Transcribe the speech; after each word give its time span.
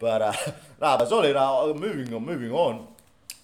But 0.00 0.22
uh, 0.22 0.32
nah, 0.80 0.96
but 0.96 1.08
sorry, 1.08 1.32
now 1.32 1.72
moving 1.74 2.12
on, 2.12 2.24
moving 2.24 2.50
on. 2.50 2.88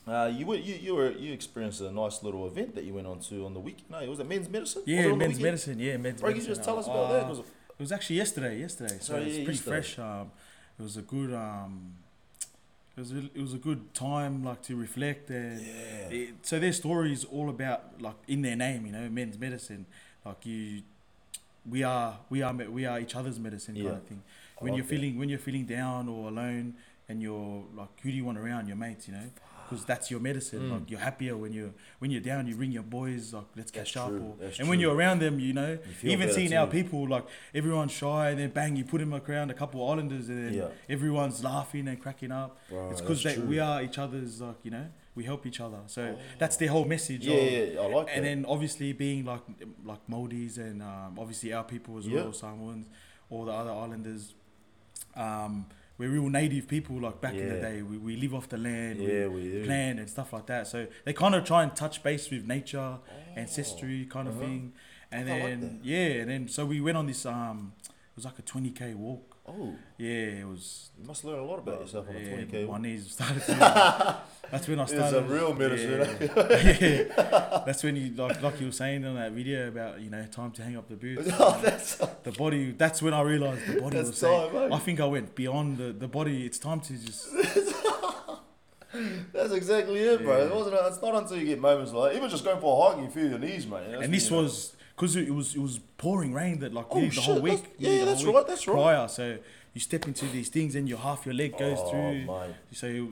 Uh, 0.08 0.30
you 0.34 0.46
were 0.46 0.54
you 0.56 0.74
you 0.74 0.94
were 0.94 1.10
you 1.12 1.32
experienced 1.32 1.80
a 1.80 1.90
nice 1.92 2.22
little 2.22 2.46
event 2.46 2.74
that 2.74 2.84
you 2.84 2.94
went 2.94 3.06
on 3.06 3.20
to 3.20 3.44
on 3.44 3.54
the 3.54 3.60
weekend. 3.60 3.90
No, 3.90 3.98
it 4.00 4.08
was 4.08 4.18
it 4.20 4.28
men's 4.28 4.48
medicine? 4.48 4.82
Yeah, 4.86 5.12
men's 5.14 5.38
medicine. 5.38 5.78
Yeah, 5.78 5.96
men's 5.98 6.20
Bro, 6.20 6.30
can 6.30 6.38
medicine. 6.38 6.50
you 6.50 6.54
just 6.56 6.64
tell 6.64 6.78
us 6.78 6.88
Uh, 6.88 6.92
about 6.92 7.12
that? 7.12 7.28
Was 7.28 7.38
it- 7.40 7.44
It 7.78 7.82
was 7.82 7.92
actually 7.92 8.16
yesterday. 8.16 8.58
Yesterday, 8.60 8.96
so 9.00 9.14
Oh, 9.14 9.18
it's 9.18 9.34
pretty 9.36 9.52
yesterday. 9.52 9.70
fresh. 9.82 9.98
Um, 9.98 10.30
it 10.78 10.82
was 10.82 10.96
a 10.96 11.02
good. 11.02 11.34
Um, 11.34 11.92
it 12.96 13.00
was 13.00 13.12
a, 13.12 13.18
it 13.18 13.42
was 13.42 13.52
a 13.52 13.58
good 13.58 13.92
time 13.92 14.42
like 14.42 14.62
to 14.62 14.76
reflect 14.76 15.28
and 15.28 15.60
Yeah. 15.60 16.08
it, 16.18 16.34
so 16.40 16.58
their 16.58 16.72
story 16.72 17.12
is 17.12 17.26
all 17.26 17.50
about 17.50 18.00
like 18.00 18.14
in 18.28 18.40
their 18.40 18.56
name, 18.56 18.86
you 18.86 18.92
know, 18.92 19.10
men's 19.10 19.38
medicine. 19.38 19.84
Like 20.24 20.46
you, 20.46 20.82
we 21.68 21.82
are 21.82 22.18
we 22.30 22.40
are 22.40 22.54
we 22.54 22.86
are 22.86 22.98
each 22.98 23.14
other's 23.14 23.38
medicine 23.38 23.74
kind 23.74 23.86
Yeah. 23.86 23.92
of 23.92 24.04
thing. 24.04 24.22
When 24.58 24.72
like 24.72 24.78
you're 24.78 24.86
that. 24.86 24.90
feeling 24.94 25.18
when 25.18 25.28
you're 25.28 25.38
feeling 25.38 25.64
down 25.66 26.08
or 26.08 26.28
alone 26.28 26.74
and 27.08 27.22
you're 27.22 27.64
like 27.76 27.88
who 28.02 28.10
do 28.10 28.16
you 28.16 28.24
want 28.24 28.38
around 28.38 28.66
your 28.68 28.76
mates, 28.76 29.06
you 29.08 29.14
know? 29.14 29.30
Because 29.68 29.84
that's 29.84 30.12
your 30.12 30.20
medicine. 30.20 30.60
Mm. 30.60 30.72
Like 30.72 30.90
you're 30.90 31.00
happier 31.00 31.36
when 31.36 31.52
you're 31.52 31.72
when 31.98 32.12
you're 32.12 32.20
down. 32.20 32.46
You 32.46 32.54
ring 32.54 32.70
your 32.70 32.84
boys 32.84 33.32
like 33.34 33.46
let's 33.56 33.72
That's 33.72 33.90
catch 33.92 33.96
up. 33.96 34.12
Or, 34.12 34.36
and 34.60 34.68
when 34.68 34.78
you're 34.78 34.94
around 34.94 35.18
them, 35.20 35.40
you 35.40 35.52
know, 35.52 35.76
You 36.02 36.10
even 36.12 36.32
seeing 36.32 36.54
our 36.54 36.68
people 36.68 37.08
like 37.08 37.26
everyone's 37.52 37.90
shy 37.90 38.30
and 38.30 38.38
then 38.38 38.50
bang 38.50 38.76
you 38.76 38.84
put 38.84 38.98
them 38.98 39.12
around 39.12 39.50
a 39.50 39.54
couple 39.54 39.82
of 39.84 39.90
islanders 39.90 40.28
and 40.28 40.46
then 40.46 40.54
Yeah. 40.54 40.68
everyone's 40.88 41.42
laughing 41.42 41.88
and 41.88 42.00
cracking 42.00 42.30
up. 42.30 42.58
Bro, 42.68 42.90
it's 42.92 43.00
because 43.00 43.24
we 43.38 43.58
are 43.58 43.82
each 43.82 43.98
other's 43.98 44.40
like 44.40 44.56
you 44.62 44.70
know 44.70 44.86
we 45.16 45.24
help 45.24 45.46
each 45.46 45.60
other. 45.60 45.80
So 45.86 46.16
that's 46.38 46.56
their 46.58 46.68
whole 46.68 46.84
message. 46.84 47.26
Yeah, 47.26 47.34
of- 47.34 47.74
yeah, 47.74 47.80
I 47.80 47.86
like 47.88 48.06
that. 48.06 48.16
and 48.16 48.24
then 48.24 48.44
obviously 48.48 48.92
being 48.92 49.24
like 49.24 49.42
like 49.84 50.08
Maldives 50.08 50.58
and 50.58 50.80
um, 50.80 51.18
obviously 51.18 51.52
our 51.52 51.64
people 51.64 51.98
as 51.98 52.06
Yeah. 52.06 52.20
well, 52.22 52.32
Samoans, 52.32 52.86
all 53.30 53.44
the 53.46 53.52
other 53.52 53.72
islanders. 53.72 54.34
Um, 55.16 55.66
we're 55.98 56.10
real 56.10 56.28
native 56.28 56.68
people. 56.68 57.00
Like 57.00 57.20
back 57.20 57.34
in 57.34 57.48
the 57.48 57.54
day, 57.60 57.82
we, 57.82 57.96
we 57.96 58.16
live 58.16 58.34
off 58.34 58.48
the 58.48 58.58
land, 58.58 59.00
Yeah, 59.00 59.26
we 59.28 59.48
we 59.50 59.64
plan 59.64 59.98
and 59.98 60.08
stuff 60.10 60.32
like 60.32 60.46
that. 60.46 60.66
So 60.66 60.86
they 61.04 61.12
kind 61.12 61.34
of 61.34 61.44
try 61.44 61.62
and 61.62 61.74
touch 61.74 62.02
base 62.02 62.30
with 62.30 62.46
nature, 62.46 62.98
ancestry 63.36 64.04
kind 64.06 64.28
of 64.28 64.34
Uh-huh. 64.34 64.44
thing. 64.44 64.72
And 65.10 65.30
I 65.30 65.38
then 65.38 65.60
that. 65.60 65.84
yeah, 65.84 66.20
and 66.22 66.30
then 66.30 66.48
so 66.48 66.66
we 66.66 66.80
went 66.80 66.96
on 66.98 67.06
this 67.06 67.24
um, 67.24 67.72
was 68.16 68.24
like 68.24 68.38
a 68.38 68.42
twenty 68.42 68.70
k 68.70 68.94
walk. 68.94 69.36
Oh, 69.46 69.74
Yeah, 69.98 70.40
it 70.40 70.46
was. 70.48 70.90
you 70.98 71.06
must 71.06 71.24
learn 71.24 71.38
a 71.38 71.44
lot 71.44 71.58
about 71.58 71.80
yourself 71.80 72.08
on 72.08 72.16
a 72.16 72.18
yeah, 72.18 72.28
twenty 72.28 72.46
k. 72.46 72.64
My 72.64 72.78
knees 72.78 73.10
started. 73.12 73.42
To, 73.44 74.18
that's 74.50 74.66
when 74.66 74.80
I 74.80 74.86
started. 74.86 75.04
It's 75.04 75.12
a 75.12 75.22
real 75.22 75.54
medicine. 75.54 76.30
Yeah, 76.34 76.76
yeah. 76.80 77.62
That's 77.64 77.84
when 77.84 77.94
you 77.94 78.14
like 78.14 78.42
like 78.42 78.58
you 78.58 78.66
were 78.66 78.72
saying 78.72 79.04
on 79.04 79.14
that 79.16 79.32
video 79.32 79.68
about 79.68 80.00
you 80.00 80.08
know 80.10 80.24
time 80.26 80.50
to 80.52 80.62
hang 80.62 80.76
up 80.76 80.88
the 80.88 80.96
boots. 80.96 81.28
oh, 81.38 81.60
that's 81.62 81.96
The 81.96 82.32
body. 82.32 82.72
That's 82.72 83.02
when 83.02 83.12
I 83.12 83.20
realized 83.20 83.66
the 83.66 83.80
body 83.80 83.98
was 83.98 84.16
saying. 84.16 84.50
time, 84.50 84.72
eh? 84.72 84.74
I 84.74 84.78
think 84.78 84.98
I 84.98 85.06
went 85.06 85.34
beyond 85.34 85.76
the, 85.76 85.92
the 85.92 86.08
body. 86.08 86.46
It's 86.46 86.58
time 86.58 86.80
to 86.80 86.92
just. 86.94 87.28
that's 89.32 89.52
exactly 89.52 90.00
it, 90.00 90.22
bro. 90.22 90.46
It 90.46 90.54
wasn't. 90.54 90.76
It's 90.80 91.02
not 91.02 91.14
until 91.14 91.36
you 91.36 91.46
get 91.46 91.60
moments 91.60 91.92
like 91.92 92.16
even 92.16 92.30
just 92.30 92.44
going 92.44 92.60
for 92.60 92.88
a 92.88 92.94
hike, 92.94 93.04
you 93.04 93.10
feel 93.10 93.28
your 93.28 93.38
knees, 93.38 93.66
mate. 93.66 93.82
That's 93.90 94.04
and 94.04 94.14
this 94.14 94.30
when 94.30 94.38
you 94.38 94.42
know. 94.42 94.42
was 94.44 94.72
because 94.96 95.14
it 95.16 95.34
was 95.34 95.54
it 95.54 95.60
was 95.60 95.78
pouring 95.98 96.32
rain 96.32 96.58
that 96.60 96.72
like 96.72 96.86
Oh, 96.90 96.96
nearly 96.98 97.10
the 97.14 97.20
whole 97.20 97.40
week. 97.40 97.62
that's- 97.62 97.74
yeah, 97.78 98.04
that's 98.04 98.24
week 98.24 98.34
right, 98.34 98.46
that's 98.46 98.66
right. 98.66 98.74
Prior, 98.74 99.08
so 99.08 99.38
you 99.74 99.80
step 99.80 100.06
into 100.06 100.24
these 100.26 100.48
things 100.48 100.74
and 100.74 100.88
your 100.88 100.98
half 100.98 101.26
your 101.26 101.34
leg 101.34 101.56
goes 101.58 101.78
Oh, 101.80 101.90
through. 101.90 102.24
mate. 102.24 102.54
So, 102.72 103.08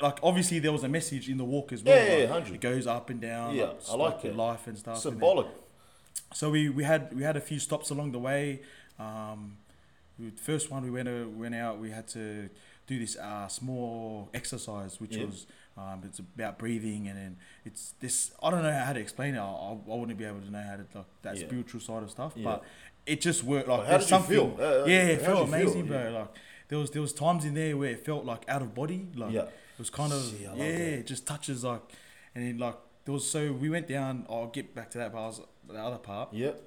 like 0.00 0.18
obviously 0.22 0.58
there 0.60 0.72
was 0.72 0.84
a 0.84 0.88
message 0.88 1.28
in 1.28 1.36
the 1.36 1.44
walk 1.44 1.72
as 1.72 1.82
well. 1.82 1.96
Yeah, 1.96 2.16
yeah, 2.18 2.24
100. 2.30 2.54
It 2.54 2.60
goes 2.60 2.86
up 2.86 3.10
and 3.10 3.20
down. 3.20 3.54
Yeah, 3.56 3.64
like, 3.64 3.76
I 3.90 3.94
like 3.96 4.24
it. 4.24 4.36
life 4.36 4.66
and 4.68 4.78
stuff. 4.78 4.94
and 4.94 5.02
symbolic. 5.02 5.46
so 6.32 6.50
we, 6.50 6.68
we 6.68 6.84
had 6.84 7.12
we 7.16 7.22
had 7.22 7.36
a 7.36 7.40
few 7.40 7.58
stops 7.58 7.90
along 7.90 8.12
the 8.12 8.18
way. 8.20 8.60
Um, 8.98 9.56
we, 10.18 10.30
first 10.30 10.70
one 10.70 10.82
we 10.84 10.90
went 10.90 11.08
uh, 11.08 11.28
went 11.28 11.54
out. 11.54 11.78
We 11.78 11.90
had 11.90 12.06
to 12.08 12.48
do 12.86 12.98
this 13.00 13.16
uh, 13.16 13.48
small 13.48 14.28
exercise, 14.32 15.00
which 15.00 15.16
Yeah. 15.16 15.24
was 15.24 15.46
um, 15.76 16.02
it's 16.04 16.18
about 16.18 16.58
breathing, 16.58 17.06
and 17.08 17.16
then 17.18 17.36
it's 17.64 17.94
this. 18.00 18.32
I 18.42 18.50
don't 18.50 18.62
know 18.62 18.72
how 18.72 18.92
to 18.92 19.00
explain 19.00 19.34
it. 19.34 19.38
I, 19.38 19.42
I, 19.44 19.70
I 19.72 19.94
wouldn't 19.94 20.16
be 20.18 20.24
able 20.24 20.40
to 20.40 20.50
know 20.50 20.62
how 20.62 20.76
to 20.76 20.86
like 20.98 21.06
that 21.22 21.36
Yeah. 21.38 21.46
spiritual 21.46 21.80
side 21.80 22.02
of 22.02 22.10
stuff, 22.10 22.32
Yeah. 22.36 22.44
but 22.44 22.64
it 23.06 23.20
just 23.20 23.44
worked. 23.44 23.68
Like 23.68 23.78
Well, 23.78 23.86
how 23.86 23.92
did 23.98 24.02
you 24.02 24.08
something. 24.08 24.36
feel? 24.36 24.56
Uh, 24.58 24.82
uh, 24.82 24.84
yeah, 24.86 25.02
it 25.06 25.20
felt 25.22 25.46
did 25.50 25.58
you 25.58 25.58
feel? 25.58 25.70
amazing, 25.72 25.86
bro. 25.86 26.02
Yeah. 26.10 26.18
Like 26.20 26.28
there 26.68 26.78
was 26.78 26.90
there 26.90 27.02
was 27.02 27.12
times 27.12 27.44
in 27.44 27.54
there 27.54 27.76
where 27.76 27.90
it 27.90 28.04
felt 28.04 28.24
like 28.24 28.48
out 28.48 28.62
of 28.62 28.74
body. 28.74 29.06
Like 29.14 29.32
Yeah. 29.32 29.42
it 29.42 29.78
was 29.78 29.90
kind 29.90 30.12
of 30.12 30.22
See, 30.22 30.42
yeah, 30.44 30.54
that. 30.54 30.60
it 31.00 31.06
just 31.06 31.26
touches 31.26 31.62
like, 31.64 31.82
and 32.34 32.44
then 32.46 32.58
like 32.58 32.76
there 33.04 33.12
was 33.12 33.28
so 33.30 33.52
we 33.52 33.68
went 33.68 33.86
down. 33.86 34.24
I'll 34.30 34.46
get 34.48 34.74
back 34.74 34.90
to 34.92 34.98
that, 34.98 35.12
but 35.12 35.18
I 35.22 35.26
was 35.26 35.40
the 35.68 35.74
other 35.78 35.98
part. 35.98 36.32
Yep. 36.32 36.62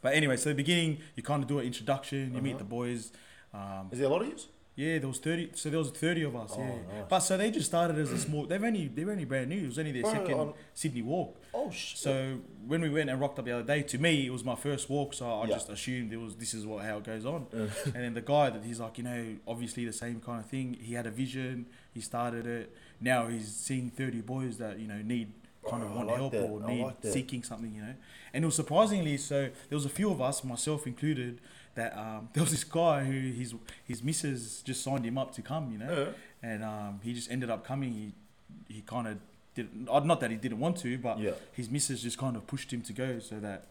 But 0.00 0.14
anyway, 0.14 0.36
so 0.36 0.48
the 0.50 0.54
beginning, 0.54 0.98
you 1.16 1.22
kind 1.22 1.42
of 1.42 1.48
do 1.48 1.58
an 1.58 1.66
introduction. 1.66 2.34
You 2.34 2.42
meet 2.42 2.50
Uh-huh. 2.50 2.58
the 2.58 2.64
boys. 2.64 3.12
Um, 3.54 3.88
Is 3.92 3.98
there 3.98 4.08
a 4.08 4.10
lot 4.10 4.22
of 4.22 4.28
you? 4.28 4.36
Yeah, 4.74 4.98
there 4.98 5.08
was 5.08 5.18
thirty. 5.18 5.50
So 5.54 5.68
there 5.70 5.78
was 5.78 5.90
thirty 5.90 6.22
of 6.22 6.34
us. 6.34 6.52
Oh, 6.56 6.60
yeah, 6.60 6.66
nice. 6.68 7.04
but 7.08 7.20
so 7.20 7.36
they 7.36 7.50
just 7.50 7.66
started 7.66 7.98
as 7.98 8.10
a 8.10 8.18
small. 8.18 8.46
They've 8.46 8.62
only 8.62 8.88
they 8.88 9.04
were 9.04 9.12
only 9.12 9.24
brand 9.26 9.50
new. 9.50 9.64
It 9.64 9.66
was 9.66 9.78
only 9.78 9.92
their 9.92 10.02
Bro, 10.02 10.12
second 10.12 10.34
on- 10.34 10.54
Sydney 10.74 11.02
walk. 11.02 11.36
Oh 11.52 11.70
shit. 11.70 11.98
So 11.98 12.38
when 12.66 12.80
we 12.80 12.88
went 12.88 13.10
and 13.10 13.20
rocked 13.20 13.38
up 13.38 13.44
the 13.44 13.52
other 13.52 13.62
day, 13.66 13.82
to 13.82 13.98
me 13.98 14.26
it 14.26 14.30
was 14.30 14.44
my 14.44 14.54
first 14.54 14.88
walk. 14.88 15.12
So 15.14 15.26
I 15.30 15.46
Yeah. 15.46 15.54
just 15.54 15.68
assumed 15.68 16.12
it 16.12 16.16
was 16.16 16.36
this 16.36 16.54
is 16.54 16.64
what 16.64 16.84
how 16.84 16.98
it 16.98 17.04
goes 17.04 17.26
on. 17.26 17.46
And 17.52 17.94
then 17.94 18.14
the 18.14 18.22
guy 18.22 18.48
that 18.50 18.64
he's 18.64 18.80
like, 18.80 18.96
you 18.98 19.04
know, 19.04 19.36
obviously 19.46 19.84
the 19.84 19.92
same 19.92 20.20
kind 20.20 20.40
of 20.40 20.46
thing. 20.48 20.74
He 20.80 20.94
had 20.94 21.06
a 21.06 21.10
vision. 21.10 21.66
He 21.92 22.00
started 22.00 22.46
it. 22.46 22.74
Now 23.00 23.26
he's 23.28 23.54
seeing 23.54 23.90
thirty 23.90 24.20
boys 24.20 24.56
that 24.58 24.78
you 24.78 24.88
know 24.88 25.02
need 25.02 25.32
kind 25.68 25.82
of 25.82 25.90
Oh, 25.90 25.92
I 25.92 25.96
want 25.96 26.08
like 26.08 26.16
help 26.16 26.32
that. 26.32 26.42
or 26.48 26.60
need 26.68 26.82
like 26.82 26.96
seeking 27.02 27.42
something, 27.44 27.72
you 27.74 27.82
know. 27.82 27.94
And 28.32 28.42
it 28.44 28.46
was 28.46 28.56
surprisingly 28.56 29.16
so. 29.18 29.50
There 29.68 29.76
was 29.76 29.84
a 29.84 29.90
few 29.90 30.10
of 30.10 30.20
us, 30.20 30.42
myself 30.42 30.86
included, 30.88 31.40
that 31.74 31.96
um, 31.96 32.28
there 32.32 32.42
was 32.42 32.50
this 32.52 32.64
guy 32.64 33.04
who 33.04 33.18
his 33.32 33.54
his 33.86 34.02
missus 34.02 34.62
just 34.62 34.82
signed 34.82 35.04
him 35.04 35.18
up 35.18 35.32
to 35.34 35.42
come, 35.42 35.70
you 35.72 35.78
know, 35.78 36.06
yeah. 36.42 36.50
and 36.50 36.62
um, 36.64 37.00
he 37.02 37.12
just 37.14 37.30
ended 37.30 37.50
up 37.50 37.64
coming. 37.64 37.92
He 37.92 38.74
he 38.74 38.80
kind 38.82 39.06
of 39.08 39.18
did 39.54 39.68
not 39.74 40.20
that 40.20 40.30
he 40.30 40.36
didn't 40.36 40.58
want 40.58 40.76
to, 40.78 40.96
but 40.98 41.18
Yeah. 41.18 41.32
his 41.52 41.68
missus 41.70 42.02
just 42.02 42.16
kind 42.18 42.36
of 42.36 42.46
pushed 42.46 42.72
him 42.72 42.80
to 42.82 42.92
go 42.92 43.18
so 43.18 43.38
that 43.40 43.66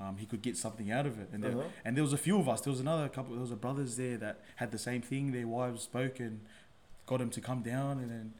um, 0.00 0.16
he 0.16 0.26
could 0.26 0.42
get 0.42 0.56
something 0.56 0.90
out 0.90 1.06
of 1.06 1.20
it. 1.20 1.28
And 1.32 1.42
there, 1.44 1.52
Uh-huh. 1.52 1.68
and 1.84 1.96
there 1.96 2.02
was 2.02 2.12
a 2.12 2.18
few 2.18 2.38
of 2.38 2.48
us. 2.48 2.60
There 2.62 2.70
was 2.70 2.80
another 2.80 3.08
couple. 3.08 3.32
There 3.34 3.40
was 3.42 3.52
a 3.52 3.56
brothers 3.56 3.96
there 3.96 4.16
that 4.16 4.40
had 4.56 4.70
the 4.72 4.78
same 4.78 5.02
thing. 5.02 5.32
Their 5.32 5.46
wives 5.46 5.82
spoke 5.82 6.18
and 6.20 6.40
got 7.06 7.20
him 7.20 7.30
to 7.30 7.40
come 7.40 7.62
down. 7.62 7.98
And 7.98 8.10
then 8.10 8.32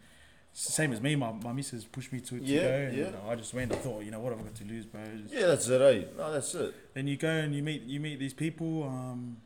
it's 0.53 0.67
the 0.67 0.73
same 0.73 0.93
as 0.93 1.01
me. 1.01 1.15
My 1.17 1.33
my 1.33 1.53
missus 1.53 1.85
pushed 1.85 2.13
me 2.13 2.21
to, 2.21 2.39
to 2.39 2.45
Yeah, 2.45 2.61
go. 2.63 2.75
And 2.89 2.97
yeah. 2.97 3.11
I 3.29 3.35
just 3.37 3.55
went. 3.55 3.73
I 3.73 3.77
thought, 3.77 4.05
you 4.05 4.11
know, 4.11 4.21
what 4.21 4.31
have 4.33 4.41
I 4.41 4.45
got 4.45 4.55
to 4.57 4.65
lose, 4.65 4.85
bro? 4.87 5.01
Just- 5.23 5.33
Yeah, 5.35 5.47
that's 5.47 5.69
it, 5.69 5.81
eh? 5.81 6.05
No, 6.17 6.33
that's 6.33 6.55
it. 6.55 6.75
Then 6.95 7.07
you 7.07 7.17
go 7.17 7.29
and 7.29 7.55
you 7.55 7.63
meet 7.63 7.83
you 7.83 8.01
meet 8.01 8.19
these 8.19 8.35
people. 8.35 8.85
Um, 8.85 9.37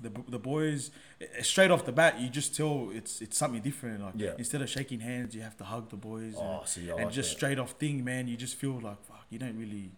the, 0.00 0.10
the 0.26 0.38
boys 0.38 0.90
eh, 1.20 1.42
straight 1.42 1.70
off 1.70 1.84
the 1.84 1.92
bat 1.92 2.18
you 2.18 2.30
just 2.30 2.56
tell 2.56 2.88
it's 2.94 3.20
it's 3.20 3.36
something 3.36 3.60
different 3.60 4.00
like 4.02 4.14
Yeah. 4.16 4.32
instead 4.38 4.62
of 4.62 4.70
shaking 4.70 5.00
hands 5.00 5.34
you 5.34 5.42
have 5.42 5.54
to 5.58 5.64
hug 5.64 5.90
the 5.90 5.96
boys 5.98 6.32
and- 6.32 6.36
Oh, 6.38 6.62
see, 6.64 6.90
I 6.90 6.94
and 6.94 7.04
like 7.04 7.12
just 7.12 7.28
that. 7.30 7.36
straight 7.36 7.58
off 7.58 7.72
thing, 7.72 8.02
man, 8.02 8.26
you 8.26 8.38
just 8.38 8.54
feel 8.56 8.80
like 8.80 9.04
fuck, 9.04 9.26
you 9.28 9.38
don't 9.38 9.58
really. 9.58 9.90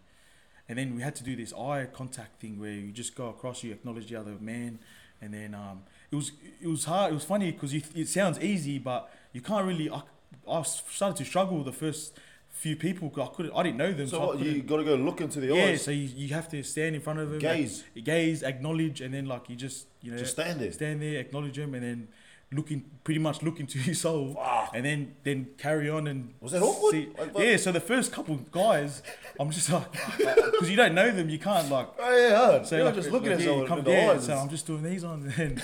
And 0.67 0.77
then 0.77 0.95
we 0.97 1.01
had 1.01 1.15
to 1.15 1.23
do 1.23 1.35
this 1.37 1.53
eye 1.53 1.87
contact 1.93 2.41
thing 2.41 2.59
where 2.59 2.71
you 2.71 2.91
just 2.91 3.15
go 3.15 3.29
across, 3.29 3.63
you 3.63 3.71
acknowledge 3.71 4.07
the 4.09 4.17
other 4.17 4.35
man, 4.41 4.79
and 5.21 5.33
then 5.33 5.53
um, 5.55 5.83
it 6.11 6.15
was 6.17 6.31
it 6.61 6.67
was 6.67 6.83
hard. 6.85 7.11
It 7.11 7.13
was 7.13 7.23
funny 7.23 7.51
because 7.53 7.71
it 7.73 8.07
sounds 8.09 8.37
easy, 8.39 8.79
but 8.79 9.09
you 9.31 9.39
can't 9.41 9.65
really. 9.65 9.89
I, 9.89 10.01
I 10.49 10.61
started 10.63 11.17
to 11.17 11.25
struggle 11.25 11.57
with 11.57 11.65
the 11.65 11.71
first 11.71 12.17
few 12.49 12.75
people. 12.75 13.09
'cause 13.09 13.27
I 13.29 13.35
couldn't. 13.35 13.53
I 13.55 13.63
didn't 13.63 13.77
know 13.77 13.91
them. 13.93 14.07
So 14.07 14.21
I 14.21 14.25
what, 14.27 14.39
you 14.39 14.61
got 14.63 14.77
to 14.77 14.83
go 14.83 14.95
look 14.95 15.21
into 15.21 15.39
the 15.39 15.47
yeah, 15.47 15.63
eyes. 15.63 15.69
Yeah, 15.71 15.77
so 15.77 15.91
you, 15.91 16.09
you 16.15 16.33
have 16.33 16.47
to 16.49 16.63
stand 16.63 16.95
in 16.95 17.01
front 17.01 17.19
of 17.19 17.29
them, 17.31 17.39
Gaze. 17.39 17.83
ac- 17.95 18.01
gaze, 18.01 18.43
acknowledge, 18.43 19.01
and 19.01 19.13
then 19.13 19.25
like 19.25 19.49
you 19.49 19.55
just 19.55 19.87
you 20.01 20.11
know 20.11 20.17
Just 20.17 20.33
stand 20.33 20.59
there. 20.61 20.71
stand 20.71 21.01
there, 21.01 21.19
acknowledge 21.19 21.55
them, 21.57 21.73
and 21.73 21.83
then 21.83 22.07
looking 22.51 22.85
pretty 23.03 23.19
much 23.19 23.41
look 23.41 23.59
into 23.59 23.77
his 23.89 23.99
soul, 23.99 24.39
and 24.73 24.85
then 24.85 25.15
then 25.23 25.47
carry 25.57 25.89
on 25.89 26.07
and 26.07 26.33
Was 26.39 26.51
that 26.53 26.61
awkward? 26.61 26.91
see- 26.91 27.09
Like, 27.17 27.31
yeah, 27.37 27.57
so 27.57 27.71
the 27.71 27.81
first 27.81 28.11
couple 28.13 28.35
guys, 28.51 29.01
I'm 29.39 29.49
just 29.51 29.69
like 29.71 29.91
because 30.17 30.69
you 30.69 30.77
don't 30.77 30.93
know 30.95 31.11
them, 31.11 31.27
you 31.29 31.39
can't 31.39 31.69
like. 31.69 31.87
Oh, 31.99 32.15
yeah, 32.17 32.37
hard. 32.37 32.67
So 32.67 32.75
You're 32.77 32.85
like, 32.85 32.95
just 32.95 33.11
looking 33.11 33.31
like, 33.31 33.39
at 33.39 33.45
yeah, 33.45 33.51
someone 33.51 33.67
come- 33.67 33.79
in 33.79 33.85
the 33.85 33.91
yeah, 33.91 34.11
eyes. 34.11 34.25
So 34.27 34.33
I'm 34.37 34.49
just 34.49 34.65
doing 34.67 34.83
these 34.83 35.03
on, 35.03 35.33
and 35.37 35.61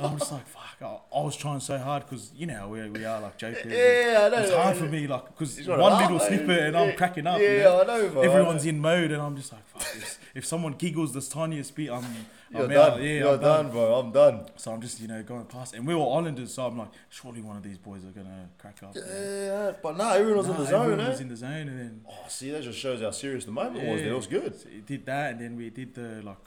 I'm 0.00 0.18
just 0.18 0.32
like, 0.32 0.46
fuck. 0.56 0.62
I, 0.82 0.98
I 1.16 1.22
was 1.22 1.36
trying 1.36 1.60
so 1.60 1.78
hard 1.78 2.04
because 2.04 2.32
you 2.34 2.46
know 2.46 2.68
we, 2.68 2.88
we 2.90 3.04
are 3.04 3.20
like 3.20 3.36
jokers. 3.38 3.64
Yeah, 3.72 4.22
I 4.26 4.28
know, 4.28 4.42
It's 4.42 4.52
hard 4.52 4.76
for 4.76 4.84
me, 4.84 5.06
like 5.06 5.26
because 5.26 5.56
one 5.66 5.78
trying 5.78 6.02
little 6.12 6.20
snippet 6.26 6.58
and 6.60 6.76
I'm 6.76 6.96
cracking 6.96 7.26
up. 7.26 7.40
yeah, 7.40 7.48
you 7.56 7.62
know? 7.62 7.82
I 7.82 7.84
know, 7.86 8.08
bro, 8.08 8.22
Everyone's 8.22 8.64
know. 8.64 8.70
in 8.70 8.80
mode, 8.80 9.10
and 9.12 9.22
I'm 9.22 9.36
just 9.36 9.52
like, 9.52 9.66
fuck. 9.68 9.82
If, 9.96 10.18
if 10.34 10.44
someone 10.46 10.72
giggles 10.74 11.12
the 11.12 11.20
tiniest 11.20 11.74
bit, 11.76 11.90
I'm, 11.90 12.04
You're 12.50 12.64
I'm 12.64 12.68
done. 12.70 12.92
out. 12.92 13.02
Yeah, 13.02 13.10
You're 13.18 13.34
I'm 13.34 13.40
done, 13.40 13.70
bro. 13.70 13.94
I'm 13.94 14.10
done. 14.12 14.46
So 14.56 14.72
I'm 14.72 14.80
just 14.80 15.00
you 15.00 15.08
know 15.08 15.22
going 15.22 15.44
past, 15.44 15.74
and 15.74 15.86
we 15.86 15.94
were 15.94 16.02
Islanders, 16.02 16.52
so 16.54 16.66
I'm 16.66 16.76
like, 16.78 16.88
surely 17.08 17.40
one 17.40 17.56
of 17.56 17.62
these 17.62 17.78
boys 17.78 18.04
are 18.04 18.10
gonna 18.10 18.48
crack 18.58 18.82
up. 18.82 18.94
Yeah, 18.96 19.72
but 19.82 19.96
no, 19.96 20.10
everyone 20.10 20.38
was 20.38 20.46
Nah, 20.48 20.54
in 20.54 20.60
the 20.60 20.66
zone, 20.66 20.82
everyone 20.82 21.00
eh? 21.06 21.08
was 21.10 21.20
in 21.20 21.28
the 21.28 21.36
zone, 21.36 21.68
and 21.68 21.78
then 21.78 22.00
Oh, 22.08 22.24
see, 22.28 22.50
that 22.50 22.62
just 22.62 22.78
shows 22.78 23.00
how 23.00 23.10
serious 23.10 23.44
the 23.44 23.52
moment 23.52 23.84
was. 23.86 24.00
It 24.00 24.12
was 24.12 24.26
good. 24.26 24.60
So 24.60 24.68
it 24.68 24.86
did 24.86 25.06
that, 25.06 25.32
and 25.32 25.40
then 25.40 25.56
we 25.56 25.70
did 25.70 25.94
the 25.94 26.20
like 26.22 26.38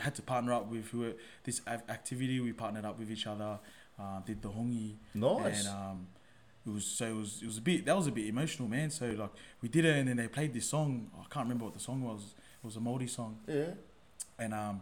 had 0.00 0.14
to 0.16 0.22
partner 0.22 0.52
up 0.52 0.70
with 0.70 0.88
who 0.90 1.12
this 1.44 1.60
activity. 1.66 2.40
We 2.40 2.52
partnered 2.52 2.84
up 2.84 2.98
with 2.98 3.10
each 3.10 3.26
other. 3.26 3.58
Uh, 3.98 4.20
did 4.26 4.42
the 4.42 4.50
hongi. 4.50 4.96
Nice. 5.14 5.66
And 5.66 5.74
um, 5.74 6.06
it 6.66 6.70
was 6.72 6.84
so 6.84 7.06
it 7.06 7.14
was 7.14 7.40
it 7.42 7.46
was 7.46 7.58
a 7.58 7.62
bit 7.62 7.86
that 7.86 7.96
was 7.96 8.06
a 8.06 8.12
bit 8.12 8.26
emotional, 8.26 8.68
man. 8.68 8.90
So 8.90 9.06
like 9.06 9.30
we 9.62 9.68
did 9.68 9.84
it, 9.84 9.96
and 9.96 10.08
then 10.08 10.16
they 10.16 10.28
played 10.28 10.52
this 10.52 10.68
song. 10.68 11.10
I 11.14 11.24
can't 11.32 11.44
remember 11.46 11.64
what 11.64 11.74
the 11.74 11.80
song 11.80 12.02
was. 12.02 12.34
It 12.62 12.64
was 12.66 12.76
a 12.76 12.80
Māori 12.80 13.08
song, 13.08 13.38
Yeah. 13.46 13.70
and 14.38 14.52
um, 14.52 14.80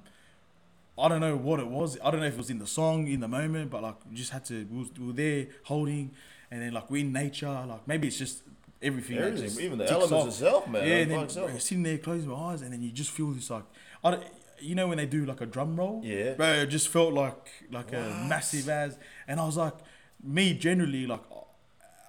I 0.99 1.09
don't 1.09 1.21
know 1.21 1.37
what 1.37 1.61
it 1.61 1.67
was. 1.67 1.99
I 2.03 2.11
don't 2.11 2.21
know 2.21 2.27
if 2.27 2.35
it 2.35 2.39
was 2.39 2.51
in 2.51 2.59
the 2.59 2.67
song, 2.67 3.07
in 3.09 3.21
the 3.21 3.29
moment, 3.29 3.71
but 3.71 3.83
like 3.83 3.97
we 4.09 4.17
just 4.17 4.31
had 4.31 4.45
to. 4.47 4.65
We, 4.71 4.79
was, 4.79 4.89
we 4.99 5.07
were 5.07 5.13
there 5.13 5.47
holding, 5.65 6.13
and 6.51 6.63
then 6.63 6.73
like 6.73 6.91
we're 6.91 7.05
in 7.05 7.13
nature. 7.13 7.65
Like 7.69 7.87
maybe 7.87 8.09
it's 8.09 8.19
just 8.19 8.43
everything. 8.83 9.19
Everything, 9.19 9.65
even 9.65 9.79
the 9.79 9.91
elements 9.91 10.13
off. 10.13 10.27
itself, 10.29 10.69
man. 10.69 10.87
Yeah, 10.89 10.95
and 10.97 11.11
then 11.11 11.21
itself. 11.21 11.61
sitting 11.61 11.83
there, 11.83 11.99
closing 11.99 12.31
my 12.31 12.37
eyes, 12.37 12.63
and 12.63 12.73
then 12.73 12.83
you 12.83 12.91
just 12.91 13.11
feel 13.11 13.31
this 13.33 13.51
like, 13.51 13.65
I 14.03 14.11
don't, 14.13 14.25
you 14.61 14.75
know 14.75 14.89
when 14.89 14.99
they 14.99 15.07
do 15.07 15.25
like 15.25 15.41
a 15.41 15.47
drum 15.47 15.77
roll. 15.77 16.01
Yeah. 16.05 16.35
Bro, 16.35 16.53
it 16.53 16.67
just 16.67 16.89
felt 16.89 17.13
like 17.13 17.49
like 17.71 17.93
a 17.93 18.25
massive 18.29 18.69
as, 18.69 18.99
and 19.27 19.41
I 19.41 19.47
was 19.47 19.57
like, 19.57 19.75
me 20.23 20.55
generally 20.55 21.07
like, 21.07 21.23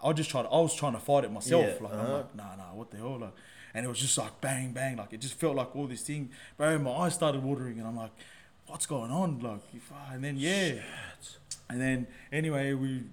I 0.03 0.13
just 0.13 0.29
tried. 0.29 0.45
I 0.45 0.59
was 0.59 0.75
trying 0.75 0.93
to 0.93 0.99
fight 0.99 1.23
it 1.23 1.31
myself. 1.31 1.65
Yeah, 1.65 1.83
Like 1.83 1.93
I'm 1.93 1.99
uh-huh. 1.99 2.13
like, 2.17 2.35
nah, 2.35 2.55
nah, 2.55 2.73
what 2.73 2.91
the 2.91 2.97
hell, 2.97 3.19
like, 3.19 3.33
and 3.73 3.85
it 3.85 3.89
was 3.89 3.99
just 3.99 4.17
like 4.17 4.39
bang, 4.41 4.71
bang, 4.71 4.97
like 4.97 5.13
it 5.13 5.21
just 5.21 5.35
felt 5.35 5.55
like 5.55 5.75
all 5.75 5.87
this 5.87 6.01
thing, 6.01 6.29
bro. 6.57 6.77
My 6.79 6.91
eyes 6.91 7.15
started 7.15 7.43
watering, 7.43 7.79
and 7.79 7.87
I'm 7.87 7.97
like, 7.97 8.11
what's 8.67 8.85
going 8.85 9.11
on, 9.11 9.39
like, 9.39 9.61
if 9.73 9.91
I, 9.91 10.15
and 10.15 10.23
then 10.23 10.35
yeah, 10.37 10.73
and 11.69 11.81
then 11.81 12.07
anyway 12.31 12.73
we. 12.73 13.03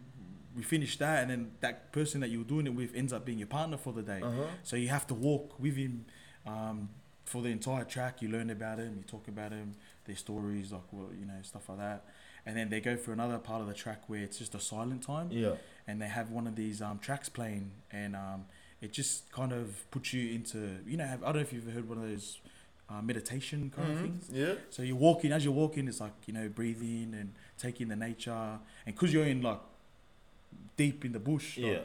We 0.55 0.63
finished 0.63 0.99
that, 0.99 1.23
and 1.23 1.31
then 1.31 1.53
that 1.61 1.93
person 1.93 2.21
that 2.21 2.29
you 2.29 2.41
were 2.41 2.45
doing 2.45 2.67
it 2.67 2.75
with 2.75 2.95
ends 2.95 3.15
up 3.15 3.25
being 3.25 3.39
your 3.39 3.47
partner 3.47 3.79
for 3.79 3.91
the 3.95 4.03
day. 4.03 4.21
Uh-huh. 4.23 4.43
So 4.63 4.77
you 4.77 4.89
have 4.89 5.07
to 5.07 5.15
walk 5.15 5.59
with 5.59 5.77
him 5.77 6.05
um, 6.47 6.91
for 7.25 7.43
the 7.43 7.49
entire 7.51 7.85
track. 7.85 8.23
You 8.23 8.29
learn 8.29 8.51
about 8.51 8.79
them, 8.79 8.95
you 8.99 9.03
talk 9.05 9.29
about 9.29 9.51
them, 9.51 9.73
their 10.07 10.17
stories, 10.17 10.73
like 10.73 10.83
well, 10.93 11.09
you 11.19 11.25
know, 11.27 11.35
stuff 11.43 11.69
like 11.69 11.79
that. 11.79 12.05
And 12.45 12.57
then 12.57 12.71
they 12.71 12.81
go 12.81 12.97
for 12.97 13.13
another 13.13 13.39
part 13.39 13.61
of 13.63 13.69
the 13.69 13.75
track 13.75 14.03
where 14.09 14.21
it's 14.23 14.39
just 14.39 14.55
a 14.55 14.61
silent 14.61 15.03
time, 15.03 15.29
Yeah. 15.31 15.53
and 15.87 16.03
they 16.03 16.09
have 16.09 16.31
one 16.33 16.47
of 16.49 16.57
these 16.57 16.83
um, 16.83 16.99
tracks 16.99 17.29
playing, 17.29 17.71
and 17.93 18.17
um, 18.17 18.47
it 18.81 18.93
just 18.93 19.31
kind 19.31 19.53
of 19.53 19.89
puts 19.93 20.13
you 20.13 20.35
into, 20.35 20.79
you 20.85 20.97
know, 20.97 21.07
have, 21.07 21.23
I 21.23 21.27
don't 21.27 21.37
know 21.37 21.41
if 21.43 21.53
you've 21.53 21.73
heard 21.73 21.89
one 21.89 21.99
of 21.99 22.05
those 22.09 22.41
uh, 22.91 23.01
meditation 23.01 23.71
kind 23.75 23.93
of 23.93 23.97
Mhm. 23.99 24.03
things. 24.03 24.29
Yeah. 24.33 24.55
So 24.71 24.83
you're 24.83 24.97
walking, 24.97 25.31
as 25.31 25.45
you're 25.45 25.55
walking, 25.55 25.87
it's 25.87 26.01
like 26.01 26.13
you 26.27 26.35
know, 26.35 26.49
breathing 26.49 27.15
and 27.19 27.33
taking 27.59 27.87
the 27.89 27.97
nature, 27.97 28.59
and 28.87 28.95
because 28.97 29.13
you're 29.13 29.25
in 29.25 29.41
like 29.41 29.61
deep 30.77 31.05
in 31.05 31.13
the 31.13 31.19
bush, 31.21 31.59
like, 31.59 31.67
Yeah. 31.73 31.79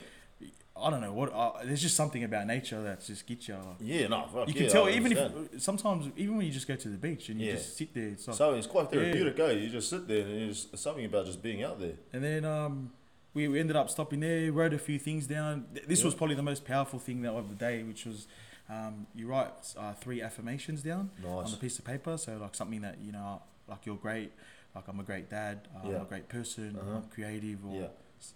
I 0.82 0.90
don't 0.90 1.02
know 1.02 1.14
what. 1.14 1.32
Uh, 1.34 1.52
there's 1.66 1.82
just 1.82 1.96
something 1.96 2.24
about 2.24 2.48
nature 2.48 2.82
that 2.84 3.04
just 3.06 3.26
gets 3.26 3.48
you. 3.48 3.56
Like, 3.56 3.64
Yeah, 3.80 4.08
no, 4.08 4.28
fuck 4.34 4.48
you 4.48 4.54
yeah, 4.56 4.62
can 4.64 4.72
tell 4.72 4.86
I 4.86 4.92
even 4.92 5.18
understand. 5.18 5.50
if 5.54 5.62
sometimes 5.62 6.12
even 6.18 6.38
when 6.38 6.46
you 6.46 6.52
just 6.52 6.68
go 6.68 6.76
to 6.76 6.90
the 6.90 6.98
beach 6.98 7.30
and 7.30 7.40
you 7.42 7.48
Yeah. 7.48 7.54
just 7.54 7.76
sit 7.78 7.94
there, 7.94 8.10
it's 8.10 8.28
like, 8.28 8.38
So 8.38 8.54
it's 8.54 8.68
quite 8.68 8.86
Yeah. 8.86 9.00
therapeutic, 9.00 9.40
eh? 9.40 9.52
You 9.52 9.70
just 9.70 9.90
sit 9.90 10.08
there 10.08 10.22
and 10.26 10.50
it's 10.50 10.68
it's 10.74 10.82
something 10.82 11.06
about 11.06 11.26
just 11.26 11.42
being 11.42 11.64
out 11.64 11.80
there. 11.80 11.96
and 12.14 12.24
then 12.24 12.46
um, 12.46 12.92
we, 13.34 13.48
we 13.48 13.60
ended 13.60 13.76
up 13.76 13.90
stopping 13.90 14.20
there, 14.22 14.52
wrote 14.52 14.74
a 14.74 14.80
few 14.80 14.98
things 15.00 15.28
down. 15.28 15.66
Th- 15.74 15.86
This 15.88 16.04
was 16.04 16.14
probably 16.16 16.36
the 16.36 16.44
most 16.44 16.66
powerful 16.66 17.00
thing 17.00 17.22
that 17.24 17.34
of 17.34 17.50
the 17.50 17.56
day, 17.56 17.84
which 17.84 18.06
was 18.06 18.28
um, 18.70 19.08
you 19.16 19.28
write 19.28 19.54
uh, 19.78 19.94
three 19.94 20.22
affirmations 20.22 20.82
down 20.84 21.10
on 21.26 21.44
Nice. 21.44 21.54
a 21.54 21.58
piece 21.58 21.80
of 21.80 21.86
paper. 21.86 22.18
So 22.18 22.38
like 22.38 22.56
something 22.56 22.82
that 22.82 22.98
you 23.02 23.12
know, 23.12 23.42
like 23.68 23.86
you're 23.86 23.96
great, 23.96 24.32
like 24.76 24.88
I'm 24.88 25.00
a 25.00 25.04
great 25.04 25.30
dad, 25.30 25.68
I'm 25.84 25.96
a 26.02 26.06
great 26.06 26.28
person, 26.30 26.78
Uh-huh. 26.80 26.98
I'm 26.98 27.04
creative, 27.10 27.66
or 27.66 27.76
Yeah. 27.82 27.88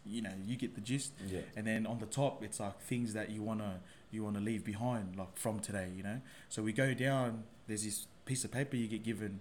You 0.05 0.21
know, 0.21 0.33
you 0.45 0.55
get 0.57 0.75
the 0.75 0.81
gist. 0.81 1.13
Yeah. 1.27 1.39
and 1.55 1.65
then 1.67 1.85
on 1.85 1.99
the 1.99 2.05
top 2.05 2.43
it's 2.43 2.59
like 2.59 2.79
things 2.81 3.13
that 3.13 3.29
you 3.29 3.41
wanna 3.43 3.79
you 4.11 4.23
wanna 4.23 4.39
leave 4.39 4.63
behind 4.63 5.15
like 5.15 5.37
from 5.37 5.59
today 5.59 5.89
you 5.95 6.03
know 6.03 6.19
so 6.49 6.61
we 6.61 6.73
go 6.73 6.93
down 6.93 7.43
there's 7.67 7.83
this 7.83 8.07
piece 8.25 8.43
of 8.43 8.51
paper 8.51 8.75
you 8.75 8.87
get 8.87 9.03
given 9.03 9.39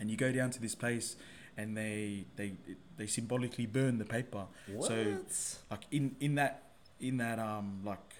and 0.00 0.10
you 0.10 0.16
go 0.16 0.32
down 0.32 0.50
to 0.50 0.60
this 0.60 0.74
place 0.74 1.16
and 1.56 1.76
they 1.76 2.24
they 2.36 2.52
they 2.96 3.06
symbolically 3.06 3.66
burn 3.66 3.98
the 3.98 4.04
paper 4.04 4.46
What? 4.72 4.88
So- 4.88 5.18
like 5.70 5.84
in 5.92 6.16
in 6.20 6.34
that 6.36 6.62
in 7.00 7.16
that 7.18 7.38
um 7.38 7.80
like 7.84 8.14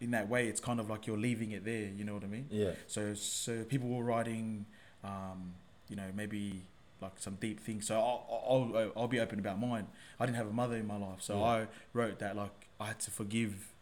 in 0.00 0.10
that 0.12 0.28
way 0.28 0.48
it's 0.48 0.60
kind 0.60 0.80
of 0.80 0.88
like 0.88 1.06
you're 1.06 1.18
leaving 1.18 1.50
it 1.50 1.64
there 1.64 1.88
you 1.96 2.04
know 2.04 2.14
what 2.14 2.24
i 2.24 2.26
mean 2.26 2.46
yeah. 2.50 2.72
so 2.86 3.12
so 3.14 3.64
people 3.64 3.88
were 3.88 4.04
writing, 4.04 4.64
um, 5.04 5.54
you 5.88 5.96
know, 5.96 6.10
maybe 6.14 6.62
like 7.02 7.12
some 7.18 7.34
deep 7.36 7.60
things. 7.60 7.86
So 7.86 7.94
I'll, 7.98 8.44
I'll 8.74 8.92
I'll 8.96 9.08
be 9.08 9.20
open 9.20 9.38
about 9.38 9.58
mine. 9.60 9.86
I 10.18 10.26
didn't 10.26 10.36
have 10.36 10.48
a 10.48 10.52
mother 10.52 10.76
in 10.76 10.86
my 10.86 10.96
life, 10.96 11.20
so 11.20 11.38
Yeah. 11.38 11.44
I 11.44 11.66
wrote 11.92 12.18
that 12.18 12.36
like 12.36 12.68
I 12.78 12.86
had 12.88 13.00
to 13.00 13.10
forgive, 13.10 13.72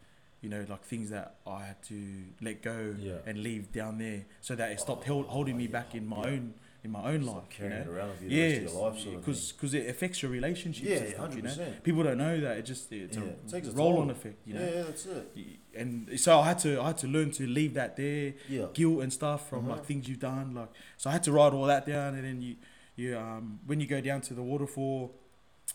you 0.40 0.48
know, 0.48 0.64
like 0.68 0.84
things 0.84 1.10
that 1.10 1.36
I 1.46 1.64
had 1.66 1.82
to 1.84 2.24
let 2.40 2.62
go 2.62 2.94
Yeah. 2.98 3.14
and 3.26 3.38
leave 3.42 3.72
down 3.72 3.98
there, 3.98 4.24
so 4.40 4.54
that 4.56 4.70
it 4.72 4.80
stopped 4.80 5.04
held, 5.04 5.26
Oh, 5.28 5.32
holding 5.32 5.56
me 5.56 5.66
back 5.66 5.94
in 5.94 6.06
my 6.06 6.18
yeah. 6.22 6.26
own 6.30 6.54
in 6.84 6.92
my 6.92 7.02
own 7.12 7.24
Stop 7.24 7.34
life. 7.34 7.44
You 7.50 7.56
carrying 7.56 7.74
know? 7.86 7.90
it 7.92 7.96
around 7.96 8.08
with 8.10 8.22
you 8.22 8.28
the 8.28 8.34
Yeah, 8.36 8.42
rest 8.44 8.56
of 8.56 8.72
your 8.72 9.14
life, 9.16 9.26
because 9.26 9.52
thing. 9.72 9.82
it 9.84 9.90
affects 9.90 10.22
your 10.22 10.30
relationships. 10.30 10.88
Yeah, 10.88 10.96
and 10.98 11.08
stuff, 11.12 11.34
you 11.36 11.42
know? 11.42 11.50
100%. 11.50 11.82
People 11.82 12.02
don't 12.04 12.18
know 12.18 12.40
that 12.40 12.56
it 12.58 12.62
just 12.66 12.92
it's 12.92 13.16
Yeah, 13.16 13.22
a 13.24 13.26
it 13.26 13.48
takes 13.48 13.68
a 13.68 13.72
roll-on 13.72 14.10
effect. 14.10 14.36
You 14.46 14.54
know, 14.54 14.60
Yeah, 14.64 14.74
yeah, 14.76 14.82
that's 14.84 15.06
it. 15.06 15.36
and 15.74 16.20
so 16.20 16.38
I 16.38 16.46
had 16.46 16.58
to 16.60 16.80
I 16.80 16.86
had 16.88 16.98
to 16.98 17.08
learn 17.08 17.32
to 17.32 17.46
leave 17.48 17.74
that 17.74 17.96
there 17.96 18.34
Yeah. 18.48 18.66
guilt 18.74 19.02
and 19.02 19.12
stuff 19.12 19.48
from 19.48 19.64
Uh-huh. 19.66 19.74
like 19.76 19.86
things 19.86 20.08
you've 20.08 20.20
done 20.20 20.54
like 20.54 20.68
so 20.96 21.10
I 21.10 21.14
had 21.14 21.24
to 21.24 21.32
write 21.32 21.52
all 21.52 21.66
that 21.66 21.84
down 21.84 22.14
and 22.14 22.24
then 22.24 22.40
you 22.42 22.54
you 22.98 23.16
um 23.16 23.60
when 23.66 23.78
you 23.80 23.86
go 23.86 24.00
down 24.00 24.20
to 24.20 24.34
the 24.34 24.42
waterfall 24.42 25.14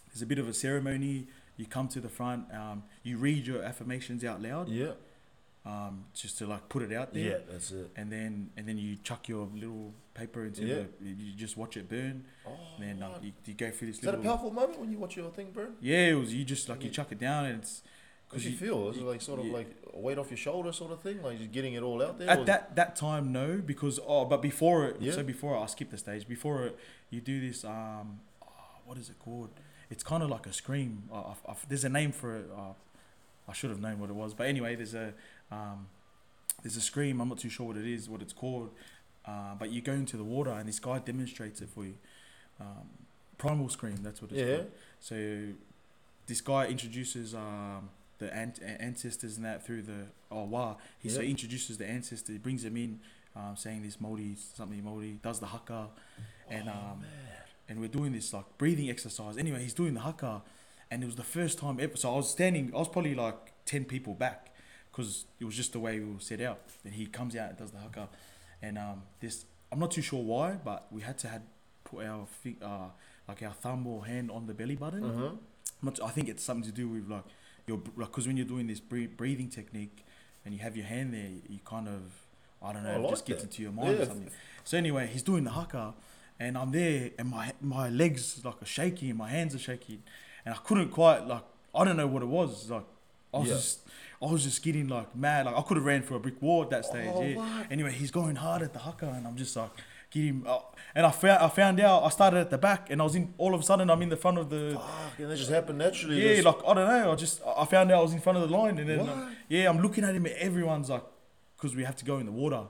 there's 0.10 0.22
a 0.22 0.26
bit 0.26 0.38
of 0.40 0.48
a 0.48 0.54
ceremony 0.54 1.28
you 1.58 1.66
come 1.66 1.88
to 1.88 2.00
the 2.00 2.10
front 2.10 2.42
um 2.54 2.84
you 3.04 3.18
read 3.18 3.46
your 3.48 3.62
affirmations 3.64 4.24
out 4.24 4.42
loud 4.42 4.68
Yeah. 4.70 4.92
um 5.66 6.06
just 6.14 6.38
to 6.40 6.46
like 6.54 6.68
put 6.70 6.82
it 6.84 6.92
out 7.00 7.14
there 7.14 7.30
Yeah, 7.32 7.38
that's 7.52 7.72
it. 7.72 7.90
and 7.96 8.12
then 8.12 8.50
and 8.58 8.68
then 8.68 8.78
you 8.78 8.98
chuck 9.04 9.28
your 9.30 9.48
little 9.54 9.94
paper 10.14 10.46
into 10.46 10.64
Yeah. 10.66 10.84
the 11.02 11.10
you 11.10 11.34
just 11.46 11.56
watch 11.58 11.78
it 11.78 11.88
burn 11.90 12.26
Oh, 12.46 12.52
and 12.78 12.82
then 13.00 13.04
uh, 13.04 13.18
you, 13.22 13.32
you 13.46 13.54
go 13.54 13.72
through 13.72 13.88
this 13.88 13.98
Is 13.98 14.02
that 14.04 14.16
a 14.16 14.18
powerful 14.18 14.52
moment 14.52 14.80
when 14.80 14.92
you 14.92 14.98
watch 14.98 15.16
your 15.16 15.30
thing 15.32 15.52
burn? 15.54 15.74
yeah 15.82 16.08
it 16.14 16.18
was 16.24 16.34
you 16.34 16.44
just 16.44 16.68
like 16.70 16.84
you 16.84 16.90
chuck 16.90 17.12
it 17.12 17.20
down 17.20 17.46
and 17.46 17.60
it's 17.62 17.82
How 18.32 18.38
do 18.40 18.50
you 18.50 18.58
feel? 18.58 18.90
Is 18.90 18.98
it 18.98 19.04
like 19.04 19.22
sort 19.22 19.40
of 19.40 19.46
yeah. 19.46 19.54
like 19.54 19.68
a 19.94 20.00
weight 20.00 20.18
off 20.18 20.30
your 20.32 20.38
shoulder 20.38 20.72
sort 20.72 20.92
of 20.92 21.02
thing? 21.02 21.22
Like 21.22 21.38
just 21.38 21.52
getting 21.52 21.74
it 21.74 21.84
all 21.84 22.02
out 22.02 22.18
there? 22.18 22.30
At 22.30 22.46
that 22.48 22.76
that 22.76 22.96
time, 22.96 23.32
no, 23.32 23.62
because 23.64 24.00
oh, 24.08 24.26
but 24.26 24.42
before 24.42 24.86
it, 24.88 24.98
Yeah. 25.00 25.12
so 25.14 25.24
before 25.24 25.58
I 25.58 25.66
skip 25.68 25.92
the 25.92 25.98
stage. 25.98 26.28
Before 26.28 26.64
it, 26.66 26.80
you 27.12 27.22
do 27.22 27.40
this. 27.40 27.64
Um, 27.64 28.22
oh, 28.42 28.48
what 28.86 28.98
is 28.98 29.10
it 29.10 29.20
called? 29.20 29.50
It's 29.90 30.04
kind 30.04 30.24
of 30.24 30.30
like 30.30 30.48
a 30.48 30.54
scream. 30.54 31.04
Uh, 31.12 31.18
I, 31.18 31.52
I, 31.52 31.56
there's 31.68 31.84
a 31.84 31.90
name 31.90 32.12
for 32.12 32.38
it. 32.38 32.50
Uh, 32.56 32.74
I 33.48 33.54
should 33.54 33.70
have 33.70 33.82
known 33.82 34.00
what 34.00 34.10
it 34.10 34.16
was, 34.16 34.34
but 34.34 34.48
anyway, 34.48 34.76
there's 34.76 34.96
a 34.96 35.14
um, 35.52 35.88
there's 36.64 36.78
a 36.78 36.82
scream. 36.82 37.22
I'm 37.22 37.30
not 37.30 37.38
too 37.38 37.50
sure 37.50 37.68
what 37.68 37.78
it 37.78 37.86
is, 37.86 38.10
what 38.10 38.22
it's 38.22 38.34
called. 38.34 38.72
Uh, 39.26 39.56
but 39.58 39.72
you 39.72 39.82
go 39.82 39.94
into 39.94 40.18
the 40.18 40.24
water, 40.24 40.52
and 40.52 40.68
this 40.68 40.80
guy 40.80 41.00
demonstrates 41.00 41.62
it 41.62 41.70
for 41.70 41.86
you. 41.86 41.96
Um, 42.60 42.90
primal 43.38 43.70
scream. 43.70 43.98
That's 44.02 44.22
what 44.22 44.32
it's 44.32 44.40
Yeah. 44.40 44.56
called. 44.56 44.72
So 45.00 45.44
this 46.28 46.42
guy 46.42 46.68
introduces 46.68 47.36
um, 47.36 47.90
the 48.24 48.36
ant- 48.36 48.60
ancestors 48.90 49.38
and 49.38 49.46
that 49.46 49.66
through 49.66 49.84
the 49.84 50.02
oh 50.32 50.46
wow. 50.56 50.78
He 51.00 51.10
so 51.10 51.22
he 51.22 51.30
introduces 51.30 51.78
the 51.78 51.88
ancestor, 51.98 52.32
he 52.34 52.40
brings 52.40 52.64
them 52.64 52.78
in, 52.78 53.00
um, 53.36 53.56
saying 53.56 53.82
this 53.84 53.98
Māori 53.98 54.38
something 54.38 54.82
Māori 54.82 55.22
does 55.22 55.40
the 55.40 55.48
haka, 55.48 55.90
and 56.50 56.70
Oh, 56.70 56.72
um, 56.72 57.04
and 57.70 57.80
we're 57.80 57.96
doing 58.00 58.12
this 58.12 58.34
like 58.34 58.46
breathing 58.58 58.90
exercise. 58.90 59.38
Anyway, 59.38 59.62
he's 59.62 59.74
doing 59.74 59.94
the 59.94 60.02
haka, 60.02 60.42
and 60.90 61.04
it 61.04 61.06
was 61.06 61.16
the 61.16 61.30
first 61.38 61.60
time 61.60 61.80
ever. 61.80 61.98
So 61.98 62.14
I 62.14 62.16
was 62.16 62.30
standing, 62.30 62.72
I 62.76 62.78
was 62.78 62.90
probably 62.90 63.16
like 63.16 63.54
ten 63.66 63.86
people 63.86 64.14
back, 64.14 64.54
because 64.92 65.26
it 65.40 65.46
was 65.46 65.56
just 65.56 65.72
the 65.74 65.80
way 65.80 66.00
we 66.00 66.14
were 66.14 66.20
set 66.20 66.42
out. 66.42 66.60
And 66.86 66.94
he 66.94 67.06
comes 67.06 67.36
out 67.36 67.50
and 67.50 67.58
does 67.58 67.72
the 67.72 67.80
haka, 67.80 68.10
and 68.62 68.78
um, 68.78 69.04
this 69.20 69.46
I'm 69.72 69.80
not 69.80 69.92
too 69.92 70.02
sure 70.02 70.24
why, 70.24 70.58
but 70.64 70.88
we 70.92 71.02
had 71.02 71.18
to 71.20 71.28
had 71.28 71.44
put 71.84 72.06
our 72.06 72.28
uh, 72.62 72.90
like 73.28 73.42
our 73.42 73.54
thumb 73.54 73.88
or 73.88 74.06
hand 74.06 74.30
on 74.32 74.46
the 74.48 74.54
belly 74.54 74.76
button. 74.76 75.04
Uh-huh. 75.04 75.32
Not, 75.82 76.00
I 76.02 76.12
think 76.16 76.30
it's 76.30 76.44
something 76.44 76.70
to 76.72 76.76
do 76.76 76.88
with 76.88 77.10
like 77.10 77.26
your 77.68 77.78
because 77.78 78.28
when 78.28 78.38
you're 78.38 78.46
doing 78.46 78.68
this 78.68 78.80
breathing 78.80 79.50
technique 79.50 80.06
and 80.46 80.54
you 80.54 80.60
have 80.62 80.76
your 80.76 80.86
hand 80.86 81.14
there, 81.14 81.30
you 81.50 81.60
kind 81.66 81.88
of 81.88 82.02
I 82.62 82.74
don't 82.74 82.84
know, 82.84 82.92
I 82.92 82.96
it 82.96 83.00
like 83.00 83.10
just 83.10 83.26
gets 83.26 83.42
that. 83.42 83.48
into 83.50 83.62
your 83.64 83.72
mind 83.72 84.00
or 84.00 84.06
something. 84.06 84.30
So 84.64 84.78
anyway, 84.78 85.08
he's 85.12 85.24
doing 85.24 85.44
the 85.44 85.52
haka, 85.52 85.94
and 86.40 86.58
I'm 86.58 86.72
there, 86.72 87.12
and 87.20 87.30
my 87.30 87.54
my 87.62 87.90
legs 87.90 88.42
like 88.44 88.62
are 88.62 88.66
shaking, 88.66 89.10
and 89.10 89.18
my 89.18 89.30
hands 89.30 89.54
are 89.56 89.60
shaking, 89.60 90.04
and 90.46 90.54
I 90.56 90.58
couldn't 90.60 90.90
quite 90.90 91.28
like 91.28 91.44
I 91.76 91.84
don't 91.86 91.98
know 91.98 92.08
what 92.08 92.22
it 92.22 92.28
was. 92.28 92.70
Like 92.70 92.86
I 93.34 93.38
was 93.40 93.48
Yeah. 93.50 93.56
just 93.56 93.80
I 94.22 94.26
was 94.28 94.44
just 94.44 94.64
getting 94.64 94.88
like 94.88 95.16
mad. 95.16 95.46
Like 95.46 95.58
I 95.58 95.62
could 95.62 95.78
have 95.78 95.86
ran 95.86 96.02
for 96.04 96.16
a 96.16 96.20
brick 96.20 96.42
wall 96.42 96.64
at 96.64 96.70
that 96.70 96.86
stage. 96.86 97.12
Oh, 97.14 97.22
yeah. 97.22 97.36
what? 97.36 97.72
Anyway, 97.72 97.92
he's 97.92 98.12
going 98.12 98.36
hard 98.38 98.62
at 98.62 98.72
the 98.74 98.80
haka, 98.80 99.08
and 99.10 99.28
I'm 99.28 99.36
just 99.38 99.56
like. 99.56 99.72
Get 100.14 100.26
him, 100.26 100.44
uh, 100.48 100.60
and 100.94 101.06
I 101.08 101.12
found 101.12 101.42
I 101.44 101.50
found 101.50 101.80
out 101.80 102.04
I 102.04 102.10
started 102.10 102.38
at 102.38 102.50
the 102.52 102.58
back, 102.60 102.92
and 102.92 103.02
I 103.02 103.04
was 103.04 103.16
in. 103.16 103.34
All 103.40 103.56
of 103.56 103.62
a 103.62 103.64
sudden, 103.64 103.90
I'm 103.90 104.02
in 104.04 104.10
the 104.10 104.16
front 104.18 104.38
of 104.38 104.50
the 104.52 104.74
Fuck, 104.76 105.20
and 105.20 105.32
that 105.32 105.38
just 105.38 105.50
happened 105.50 105.80
naturally. 105.80 106.22
yeah, 106.24 106.34
just- 106.36 106.46
like 106.46 106.58
I 106.68 106.74
don't 106.76 106.88
know. 106.88 107.12
I 107.12 107.16
just 107.16 107.42
I 107.58 107.66
found 107.66 107.92
out 107.92 107.98
I 108.00 108.02
was 108.04 108.14
in 108.14 108.20
front 108.22 108.38
of 108.38 108.48
the 108.48 108.56
line, 108.56 108.78
and 108.78 108.88
then 108.88 109.00
uh, 109.00 109.32
yeah, 109.50 109.68
I'm 109.70 109.80
looking 109.80 110.04
at 110.04 110.14
him. 110.14 110.26
and 110.28 110.36
Everyone's 110.36 110.90
like, 110.92 111.04
because 111.58 111.76
we 111.76 111.84
have 111.84 111.96
to 111.96 112.06
go 112.06 112.20
in 112.20 112.28
the 112.28 112.32
water. 112.32 112.66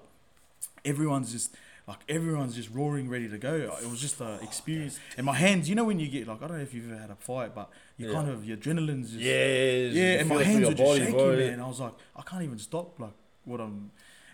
Everyone's 0.86 1.32
just 1.32 1.56
like 1.88 2.00
everyone's 2.08 2.56
just 2.56 2.70
roaring, 2.70 3.10
ready 3.10 3.28
to 3.28 3.38
go. 3.38 3.56
It 3.82 3.90
was 3.90 4.00
just 4.00 4.22
an 4.22 4.40
experience. 4.42 5.00
And 5.18 5.26
my 5.26 5.34
hands, 5.36 5.68
you 5.68 5.76
know, 5.76 5.84
when 5.84 6.00
you 6.00 6.08
get 6.08 6.28
like 6.28 6.42
I 6.42 6.48
don't 6.48 6.58
know 6.58 6.64
if 6.64 6.74
you've 6.74 6.90
ever 6.92 7.00
had 7.02 7.10
a 7.10 7.16
fight, 7.16 7.54
but 7.54 7.70
you 7.98 8.08
Yeah. 8.08 8.14
kind 8.14 8.30
of 8.30 8.46
your 8.46 8.56
adrenaline's 8.58 9.10
just 9.12 9.22
yeah, 9.22 9.34
yeah, 9.34 9.90
yeah, 9.90 10.20
and 10.20 10.30
my 10.30 10.44
hands 10.44 10.70
are 10.70 10.74
just 10.74 10.98
shaking, 10.98 11.14
bro. 11.14 11.36
man. 11.36 11.60
I 11.60 11.68
was 11.68 11.80
like, 11.82 11.94
I 12.16 12.22
can't 12.22 12.44
even 12.44 12.58
stop, 12.60 13.00
like 13.00 13.14
what 13.44 13.60
I'm. 13.60 13.92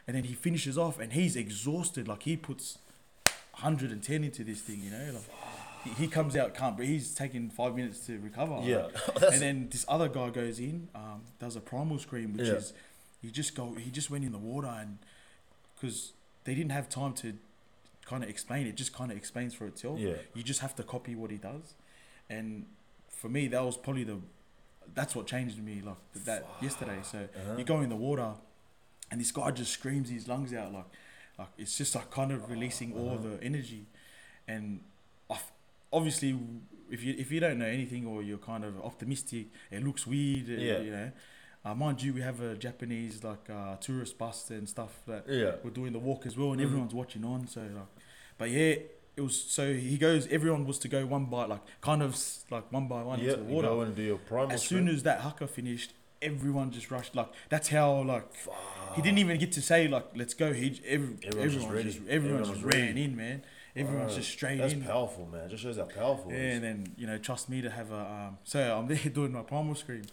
And 0.07 0.15
then 0.15 0.23
he 0.23 0.33
finishes 0.33 0.77
off, 0.77 0.99
and 0.99 1.13
he's 1.13 1.35
exhausted. 1.35 2.07
Like 2.07 2.23
he 2.23 2.35
puts 2.37 2.77
110 3.61 4.23
into 4.23 4.43
this 4.43 4.61
thing, 4.61 4.81
you 4.83 4.91
know. 4.91 5.19
Like 5.85 5.97
he, 5.97 6.07
comes 6.07 6.35
out, 6.35 6.53
can't 6.53 6.75
breathe. 6.75 6.89
He's 6.89 7.13
taking 7.15 7.49
five 7.49 7.75
minutes 7.75 8.05
to 8.07 8.19
recover. 8.19 8.59
Yeah, 8.63 8.87
and 9.31 9.41
then 9.41 9.67
this 9.71 9.85
other 9.87 10.09
guy 10.09 10.29
goes 10.29 10.59
in, 10.59 10.89
um, 10.95 11.21
does 11.39 11.55
a 11.55 11.61
primal 11.61 11.97
scream, 11.99 12.33
which 12.33 12.47
Yeah. 12.47 12.53
is 12.55 12.73
he 13.21 13.31
just 13.31 13.55
go, 13.55 13.73
he 13.75 13.89
just 13.91 14.09
went 14.09 14.23
in 14.25 14.31
the 14.31 14.37
water, 14.37 14.67
and 14.67 14.97
because 15.75 16.13
they 16.43 16.53
didn't 16.55 16.71
have 16.71 16.89
time 16.89 17.13
to 17.13 17.33
kind 18.05 18.23
of 18.23 18.29
explain. 18.29 18.65
It 18.67 18.75
just 18.75 18.93
kind 18.93 19.11
of 19.11 19.17
explains 19.17 19.53
for 19.53 19.67
itself. 19.67 19.99
Yeah. 19.99 20.15
You 20.33 20.43
just 20.43 20.61
have 20.61 20.75
to 20.77 20.83
copy 20.83 21.15
what 21.15 21.31
he 21.31 21.37
does, 21.37 21.75
and 22.29 22.65
for 23.09 23.29
me, 23.29 23.47
that 23.47 23.63
was 23.63 23.77
probably 23.77 24.03
the 24.03 24.17
that's 24.95 25.15
what 25.15 25.27
changed 25.27 25.61
me 25.63 25.81
like 25.85 25.97
that 26.25 26.45
yesterday. 26.61 26.99
So 27.03 27.19
Uh-huh. 27.19 27.55
you 27.57 27.63
go 27.63 27.81
in 27.81 27.89
the 27.89 27.95
water, 27.95 28.33
and 29.11 29.19
this 29.21 29.31
guy 29.31 29.51
just 29.51 29.71
screams 29.71 30.09
his 30.09 30.27
lungs 30.27 30.53
out 30.53 30.73
like 30.73 30.85
like 31.39 31.47
it's 31.57 31.75
just 31.77 31.95
like 31.95 32.11
kind 32.11 32.31
of 32.31 32.49
releasing 32.49 32.93
all 32.93 33.11
Uh-huh. 33.13 33.27
the 33.37 33.43
energy, 33.43 33.85
and 34.47 34.81
obviously 35.91 36.37
if 36.91 37.03
you 37.03 37.15
if 37.17 37.31
you 37.31 37.39
don't 37.39 37.57
know 37.59 37.65
anything 37.65 38.05
or 38.05 38.21
you're 38.21 38.37
kind 38.51 38.63
of 38.63 38.79
optimistic, 38.81 39.47
it 39.71 39.83
looks 39.83 40.05
weird. 40.07 40.47
Yeah. 40.47 40.79
You 40.79 40.91
know. 40.91 41.11
Uh, 41.65 41.75
mind 41.75 42.01
you, 42.01 42.13
we 42.13 42.21
have 42.21 42.39
a 42.41 42.55
Japanese 42.55 43.23
like 43.23 43.49
uh, 43.49 43.75
tourist 43.77 44.17
bus 44.17 44.49
and 44.49 44.67
stuff 44.67 44.93
that 45.07 45.25
Yeah. 45.27 45.55
we're 45.63 45.71
doing 45.71 45.91
the 45.93 45.99
walk 45.99 46.25
as 46.25 46.37
well, 46.37 46.51
and 46.53 46.61
Mhm. 46.61 46.65
everyone's 46.65 46.93
watching 46.93 47.23
on. 47.25 47.47
So 47.47 47.61
like, 47.61 47.87
but 48.37 48.49
yeah, 48.49 48.75
it 49.17 49.21
was 49.21 49.35
so 49.57 49.73
he 49.73 49.97
goes. 49.97 50.25
Everyone 50.27 50.65
was 50.65 50.79
to 50.79 50.87
go 50.87 51.05
one 51.05 51.25
by 51.25 51.45
like 51.45 51.61
kind 51.81 52.01
of 52.01 52.15
like 52.49 52.71
one 52.71 52.87
by 52.87 53.03
one 53.03 53.19
Yeah. 53.19 53.31
into 53.31 53.43
the 53.43 53.49
You 53.49 53.55
water. 53.55 53.67
go 53.67 53.81
and 53.81 53.95
do 53.95 54.01
your 54.03 54.17
primal 54.17 54.51
As 54.53 54.63
soon 54.63 54.87
as 54.87 55.03
that 55.03 55.19
haka 55.21 55.47
finished, 55.47 55.91
everyone 56.21 56.71
just 56.71 56.91
rushed. 56.91 57.15
Like 57.15 57.29
that's 57.49 57.69
how 57.69 58.01
like 58.03 58.25
he 58.95 59.01
didn't 59.01 59.19
even 59.19 59.37
get 59.39 59.51
to 59.53 59.61
say 59.61 59.87
like 59.87 60.05
let's 60.15 60.33
go. 60.33 60.53
He 60.53 60.81
every, 60.87 61.15
Everyone's 61.25 61.53
just 61.53 61.65
everyone 61.67 61.83
just 61.83 61.97
everyone 62.07 62.39
Everyone 62.41 62.43
just 62.45 62.61
ran 62.63 62.87
ready. 62.87 63.03
in, 63.03 63.15
man. 63.15 63.43
Everyone's 63.75 64.15
just 64.15 64.31
straight 64.31 64.57
That's 64.57 64.73
in. 64.73 64.83
powerful, 64.83 65.27
man. 65.31 65.45
It 65.45 65.49
just 65.51 65.63
shows 65.63 65.77
how 65.77 65.83
powerful. 65.83 66.31
Yeah, 66.31 66.37
and 66.39 66.63
then 66.63 66.93
you 66.97 67.07
know, 67.07 67.17
trust 67.17 67.49
me 67.49 67.61
to 67.61 67.69
have 67.69 67.91
a. 67.91 67.99
Um, 67.99 68.37
so 68.43 68.77
I'm 68.77 68.87
there 68.87 68.97
doing 69.13 69.31
my 69.31 69.41
primal 69.41 69.75
scream, 69.75 70.03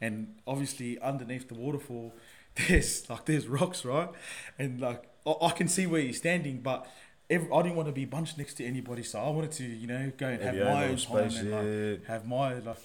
and 0.00 0.34
obviously 0.46 0.98
underneath 1.00 1.48
the 1.48 1.54
waterfall, 1.54 2.12
there's 2.68 3.08
like 3.08 3.24
there's 3.24 3.48
rocks, 3.48 3.84
right? 3.84 4.10
And 4.58 4.80
like 4.80 5.04
I, 5.26 5.34
I 5.42 5.50
can 5.52 5.66
see 5.66 5.86
where 5.86 6.00
you're 6.00 6.12
standing, 6.12 6.60
but 6.60 6.86
every, 7.30 7.50
I 7.50 7.62
didn't 7.62 7.76
want 7.76 7.88
to 7.88 7.92
be 7.92 8.04
bunched 8.04 8.36
next 8.38 8.54
to 8.54 8.64
anybody, 8.66 9.02
so 9.02 9.18
I 9.18 9.30
wanted 9.30 9.52
to 9.52 9.64
you 9.64 9.86
know 9.86 10.12
go 10.18 10.26
and 10.28 10.42
have 10.42 10.54
my 10.54 10.84
own 10.84 10.96
time 10.96 10.98
space, 10.98 11.38
and 11.40 11.50
like 11.98 12.04
have 12.06 12.26
my 12.26 12.54
like. 12.58 12.76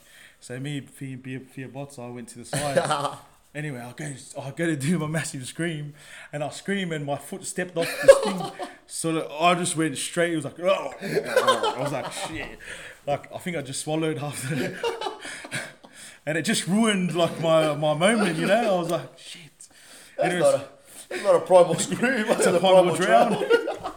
So 0.41 0.59
me, 0.59 0.81
Fia, 0.81 1.39
Fia, 1.39 1.67
Bots, 1.67 1.99
I 1.99 2.07
went 2.09 2.27
to 2.29 2.39
the 2.39 2.45
side. 2.45 3.17
Anyway, 3.53 3.79
I 3.79 3.91
go, 3.91 4.13
I 4.41 4.51
go 4.51 4.65
to 4.65 4.77
do 4.77 4.97
my 4.97 5.07
massive 5.07 5.45
scream, 5.45 5.93
and 6.31 6.41
I 6.41 6.47
scream, 6.51 6.93
and 6.93 7.05
my 7.05 7.17
foot 7.17 7.45
stepped 7.45 7.75
off 7.75 7.85
this 8.01 8.17
thing, 8.23 8.41
so 8.87 9.29
I 9.41 9.55
just 9.55 9.75
went 9.75 9.97
straight. 9.97 10.31
It 10.31 10.37
was 10.37 10.45
like, 10.45 10.57
oh, 10.61 10.93
I 11.01 11.75
was 11.77 11.91
like, 11.91 12.09
shit, 12.13 12.47
like 13.05 13.29
I 13.35 13.39
think 13.39 13.57
I 13.57 13.61
just 13.61 13.81
swallowed 13.81 14.19
half 14.19 14.41
the, 14.49 14.73
and 16.25 16.37
it 16.37 16.43
just 16.43 16.65
ruined 16.65 17.13
like 17.13 17.41
my 17.41 17.75
my 17.75 17.93
moment, 17.93 18.37
you 18.37 18.45
know. 18.47 18.75
I 18.75 18.79
was 18.79 18.89
like, 18.89 19.19
shit. 19.19 19.41
That's 20.15 20.33
Anyways, 20.33 20.43
not 20.43 20.53
a, 20.55 20.67
that's 21.09 21.23
not 21.23 21.35
a 21.35 21.39
primal 21.41 21.75
scream. 21.75 22.27
That's 22.27 22.45
a 22.45 22.57
primal 22.57 22.95
primal 22.95 22.95
drown. 22.95 23.31
drown. 23.33 23.93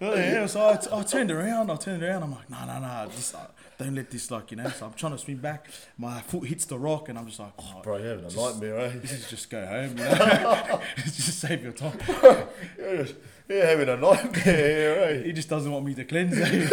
Yeah, 0.00 0.46
so 0.46 0.62
I, 0.62 0.98
I 0.98 1.02
turned 1.02 1.30
around, 1.30 1.70
I 1.70 1.76
turned 1.76 2.02
around, 2.02 2.22
I'm 2.22 2.30
like, 2.30 2.48
no, 2.48 2.64
no, 2.64 2.78
no, 2.78 3.10
just 3.14 3.34
uh, 3.34 3.40
don't 3.80 3.94
let 3.94 4.10
this, 4.10 4.30
like, 4.30 4.50
you 4.50 4.56
know. 4.58 4.68
So 4.68 4.86
I'm 4.86 4.92
trying 4.92 5.12
to 5.12 5.18
swing 5.18 5.38
back, 5.38 5.66
my 5.98 6.20
foot 6.20 6.46
hits 6.46 6.64
the 6.66 6.78
rock, 6.78 7.08
and 7.08 7.18
I'm 7.18 7.26
just 7.26 7.40
like, 7.40 7.52
oh, 7.58 7.80
Bro, 7.82 7.96
you're 7.98 8.08
having 8.16 8.24
a 8.26 8.34
nightmare, 8.36 8.78
eh? 8.80 8.92
this 9.00 9.12
is 9.12 9.28
just 9.30 9.48
go 9.50 9.64
home, 9.66 9.96
you 9.98 10.04
know. 10.04 10.80
just 10.96 11.40
save 11.40 11.62
your 11.62 11.72
time. 11.72 11.98
You're, 12.78 13.04
just, 13.04 13.14
you're 13.48 13.66
having 13.66 13.88
a 13.88 13.96
nightmare 13.96 14.42
here, 14.44 14.96
eh? 15.08 15.22
He 15.24 15.32
just 15.32 15.48
doesn't 15.48 15.70
want 15.72 15.84
me 15.84 15.94
to 15.94 16.04
cleanse 16.04 16.34
it. 16.36 16.68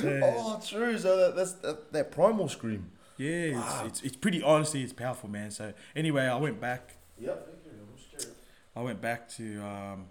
so, 0.00 0.20
Oh, 0.22 0.60
true. 0.66 0.98
So 0.98 1.16
that, 1.16 1.36
that's 1.36 1.52
that, 1.54 1.92
that 1.92 2.10
primal 2.10 2.48
scream. 2.48 2.90
yeah, 3.16 3.84
it's, 3.86 3.86
it's 3.86 4.02
it's 4.02 4.16
pretty 4.16 4.42
honestly, 4.42 4.82
it's 4.82 4.92
powerful, 4.92 5.28
man. 5.30 5.50
So 5.50 5.72
anyway, 5.96 6.24
I 6.26 6.36
went 6.36 6.60
back. 6.60 6.96
Yep. 7.18 7.56
I 8.76 8.82
went 8.82 9.00
back 9.00 9.28
to 9.36 9.60
um, 9.62 10.06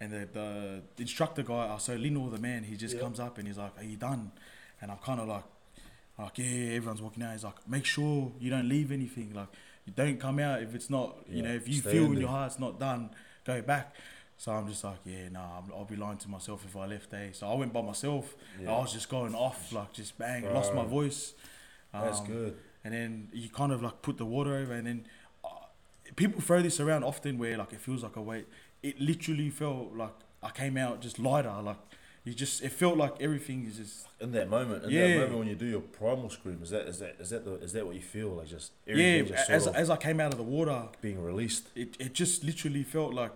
and 0.00 0.12
the, 0.12 0.28
the 0.34 0.82
instructor 1.02 1.42
guy. 1.42 1.68
uh, 1.68 1.78
So 1.78 1.94
Lino, 1.94 2.28
the 2.30 2.38
man, 2.38 2.64
he 2.64 2.76
just 2.76 2.94
Yeah. 2.96 3.00
comes 3.02 3.20
up 3.20 3.38
and 3.38 3.46
he's 3.48 3.58
like, 3.58 3.72
"Are 3.78 3.84
you 3.84 3.96
done?" 3.96 4.32
And 4.80 4.90
I'm 4.90 4.98
kind 4.98 5.20
of 5.20 5.28
like, 5.28 5.44
like 6.18 6.38
yeah, 6.38 6.74
everyone's 6.76 7.00
walking 7.02 7.22
out. 7.22 7.32
He's 7.32 7.44
like, 7.44 7.66
"Make 7.68 7.84
sure 7.84 8.32
you 8.40 8.50
don't 8.50 8.68
leave 8.68 8.90
anything. 8.92 9.32
Like, 9.34 9.48
you 9.86 9.92
don't 9.94 10.18
come 10.18 10.38
out 10.38 10.62
if 10.62 10.74
it's 10.74 10.90
not, 10.90 11.16
you 11.28 11.42
know, 11.42 11.52
if 11.54 11.68
you 11.68 11.74
stay 11.74 11.90
feel 11.92 12.06
in 12.06 12.12
in 12.14 12.20
your 12.20 12.28
heart 12.30 12.52
it's 12.52 12.60
not 12.60 12.78
done, 12.78 13.10
go 13.44 13.62
back." 13.62 13.94
So 14.36 14.50
I'm 14.52 14.66
just 14.66 14.82
like, 14.82 14.98
yeah, 15.04 15.28
nah, 15.30 15.58
I'm, 15.58 15.72
I'll 15.72 15.84
be 15.84 15.94
lying 15.96 16.18
to 16.18 16.28
myself 16.28 16.64
if 16.64 16.76
I 16.76 16.86
left. 16.86 17.14
Eh? 17.14 17.28
So 17.32 17.48
I 17.48 17.54
went 17.54 17.72
by 17.72 17.82
myself. 17.82 18.34
Yeah. 18.60 18.72
I 18.72 18.78
was 18.80 18.92
just 18.92 19.08
going 19.08 19.32
off, 19.34 19.72
like 19.72 19.92
just 19.92 20.18
bang, 20.18 20.52
lost 20.52 20.74
my 20.74 20.82
Bro. 20.82 20.90
voice. 20.90 21.34
That's 21.92 22.18
Um, 22.20 22.26
good. 22.26 22.56
and 22.82 22.92
then 22.92 23.28
you 23.32 23.48
kind 23.48 23.70
of 23.72 23.80
like 23.80 24.02
put 24.02 24.18
the 24.18 24.24
water 24.26 24.56
over 24.56 24.72
and 24.72 24.86
then 24.88 25.06
uh, 25.44 25.48
people 26.16 26.40
throw 26.40 26.60
this 26.62 26.80
around 26.80 27.04
often 27.04 27.38
where 27.38 27.56
like 27.56 27.72
it 27.72 27.80
feels 27.80 28.02
like 28.02 28.16
a 28.16 28.20
weight 28.20 28.48
it 28.88 28.96
literally 29.10 29.50
felt 29.62 29.86
like 30.02 30.16
i 30.42 30.50
came 30.62 30.76
out 30.84 30.94
just 31.06 31.18
lighter 31.18 31.56
like 31.70 31.80
you 32.26 32.32
just 32.44 32.62
it 32.62 32.72
felt 32.82 32.96
like 33.04 33.14
everything 33.26 33.60
is 33.68 33.76
just 33.82 33.96
In 34.20 34.32
that 34.32 34.48
moment, 34.56 34.78
in 34.84 34.88
that 34.90 35.08
Yeah. 35.08 35.18
moment 35.18 35.38
when 35.40 35.48
you 35.52 35.58
do 35.66 35.70
your 35.76 35.84
primal 36.00 36.30
scream, 36.36 36.58
is 36.62 36.70
that 36.74 36.84
is 36.92 36.98
that 37.02 37.14
is 37.24 37.28
that 37.34 37.42
the, 37.46 37.54
is 37.66 37.72
that 37.76 37.84
what 37.86 37.94
you 38.00 38.06
feel 38.16 38.30
like? 38.38 38.48
Just 38.56 38.70
yeah 38.86 39.20
just 39.32 39.50
as, 39.56 39.66
as 39.82 39.88
i 39.96 39.98
came 40.06 40.18
out 40.24 40.30
of 40.34 40.38
the 40.42 40.48
water 40.56 40.80
being 41.06 41.20
released. 41.30 41.64
it, 41.82 41.90
it 42.06 42.12
just 42.22 42.36
literally 42.50 42.82
felt 42.96 43.12
like 43.22 43.32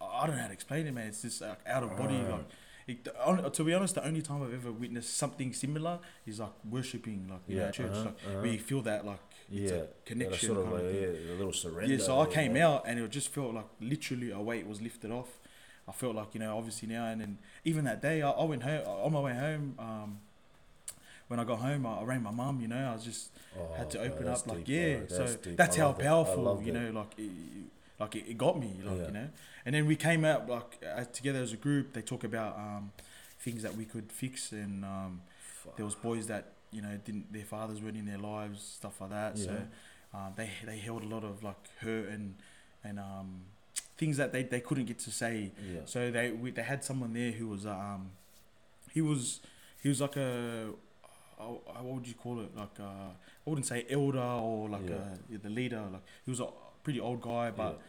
i 0.00 0.26
don't 0.26 0.36
know 0.36 0.42
how 0.42 0.48
to 0.48 0.52
explain 0.60 0.86
it 0.86 0.94
man 0.98 1.06
it's 1.12 1.22
just 1.22 1.40
like 1.40 1.60
out 1.74 1.82
of 1.82 1.90
body 2.02 2.16
Right. 2.16 2.30
like 2.36 2.46
it, 2.92 3.08
on- 3.28 3.52
to 3.58 3.62
be 3.64 3.72
honest 3.74 3.94
the 3.94 4.04
only 4.10 4.22
time 4.28 4.42
i've 4.42 4.54
ever 4.60 4.72
witnessed 4.72 5.12
something 5.22 5.52
similar 5.52 5.98
is 6.26 6.40
like 6.40 6.56
worshipping 6.68 7.20
like 7.32 7.40
in 7.48 7.56
Yeah, 7.56 7.66
our 7.66 7.72
church 7.72 7.90
uh-huh, 7.92 8.04
like 8.08 8.16
uh-huh. 8.26 8.40
where 8.42 8.52
you 8.56 8.58
feel 8.70 8.82
that 8.90 9.00
like 9.06 9.20
it's 9.54 9.70
Yeah, 9.70 9.78
a 9.78 9.86
connection 10.04 10.54
sort 10.54 10.58
of 10.66 10.72
like, 10.72 10.82
yeah, 10.94 11.06
a 11.34 11.36
little 11.36 11.52
surrender. 11.52 11.92
Yeah, 11.94 11.98
so 11.98 12.20
I 12.20 12.26
came 12.26 12.56
out 12.56 12.84
and 12.86 12.98
it 12.98 13.10
just 13.10 13.28
felt 13.28 13.54
like 13.54 13.66
literally 13.80 14.30
a 14.30 14.40
weight 14.40 14.66
was 14.66 14.80
lifted 14.80 15.10
off. 15.10 15.28
I 15.88 15.92
felt 15.92 16.14
like 16.14 16.34
you 16.34 16.40
know, 16.40 16.56
obviously 16.56 16.88
now 16.88 17.06
and 17.06 17.20
then 17.20 17.38
even 17.64 17.84
that 17.84 18.00
day, 18.02 18.22
I, 18.22 18.30
I 18.30 18.44
went 18.44 18.62
home 18.62 18.82
on 18.86 19.12
my 19.12 19.20
way 19.20 19.34
home. 19.34 19.74
Um, 19.78 20.18
when 21.28 21.40
I 21.40 21.44
got 21.44 21.60
home, 21.60 21.86
I, 21.86 21.98
I 22.00 22.04
rang 22.04 22.22
my 22.22 22.30
mum. 22.30 22.60
You 22.60 22.68
know, 22.68 22.90
I 22.90 22.94
was 22.94 23.04
just 23.04 23.30
Oh, 23.56 23.72
had 23.76 23.90
to 23.90 24.00
open 24.00 24.24
that's 24.24 24.42
up 24.42 24.46
like 24.46 24.64
deep, 24.64 24.68
yeah. 24.68 24.96
bro, 24.96 25.06
so 25.08 25.36
deep. 25.42 25.56
that's 25.56 25.76
I 25.76 25.80
how 25.80 25.86
love 25.88 25.98
that. 25.98 26.04
I 26.04 26.06
powerful 26.08 26.62
you 26.64 26.72
know, 26.72 26.90
like 26.90 27.12
it, 27.18 27.30
like 27.98 28.16
it, 28.16 28.24
it 28.28 28.38
got 28.38 28.58
me, 28.58 28.80
like 28.84 28.96
Yeah. 28.98 29.06
you 29.06 29.12
know. 29.12 29.28
And 29.64 29.74
then 29.74 29.86
we 29.86 29.96
came 29.96 30.24
out 30.24 30.48
like 30.48 30.82
uh, 30.96 31.04
together 31.12 31.40
as 31.42 31.52
a 31.52 31.56
group. 31.56 31.92
They 31.92 32.02
talk 32.02 32.24
about 32.24 32.56
um, 32.56 32.92
things 33.40 33.62
that 33.62 33.74
we 33.76 33.84
could 33.84 34.10
fix, 34.12 34.52
and 34.52 34.84
um, 34.84 35.22
there 35.76 35.84
was 35.84 35.94
boys 35.94 36.26
that 36.26 36.52
you 36.72 36.82
know 36.82 36.98
didn't 37.04 37.32
their 37.32 37.44
fathers 37.44 37.80
weren't 37.82 37.96
in 37.96 38.06
their 38.06 38.18
lives, 38.18 38.62
stuff 38.62 39.00
like 39.00 39.10
that. 39.10 39.38
So 39.38 39.50
um, 40.14 40.32
they 40.36 40.48
they 40.66 40.78
held 40.78 41.02
a 41.04 41.08
lot 41.08 41.24
of 41.24 41.42
like 41.42 41.56
hurt 41.80 42.08
and 42.08 42.34
and 42.84 42.98
um, 42.98 43.42
things 43.96 44.16
that 44.16 44.32
they, 44.32 44.42
they 44.42 44.60
couldn't 44.60 44.86
get 44.86 44.98
to 45.00 45.10
say. 45.10 45.52
Yeah. 45.72 45.80
So 45.84 46.10
they 46.10 46.30
we, 46.32 46.50
they 46.50 46.62
had 46.62 46.82
someone 46.84 47.12
there 47.12 47.32
who 47.32 47.48
was 47.48 47.66
um 47.66 48.10
he 48.92 49.00
was 49.00 49.40
he 49.82 49.88
was 49.88 50.00
like 50.00 50.16
a 50.16 50.70
uh, 51.40 51.44
what 51.44 51.94
would 51.96 52.06
you 52.08 52.14
call 52.14 52.40
it 52.40 52.56
like 52.56 52.78
uh, 52.80 53.10
I 53.44 53.50
wouldn't 53.50 53.66
say 53.66 53.84
elder 53.90 54.20
or 54.20 54.68
like 54.68 54.88
Yeah. 54.88 54.96
uh 54.96 55.38
the 55.42 55.50
leader 55.50 55.82
like 55.92 56.02
he 56.24 56.30
was 56.30 56.40
a 56.40 56.46
pretty 56.84 57.00
old 57.00 57.20
guy 57.20 57.50
but 57.50 57.80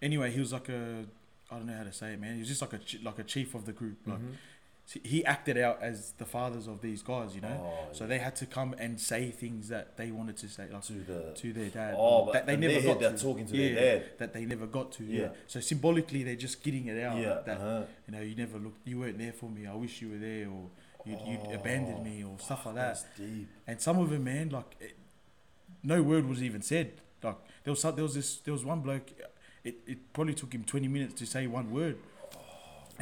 anyway 0.00 0.30
he 0.30 0.40
was 0.40 0.52
like 0.52 0.68
a 0.68 1.04
I 1.50 1.56
don't 1.56 1.66
know 1.66 1.76
how 1.76 1.84
to 1.84 1.92
say 1.92 2.14
it 2.14 2.20
man 2.20 2.34
he 2.34 2.38
was 2.40 2.48
just 2.48 2.62
like 2.62 2.72
a 2.72 2.80
like 3.02 3.18
a 3.18 3.24
chief 3.24 3.54
of 3.54 3.66
the 3.66 3.72
group 3.72 3.98
like 4.06 4.18
Mhm. 4.18 4.32
He 5.04 5.24
acted 5.24 5.56
out 5.58 5.78
as 5.82 6.12
the 6.18 6.24
fathers 6.24 6.66
of 6.66 6.80
these 6.80 7.02
guys 7.02 7.34
you 7.34 7.40
know 7.40 7.48
Oh, 7.64 7.92
so 7.92 8.04
yeah. 8.04 8.08
they 8.08 8.18
had 8.18 8.36
to 8.36 8.46
come 8.46 8.74
and 8.78 9.00
say 9.00 9.30
things 9.30 9.68
that 9.68 9.96
they 9.96 10.10
wanted 10.10 10.36
to 10.38 10.48
say 10.48 10.66
like 10.72 10.82
to 10.84 10.92
the 10.94 11.32
to 11.34 11.52
their 11.52 11.68
dad 11.70 11.94
oh, 11.96 12.24
but 12.26 12.32
that 12.34 12.46
they 12.46 12.56
never 12.56 12.80
got 12.94 13.00
to 13.00 13.22
talking 13.22 13.46
to 13.46 13.56
yeah, 13.56 13.74
their 13.74 13.98
dad. 13.98 14.08
that 14.18 14.32
they 14.34 14.44
never 14.44 14.66
got 14.66 14.92
to. 14.92 15.04
Yeah. 15.04 15.20
Yeah. 15.22 15.28
So 15.46 15.60
symbolically, 15.60 16.22
they're 16.24 16.34
just 16.36 16.62
getting 16.62 16.86
it 16.86 17.02
out. 17.02 17.16
Yeah. 17.16 17.38
That 17.46 17.58
uh-huh. 17.58 17.82
you 18.06 18.14
know, 18.14 18.20
you 18.22 18.34
never 18.34 18.58
looked, 18.58 18.86
you 18.86 18.98
weren't 19.00 19.18
there 19.18 19.32
for 19.32 19.48
me. 19.48 19.66
I 19.66 19.74
wish 19.74 20.02
you 20.02 20.10
were 20.10 20.18
there, 20.18 20.48
or 20.48 20.62
you'd, 21.04 21.18
Oh, 21.20 21.30
you'd 21.30 21.54
abandoned 21.54 22.04
me, 22.04 22.24
or 22.24 22.38
stuff 22.38 22.66
like 22.66 22.76
that. 22.76 23.04
Deep. 23.16 23.48
And 23.66 23.80
some 23.80 23.98
of 23.98 24.10
them, 24.10 24.24
man, 24.24 24.50
like 24.50 24.76
it, 24.80 24.96
no 25.82 26.02
word 26.02 26.28
was 26.28 26.42
even 26.42 26.62
said. 26.62 26.92
Like 27.22 27.36
there 27.64 27.72
was 27.72 27.80
some, 27.80 27.94
there 27.94 28.04
was 28.04 28.14
this 28.14 28.36
there 28.38 28.52
was 28.52 28.64
one 28.64 28.80
bloke. 28.80 29.10
It, 29.64 29.76
it 29.86 30.12
probably 30.12 30.34
took 30.34 30.52
him 30.52 30.64
twenty 30.64 30.88
minutes 30.88 31.14
to 31.14 31.26
say 31.26 31.46
one 31.46 31.70
word. 31.72 31.96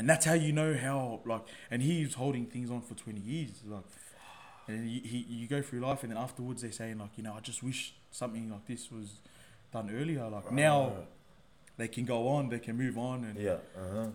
And 0.01 0.09
that's 0.09 0.25
how 0.25 0.33
you 0.33 0.51
know 0.51 0.75
how 0.75 1.21
like, 1.27 1.43
and 1.71 1.83
he's 1.83 2.15
holding 2.15 2.47
things 2.47 2.71
on 2.71 2.81
for 2.81 2.95
twenty 2.95 3.21
years, 3.21 3.51
like, 3.67 3.85
and 4.67 4.79
then 4.79 4.89
you, 4.89 5.03
he 5.05 5.19
you 5.29 5.47
go 5.47 5.61
through 5.61 5.81
life, 5.81 6.03
and 6.03 6.11
then 6.11 6.17
afterwards 6.17 6.63
they're 6.63 6.73
saying 6.73 6.97
like, 6.97 7.11
you 7.19 7.23
know, 7.23 7.35
I 7.37 7.41
just 7.41 7.63
wish 7.63 7.93
something 8.11 8.51
like 8.51 8.67
this 8.67 8.91
was 8.91 9.09
done 9.75 9.91
earlier. 9.95 10.27
Like 10.27 10.51
now 10.51 10.93
they 11.77 11.87
can 11.87 12.07
go 12.07 12.29
on, 12.29 12.49
they 12.49 12.61
can 12.61 12.79
move 12.79 12.97
on, 12.97 13.25
and 13.25 13.39
Yeah. 13.39 13.59
Uh-huh. 13.77 14.07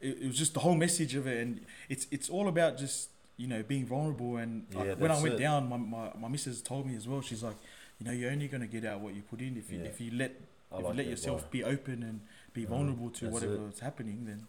it, 0.00 0.18
it 0.22 0.26
was 0.28 0.38
just 0.38 0.54
the 0.54 0.60
whole 0.60 0.76
message 0.76 1.16
of 1.16 1.26
it, 1.26 1.38
and 1.42 1.66
it's 1.88 2.06
it's 2.12 2.30
all 2.30 2.46
about 2.46 2.78
just 2.78 3.08
you 3.36 3.48
know 3.48 3.64
being 3.64 3.84
vulnerable. 3.84 4.36
And 4.36 4.66
like, 4.72 4.86
Yeah, 4.86 4.94
when 4.94 5.10
I 5.10 5.20
went 5.20 5.34
it. 5.34 5.38
down, 5.38 5.68
my, 5.68 5.76
my 5.76 6.12
my 6.20 6.28
missus 6.28 6.62
told 6.62 6.86
me 6.86 6.94
as 6.94 7.08
well. 7.08 7.20
She's 7.20 7.42
like, 7.42 7.56
you 7.98 8.06
know, 8.06 8.12
you're 8.12 8.30
only 8.30 8.46
gonna 8.46 8.68
get 8.68 8.84
out 8.84 9.00
what 9.00 9.12
you 9.16 9.22
put 9.22 9.40
in. 9.40 9.56
If 9.56 9.72
you 9.72 9.80
Yeah. 9.80 9.88
if 9.88 10.00
you 10.00 10.12
let 10.12 10.30
I 10.70 10.78
if 10.78 10.86
you 10.88 10.94
let 10.94 11.06
yourself 11.06 11.40
bro. 11.40 11.50
be 11.50 11.64
open 11.64 12.04
and 12.04 12.20
be 12.54 12.62
Mhm, 12.64 12.68
vulnerable 12.68 13.10
to 13.10 13.24
that's 13.24 13.32
whatever's 13.34 13.80
happening, 13.80 14.24
then 14.26 14.46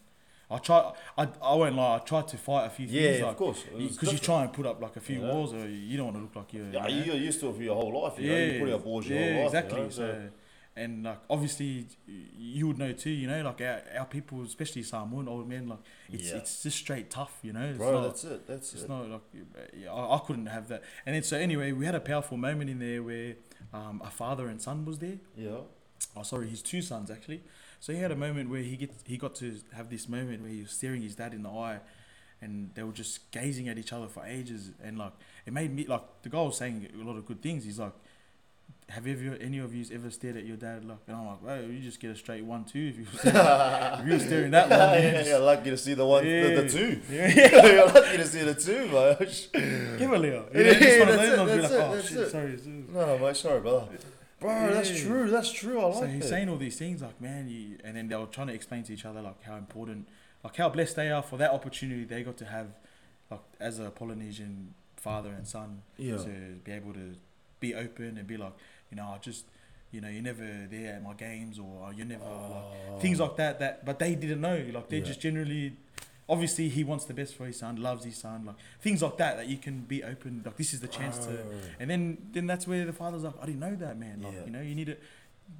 I 0.53 0.57
try. 0.59 0.93
I 1.17 1.23
I 1.41 1.55
won't 1.55 1.75
lie. 1.75 1.95
I 1.95 1.99
tried 1.99 2.27
to 2.29 2.37
fight 2.37 2.65
a 2.67 2.69
few 2.69 2.85
Yeah, 2.87 3.01
things 3.01 3.21
of 3.21 3.27
like 3.29 3.37
course. 3.37 3.63
Because 3.77 4.13
you 4.13 4.19
try 4.19 4.43
and 4.43 4.53
put 4.53 4.65
up 4.65 4.81
like 4.81 4.95
a 4.95 4.99
few 4.99 5.19
Yeah. 5.21 5.31
walls, 5.31 5.53
or 5.53 5.67
you 5.67 5.97
don't 5.97 6.07
want 6.07 6.17
to 6.17 6.21
look 6.23 6.35
like 6.35 6.53
you're. 6.53 6.69
Yeah, 6.71 6.87
you 6.87 6.99
know? 6.99 7.05
you're 7.07 7.23
used 7.29 7.39
to 7.41 7.49
it 7.49 7.55
for 7.55 7.63
your 7.63 7.75
whole 7.75 7.93
life. 8.03 8.19
You 8.19 8.29
know? 8.31 8.37
You're 8.37 8.59
putting 8.59 8.73
up 8.75 8.85
walls 8.85 9.07
your 9.07 9.19
yeah, 9.19 9.25
whole 9.33 9.35
life. 9.43 9.45
exactly. 9.47 9.77
You 9.79 9.83
know? 9.85 9.89
So, 9.89 10.29
and 10.75 11.03
like 11.03 11.19
obviously 11.29 11.85
you 12.07 12.67
would 12.67 12.79
know 12.79 12.91
too. 12.93 13.11
You 13.11 13.27
know, 13.27 13.41
like 13.43 13.61
our, 13.61 13.81
our 13.99 14.05
people, 14.05 14.41
especially 14.43 14.83
Samoan 14.83 15.27
old 15.27 15.47
men, 15.47 15.67
like 15.67 15.79
it's 16.11 16.29
Yeah. 16.29 16.37
it's 16.37 16.63
just 16.63 16.77
straight 16.77 17.09
tough. 17.09 17.37
You 17.43 17.53
know, 17.53 17.65
it's 17.69 17.77
Bro, 17.77 17.91
not, 17.93 18.03
that's 18.07 18.23
it. 18.23 18.47
That's 18.47 18.73
it's 18.73 18.83
it. 18.83 18.89
not 18.89 19.09
like 19.09 19.21
yeah, 19.75 19.93
I, 19.93 20.15
I 20.15 20.19
couldn't 20.25 20.47
have 20.47 20.67
that. 20.69 20.81
And 21.05 21.15
then 21.15 21.23
so 21.23 21.37
anyway, 21.37 21.71
we 21.71 21.85
had 21.85 21.95
a 21.95 21.99
powerful 21.99 22.37
moment 22.37 22.69
in 22.69 22.79
there 22.79 23.03
where 23.03 23.35
um, 23.73 24.01
a 24.03 24.09
father 24.09 24.47
and 24.47 24.61
son 24.61 24.83
was 24.85 24.97
there. 24.99 25.17
Yeah. 25.37 25.57
Oh, 26.15 26.23
sorry, 26.23 26.47
his 26.49 26.61
two 26.61 26.81
sons 26.81 27.09
actually. 27.11 27.43
So 27.83 27.91
he 27.91 27.99
had 27.99 28.13
a 28.13 28.15
moment 28.15 28.49
where 28.49 28.61
he 28.61 28.77
gets 28.77 29.03
he 29.05 29.17
got 29.17 29.35
to 29.35 29.57
have 29.73 29.89
this 29.89 30.07
moment 30.07 30.41
where 30.41 30.49
he 30.49 30.61
was 30.61 30.71
staring 30.71 31.01
his 31.01 31.15
dad 31.15 31.33
in 31.33 31.43
the 31.43 31.49
eye, 31.49 31.79
and 32.41 32.69
they 32.75 32.83
were 32.83 32.93
just 32.93 33.29
gazing 33.31 33.67
at 33.67 33.77
each 33.77 33.91
other 33.91 34.07
for 34.07 34.25
ages. 34.25 34.71
And 34.81 34.97
like 34.97 35.11
it 35.45 35.51
made 35.51 35.75
me 35.75 35.85
like 35.85 36.03
the 36.21 36.29
guy 36.29 36.41
was 36.41 36.55
saying 36.55 36.87
a 36.97 37.03
lot 37.03 37.17
of 37.17 37.25
good 37.25 37.41
things. 37.41 37.65
He's 37.65 37.79
like, 37.79 37.91
"Have 38.87 39.05
ever 39.05 39.35
any 39.41 39.59
of 39.59 39.75
you 39.75 39.83
ever 39.93 40.09
stared 40.11 40.37
at 40.37 40.45
your 40.45 40.55
dad?" 40.55 40.85
Like, 40.85 40.99
and 41.07 41.17
I'm 41.17 41.25
like, 41.25 41.43
"Well, 41.43 41.61
you 41.61 41.81
just 41.81 41.99
get 41.99 42.11
a 42.11 42.15
straight 42.15 42.45
one 42.45 42.63
two 42.63 42.87
if 42.93 42.97
you 42.99 43.05
were 43.11 43.19
staring, 43.19 43.37
if 43.99 44.05
you 44.07 44.13
were 44.13 44.19
staring 44.29 44.51
that 44.51 44.69
long." 44.69 44.79
yeah, 44.79 45.21
you 45.25 45.29
yeah, 45.31 45.37
lucky 45.39 45.69
to 45.71 45.77
see 45.77 45.93
the 45.93 46.05
one, 46.05 46.23
the, 46.23 46.29
the 46.31 46.63
Yeah. 46.63 46.67
two. 46.69 47.01
Yeah. 47.11 47.65
You're 47.73 47.87
lucky 47.87 48.15
to 48.15 48.25
see 48.27 48.43
the 48.43 48.55
two, 48.55 48.87
man. 48.87 49.97
Give 49.99 50.09
a 50.13 50.17
Leo. 50.17 50.47
Yeah, 50.55 50.61
You 50.61 50.79
know, 50.79 50.99
one 50.99 51.09
of 51.09 51.15
that's 51.17 51.27
it, 51.27 51.45
that's 51.59 51.71
it, 51.73 51.81
"Oh 51.81 51.95
that's 51.95 52.11
it." 52.11 52.31
sorry." 52.31 52.57
sorry." 52.57 52.83
No, 52.93 53.17
mate, 53.17 53.35
sorry, 53.35 53.59
brother. 53.59 53.87
Bro, 54.43 54.73
that's 54.73 55.01
true. 55.01 55.29
That's 55.29 55.51
true. 55.51 55.79
I 55.79 55.85
like 55.85 55.93
it. 55.95 55.99
so 55.99 56.05
he's 56.07 56.21
that. 56.23 56.29
saying 56.29 56.49
all 56.49 56.57
these 56.57 56.77
things 56.77 57.01
like, 57.01 57.19
man, 57.19 57.47
you, 57.49 57.77
and 57.83 57.95
then 57.97 58.07
they 58.07 58.15
were 58.15 58.25
trying 58.27 58.47
to 58.47 58.53
explain 58.53 58.83
to 58.83 58.93
each 58.93 59.05
other 59.05 59.21
like 59.21 59.41
how 59.43 59.55
important, 59.55 60.07
like 60.43 60.55
how 60.55 60.69
blessed 60.69 60.95
they 60.95 61.09
are 61.09 61.23
for 61.23 61.37
that 61.37 61.51
opportunity 61.51 62.03
they 62.03 62.21
got 62.23 62.37
to 62.37 62.45
have, 62.45 62.67
like 63.31 63.41
as 63.59 63.79
a 63.79 63.89
Polynesian 63.89 64.73
father 64.97 65.29
and 65.29 65.47
son 65.47 65.81
Yeah. 65.97 66.17
to 66.17 66.29
be 66.63 66.71
able 66.71 66.93
to 66.93 67.15
be 67.59 67.73
open 67.75 68.17
and 68.17 68.27
be 68.27 68.37
like, 68.37 68.53
you 68.91 68.97
know, 68.97 69.07
I 69.15 69.17
just, 69.19 69.45
you 69.91 70.01
know, 70.01 70.07
you're 70.09 70.21
never 70.23 70.67
there 70.69 70.95
at 70.95 71.03
my 71.03 71.13
games 71.13 71.57
or 71.59 71.91
you're 71.95 72.05
never 72.05 72.23
like 72.25 73.01
things 73.01 73.19
oh. 73.19 73.25
like 73.25 73.35
that. 73.37 73.59
That 73.59 73.85
but 73.85 73.99
they 73.99 74.15
didn't 74.15 74.41
know. 74.41 74.63
Like 74.73 74.89
they 74.89 74.97
Oh. 74.97 74.99
Yeah. 74.99 75.05
just 75.05 75.21
generally. 75.21 75.73
Obviously, 76.29 76.69
he 76.69 76.83
wants 76.85 77.03
the 77.05 77.13
best 77.13 77.35
for 77.35 77.45
his 77.45 77.59
son, 77.59 77.75
loves 77.81 78.05
his 78.05 78.15
son, 78.15 78.45
like 78.45 78.55
things 78.81 79.01
like 79.01 79.17
that. 79.17 79.35
That 79.37 79.47
you 79.47 79.57
can 79.57 79.79
be 79.81 80.03
open. 80.03 80.41
Like 80.45 80.55
this 80.57 80.73
is 80.73 80.79
the 80.79 80.87
chance 80.87 81.17
to, 81.25 81.43
and 81.79 81.89
then 81.89 82.17
then 82.31 82.47
that's 82.47 82.65
where 82.65 82.85
the 82.85 82.93
father's 82.93 83.23
like, 83.23 83.33
I 83.41 83.45
didn't 83.45 83.59
know 83.59 83.75
that, 83.75 83.99
man. 83.99 84.21
Like 84.23 84.33
Yeah. 84.33 84.45
you 84.45 84.51
know, 84.51 84.61
you 84.61 84.73
need 84.75 84.87
it. 84.89 85.01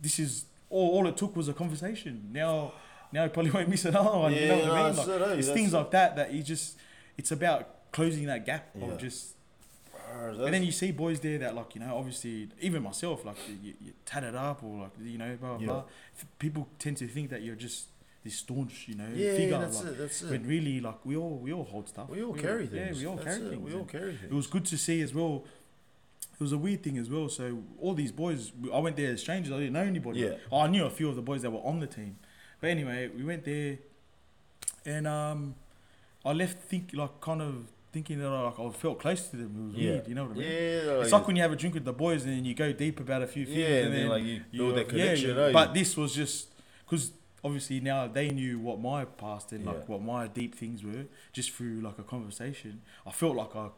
This 0.02 0.20
is 0.20 0.46
all. 0.70 0.90
All 0.92 1.08
it 1.08 1.18
took 1.18 1.36
was 1.36 1.50
a 1.50 1.54
conversation. 1.54 2.30
Now, 2.32 2.72
now 3.12 3.24
he 3.24 3.30
probably 3.30 3.52
won't 3.58 3.68
miss 3.68 3.84
another 3.84 4.18
one. 4.18 4.34
you 4.34 4.48
know 4.48 4.56
what 4.58 4.66
no, 4.66 4.74
I 4.74 4.88
mean? 4.92 4.96
Like, 4.98 5.32
it, 5.34 5.40
it's 5.40 5.50
things 5.50 5.74
it. 5.74 5.78
like 5.78 5.92
that 5.92 6.16
that 6.16 6.32
you 6.34 6.42
just. 6.44 6.78
It's 7.18 7.32
about 7.32 7.92
closing 7.92 8.26
that 8.28 8.46
gap 8.46 8.70
Yeah. 8.74 8.86
of 8.86 8.98
just. 8.98 9.36
Bro, 9.92 10.46
And 10.46 10.54
then 10.54 10.64
you 10.64 10.72
see 10.72 10.92
boys 10.92 11.20
there 11.20 11.40
that 11.40 11.56
like 11.56 11.74
you 11.74 11.82
know 11.82 11.98
obviously 11.98 12.48
even 12.62 12.84
myself 12.84 13.26
like 13.26 13.36
you, 13.64 13.74
you 13.82 13.94
tatted 14.06 14.36
up 14.36 14.64
or 14.64 14.84
like 14.84 14.92
you 15.04 15.18
know 15.18 15.36
blah 15.42 15.50
blah. 15.56 15.60
Yeah. 15.60 15.66
blah. 15.66 15.84
People 16.40 16.68
tend 16.78 16.98
to 16.98 17.08
think 17.08 17.32
that 17.32 17.42
you're 17.42 17.56
just 17.56 17.88
this 18.24 18.36
staunch 18.36 18.86
you 18.88 18.96
know 18.96 19.08
yeah, 19.14 19.36
figure. 19.36 19.60
that's 19.60 19.84
like, 19.84 19.94
it. 19.94 19.98
That's 19.98 20.22
it. 20.22 20.30
But 20.30 20.46
really, 20.46 20.80
like 20.80 21.06
we 21.06 21.16
all 21.16 21.38
we 21.38 21.52
all 21.52 21.64
hold 21.64 21.90
stuff. 21.90 22.10
we 22.10 22.24
all 22.24 22.34
carry 22.34 22.68
things. 22.68 23.02
Yeah, 23.02 23.02
we 23.02 23.08
all 23.08 23.16
That's 23.18 23.28
carry 23.38 23.48
it, 23.48 23.50
things. 23.50 23.64
We 23.64 23.74
all 23.74 23.80
and 23.80 23.90
carry 23.90 24.16
things. 24.16 24.32
It 24.32 24.34
was 24.34 24.48
good 24.48 24.66
to 24.66 24.78
see 24.78 25.02
as 25.02 25.14
well. 25.14 25.44
It 26.34 26.40
was 26.40 26.52
a 26.52 26.58
weird 26.58 26.84
thing 26.84 26.98
as 26.98 27.10
well. 27.10 27.30
So 27.30 27.60
all 27.80 27.94
these 27.94 28.12
boys, 28.12 28.52
I 28.74 28.80
went 28.80 28.96
there 28.96 29.12
as 29.12 29.22
strangers. 29.22 29.54
I 29.54 29.58
didn't 29.60 29.74
know 29.74 29.82
anybody. 29.82 30.22
Yeah. 30.22 30.36
Oh, 30.52 30.62
I 30.62 30.68
knew 30.68 30.86
a 30.86 30.90
few 30.90 31.10
of 31.10 31.16
the 31.16 31.22
boys 31.22 31.42
that 31.44 31.52
were 31.52 31.60
on 31.60 31.80
the 31.80 31.88
team, 31.88 32.18
but 32.60 32.70
anyway, 32.70 33.10
we 33.10 33.24
went 33.24 33.44
there, 33.46 33.78
and 34.86 35.06
um, 35.08 35.56
I 36.26 36.34
left 36.34 36.60
think 36.64 36.92
like 36.94 37.20
kind 37.22 37.42
of 37.42 37.68
thinking 37.92 38.20
that 38.20 38.30
like 38.30 38.60
I 38.60 38.70
felt 38.72 39.00
close 39.00 39.28
to 39.30 39.38
them. 39.38 39.56
It 39.56 39.66
was 39.66 39.76
Yeah. 39.76 39.92
weird. 39.92 40.08
You 40.08 40.16
know 40.16 40.24
what 40.26 40.32
I 40.32 40.40
mean? 40.40 40.48
Yeah, 40.52 41.02
It's 41.02 41.12
like 41.12 41.28
when 41.28 41.36
you 41.36 41.42
have 41.44 41.52
a 41.52 41.56
drink 41.56 41.76
with 41.76 41.86
the 41.86 41.94
boys 41.94 42.24
and 42.24 42.34
then 42.34 42.46
you 42.46 42.56
go 42.56 42.74
deep 42.74 43.00
about 43.00 43.22
a 43.22 43.28
few 43.28 43.46
things. 43.46 43.58
yeah, 43.58 43.66
and 43.68 43.86
and 43.86 43.94
then 43.94 44.02
then 44.02 44.10
like 44.10 44.24
you 44.24 44.42
build 44.52 44.76
that 44.78 44.90
connection. 44.90 45.36
Yeah, 45.36 45.44
eh? 45.44 45.52
but 45.52 45.74
this 45.74 45.96
was 45.96 46.16
just 46.16 46.48
because 46.86 47.12
obviously 47.44 47.80
now 47.80 48.08
they 48.08 48.30
knew 48.30 48.60
what 48.60 48.80
my 48.80 49.06
past 49.06 49.52
and 49.52 49.66
like 49.66 49.88
what 49.90 50.02
my 50.02 50.28
deep 50.28 50.56
things 50.56 50.84
were 50.84 51.06
just 51.32 51.52
through 51.52 51.82
like 51.82 52.00
a 52.00 52.04
conversation. 52.04 52.82
I 53.06 53.12
felt 53.12 53.36
like 53.36 53.56
I. 53.56 53.70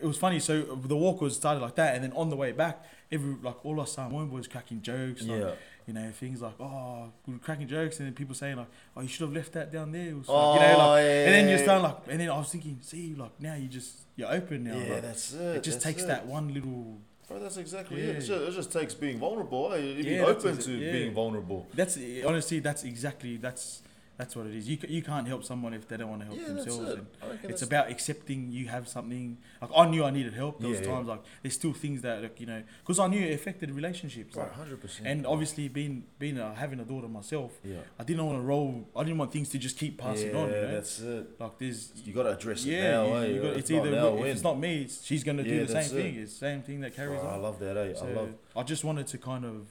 It 0.00 0.06
was 0.06 0.16
funny. 0.16 0.40
So 0.40 0.62
the 0.62 0.96
walk 0.96 1.20
was 1.20 1.36
started 1.36 1.60
like 1.60 1.76
that, 1.76 1.94
and 1.94 2.02
then 2.02 2.12
on 2.14 2.28
the 2.28 2.36
way 2.36 2.50
back, 2.50 2.84
every 3.12 3.36
like 3.42 3.64
all 3.64 3.78
our 3.78 3.86
Samoan 3.86 4.28
boys 4.28 4.48
cracking 4.48 4.82
jokes. 4.82 5.22
Like, 5.22 5.40
yeah. 5.40 5.52
you 5.86 5.94
know 5.94 6.10
things 6.10 6.42
like 6.42 6.58
oh 6.58 7.12
we 7.26 7.34
were 7.34 7.38
cracking 7.38 7.68
jokes, 7.68 7.98
and 7.98 8.06
then 8.06 8.14
people 8.14 8.34
saying 8.34 8.56
like 8.56 8.66
oh 8.96 9.02
you 9.02 9.08
should 9.08 9.22
have 9.22 9.32
left 9.32 9.52
that 9.52 9.72
down 9.72 9.92
there. 9.92 10.16
Was, 10.16 10.28
like, 10.28 10.36
Oh, 10.36 10.54
you 10.54 10.60
know, 10.60 10.78
like, 10.78 11.02
yeah, 11.04 11.24
and 11.24 11.34
then 11.34 11.48
you're 11.48 11.58
starting 11.58 11.84
like, 11.84 11.98
and 12.08 12.20
then 12.20 12.30
I 12.30 12.38
was 12.38 12.50
thinking, 12.50 12.78
see, 12.82 13.14
like 13.14 13.40
now 13.40 13.54
you 13.54 13.68
just 13.68 13.92
you're 14.16 14.32
open 14.32 14.64
now. 14.64 14.76
Yeah, 14.76 14.94
like, 14.94 15.02
that's 15.02 15.32
it. 15.32 15.56
it 15.56 15.62
just 15.62 15.80
takes 15.80 16.02
it. 16.02 16.08
that 16.08 16.26
one 16.26 16.52
little 16.52 16.98
Bro, 17.28 17.38
that's 17.40 17.56
exactly 17.56 18.02
Yeah. 18.02 18.10
it. 18.10 18.16
It 18.16 18.20
just, 18.20 18.30
it 18.30 18.52
just 18.52 18.72
takes 18.72 18.94
being 18.94 19.18
vulnerable. 19.18 19.72
Eh? 19.72 19.78
You 19.78 20.04
be 20.04 20.10
Yeah, 20.10 20.24
open 20.26 20.58
to 20.58 20.72
yeah. 20.72 20.92
being 20.92 21.12
vulnerable. 21.14 21.66
That's 21.74 21.98
honestly, 22.26 22.58
that's 22.60 22.84
exactly 22.84 23.36
that's 23.38 23.82
that's 24.16 24.36
what 24.36 24.46
it 24.46 24.54
is. 24.54 24.68
You 24.68 24.78
you 24.88 25.02
can't 25.02 25.26
help 25.26 25.42
someone 25.44 25.74
if 25.74 25.88
they 25.88 25.96
don't 25.96 26.08
want 26.08 26.20
to 26.22 26.26
help 26.26 26.38
Yeah, 26.38 26.44
that's 26.54 26.64
themselves. 26.66 26.90
it. 26.92 26.98
And 26.98 27.06
I 27.22 27.26
reckon 27.30 27.50
it's 27.50 27.62
about 27.62 27.90
accepting 27.90 28.52
you 28.52 28.68
have 28.68 28.86
something. 28.88 29.38
Like 29.60 29.70
I 29.76 29.86
knew 29.90 30.04
I 30.04 30.10
needed 30.10 30.34
help. 30.34 30.60
There 30.60 30.70
was 30.70 30.80
Yeah, 30.80 30.86
yeah. 30.86 30.92
times 30.94 31.08
like 31.08 31.22
there's 31.42 31.54
still 31.54 31.72
things 31.72 32.02
that 32.02 32.22
like 32.22 32.40
you 32.40 32.46
know 32.46 32.62
because 32.82 32.98
I 33.00 33.06
knew 33.08 33.20
it 33.20 33.32
affected 33.34 33.70
relationships. 33.72 34.34
Bro, 34.34 34.44
Like, 34.44 34.52
hundred 34.54 34.80
percent. 34.80 35.08
and 35.08 35.26
obviously 35.26 35.68
being 35.68 36.04
being 36.18 36.38
uh, 36.38 36.54
having 36.54 36.78
a 36.80 36.84
daughter 36.84 37.08
myself, 37.08 37.52
yeah, 37.64 37.78
I 37.98 38.04
didn't 38.04 38.24
want 38.24 38.38
to 38.38 38.42
roll. 38.42 38.88
I 38.96 39.02
didn't 39.04 39.18
want 39.18 39.32
things 39.32 39.48
to 39.50 39.58
just 39.58 39.76
keep 39.78 39.98
passing 39.98 40.30
yeah, 40.30 40.40
on. 40.40 40.48
You 40.48 40.54
know? 40.54 40.72
that's 40.72 41.00
it. 41.00 41.40
like 41.40 41.58
there's 41.58 41.92
You 42.04 42.12
got 42.12 42.24
to 42.24 42.32
address 42.38 42.64
it 42.64 42.70
yeah, 42.70 42.90
now. 42.92 43.06
you, 43.06 43.14
eh? 43.16 43.26
you 43.26 43.42
got, 43.42 43.50
If 43.52 43.58
it's 43.58 43.70
not 43.70 43.86
either 43.86 43.90
now, 43.96 44.16
if 44.18 44.26
it's 44.26 44.42
not 44.44 44.58
me, 44.58 44.82
it's, 44.82 45.04
she's 45.04 45.24
gonna 45.24 45.42
do 45.42 45.66
the 45.66 45.72
same 45.72 45.98
it. 45.98 46.02
thing. 46.02 46.14
It's 46.22 46.32
the 46.34 46.38
same 46.38 46.62
thing 46.62 46.80
that 46.80 46.94
carries 46.94 47.20
Bro, 47.20 47.30
I 47.30 47.36
love 47.36 47.58
that. 47.60 47.76
Eh? 47.76 47.94
So 47.94 48.06
I 48.06 48.10
love. 48.12 48.28
I 48.56 48.62
just 48.62 48.84
wanted 48.84 49.06
to 49.08 49.18
kind 49.18 49.44
of, 49.44 49.66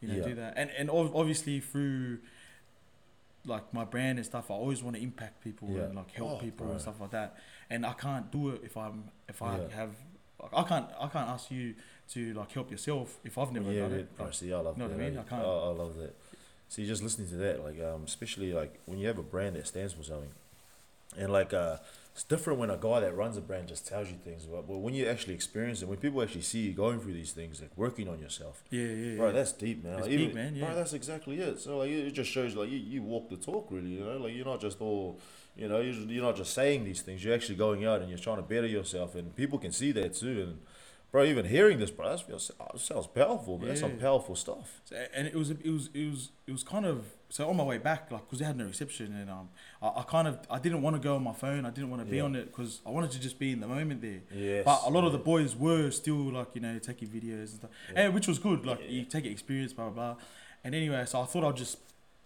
you 0.00 0.08
know, 0.08 0.14
Yeah. 0.18 0.24
do 0.30 0.34
that, 0.36 0.54
and 0.56 0.70
and 0.78 0.88
ob- 0.90 1.14
obviously 1.14 1.58
through, 1.60 2.18
like 3.48 3.72
my 3.74 3.84
brand 3.84 4.18
and 4.18 4.26
stuff, 4.26 4.50
I 4.50 4.54
always 4.54 4.82
want 4.82 4.96
to 4.96 5.02
impact 5.02 5.42
people 5.42 5.68
Yeah. 5.70 5.82
and 5.84 5.94
like 5.96 6.10
help 6.12 6.32
Oh, 6.32 6.36
people 6.36 6.66
bro. 6.66 6.72
and 6.72 6.80
stuff 6.80 7.00
like 7.00 7.10
that. 7.10 7.36
And 7.70 7.84
I 7.84 7.92
can't 7.94 8.30
do 8.30 8.50
it 8.50 8.60
if 8.64 8.76
I'm 8.76 9.04
if 9.28 9.42
I 9.42 9.58
Yeah. 9.58 9.68
have, 9.74 9.90
like, 10.42 10.52
I 10.54 10.62
can't 10.64 10.86
I 11.00 11.08
can't 11.08 11.28
ask 11.28 11.50
you 11.50 11.74
to 12.10 12.34
like 12.34 12.52
help 12.52 12.70
yourself 12.70 13.18
if 13.24 13.36
I've 13.38 13.52
never 13.52 13.72
yeah, 13.72 13.82
done 13.82 13.92
it. 13.94 14.16
bro, 14.16 14.30
see, 14.30 14.52
I 14.52 14.58
love 14.60 14.76
you 14.76 14.82
know 14.82 14.88
that. 14.88 14.96
what 14.96 15.04
I 15.04 15.08
mean? 15.08 15.18
eh? 15.18 15.20
I 15.20 15.24
can't- 15.24 15.42
I, 15.42 15.46
I 15.46 15.68
love 15.82 15.96
that. 15.96 16.14
See, 16.70 16.86
just 16.86 17.02
listening 17.02 17.28
to 17.30 17.36
that, 17.36 17.64
like, 17.64 17.80
um, 17.82 18.04
especially 18.04 18.52
like 18.52 18.78
when 18.86 18.98
you 18.98 19.06
have 19.08 19.18
a 19.18 19.22
brand 19.22 19.56
that 19.56 19.66
stands 19.66 19.94
for 19.94 20.02
something, 20.02 20.30
and 21.16 21.32
like, 21.32 21.52
uh, 21.54 21.78
it's 22.18 22.24
different 22.24 22.58
when 22.58 22.68
a 22.68 22.76
guy 22.76 22.98
that 22.98 23.14
runs 23.16 23.36
a 23.36 23.40
brand 23.40 23.68
just 23.68 23.86
tells 23.86 24.10
you 24.10 24.16
things. 24.16 24.44
But, 24.44 24.66
but 24.66 24.78
when 24.78 24.92
you 24.92 25.06
actually 25.06 25.34
experience 25.34 25.82
it, 25.82 25.88
when 25.88 25.98
people 25.98 26.20
actually 26.20 26.40
see 26.40 26.58
you 26.62 26.72
going 26.72 26.98
through 26.98 27.12
these 27.12 27.30
things, 27.30 27.60
like 27.60 27.70
working 27.76 28.08
on 28.08 28.18
yourself, 28.18 28.64
yeah, 28.70 28.82
yeah, 28.86 29.16
bro, 29.16 29.26
yeah. 29.26 29.32
that's 29.34 29.52
deep, 29.52 29.84
man. 29.84 29.92
It's 29.92 30.02
Like, 30.02 30.10
deep, 30.10 30.20
even- 30.22 30.34
man, 30.34 30.56
yeah. 30.56 30.64
Bro, 30.66 30.74
that's 30.74 30.94
exactly 30.94 31.38
it. 31.38 31.60
So 31.60 31.78
like, 31.78 31.90
it 31.90 32.10
just 32.10 32.28
shows 32.28 32.56
like 32.56 32.70
you, 32.70 32.78
you 32.78 33.02
walk 33.04 33.30
the 33.30 33.36
talk, 33.36 33.68
really. 33.70 33.90
You 33.90 34.00
know, 34.00 34.16
like 34.16 34.34
you're 34.34 34.44
not 34.44 34.60
just 34.60 34.80
all, 34.80 35.20
you 35.54 35.68
know, 35.68 35.80
you're, 35.80 35.94
you're 35.94 36.24
not 36.24 36.34
just 36.34 36.54
saying 36.54 36.84
these 36.84 37.02
things. 37.02 37.24
You're 37.24 37.36
actually 37.36 37.54
going 37.54 37.84
out 37.84 38.00
and 38.00 38.08
you're 38.08 38.18
trying 38.18 38.38
to 38.38 38.42
better 38.42 38.66
yourself, 38.66 39.14
and 39.14 39.36
people 39.36 39.60
can 39.60 39.70
see 39.70 39.92
that 39.92 40.14
too. 40.14 40.42
And 40.42 40.58
bro, 41.12 41.22
even 41.22 41.46
hearing 41.46 41.78
this, 41.78 41.92
bro, 41.92 42.16
that 42.16 42.40
sounds 42.80 43.06
powerful. 43.06 43.58
Man. 43.58 43.68
That's 43.68 43.80
some 43.80 43.96
powerful 43.96 44.34
stuff. 44.34 44.80
And 45.14 45.28
it 45.28 45.36
was 45.36 45.50
it 45.50 45.70
was 45.70 45.88
it 45.94 46.10
was 46.10 46.30
it 46.48 46.50
was 46.50 46.64
kind 46.64 46.84
of 46.84 47.04
so 47.30 47.48
on 47.48 47.56
my 47.56 47.62
way 47.64 47.76
back 47.78 48.10
like 48.10 48.22
because 48.24 48.38
they 48.38 48.44
had 48.44 48.56
no 48.56 48.64
reception 48.64 49.14
and 49.14 49.28
um 49.30 49.48
I, 49.82 49.88
I 50.00 50.02
kind 50.08 50.26
of 50.26 50.38
I 50.50 50.58
didn't 50.58 50.80
want 50.82 50.96
to 50.96 51.00
go 51.08 51.16
on 51.16 51.22
my 51.22 51.32
phone 51.34 51.66
I 51.66 51.70
didn't 51.70 51.90
want 51.90 52.02
to 52.02 52.10
be 52.10 52.16
Yeah. 52.16 52.22
on 52.22 52.34
it 52.36 52.46
because 52.46 52.80
I 52.86 52.90
wanted 52.90 53.10
to 53.12 53.20
just 53.20 53.38
be 53.38 53.52
in 53.52 53.60
the 53.60 53.68
moment 53.68 54.00
there 54.00 54.20
Yes. 54.34 54.64
but 54.64 54.80
a 54.86 54.90
lot 54.90 55.04
of 55.04 55.12
the 55.12 55.18
boys 55.18 55.54
were 55.54 55.90
still 55.90 56.32
like 56.32 56.48
you 56.54 56.60
know 56.62 56.78
taking 56.78 57.08
videos 57.08 57.48
and 57.50 57.58
stuff 57.60 57.70
Yeah. 57.92 58.00
and 58.06 58.14
which 58.14 58.26
was 58.28 58.38
good 58.38 58.64
like 58.64 58.80
Yeah. 58.80 58.88
you 58.90 59.04
take 59.04 59.26
experience 59.26 59.72
blah 59.74 59.90
blah 59.90 60.14
blah 60.14 60.22
and 60.64 60.74
anyway 60.74 61.04
so 61.06 61.20
I 61.20 61.26
thought 61.26 61.44
I'd 61.44 61.56
just 61.56 61.78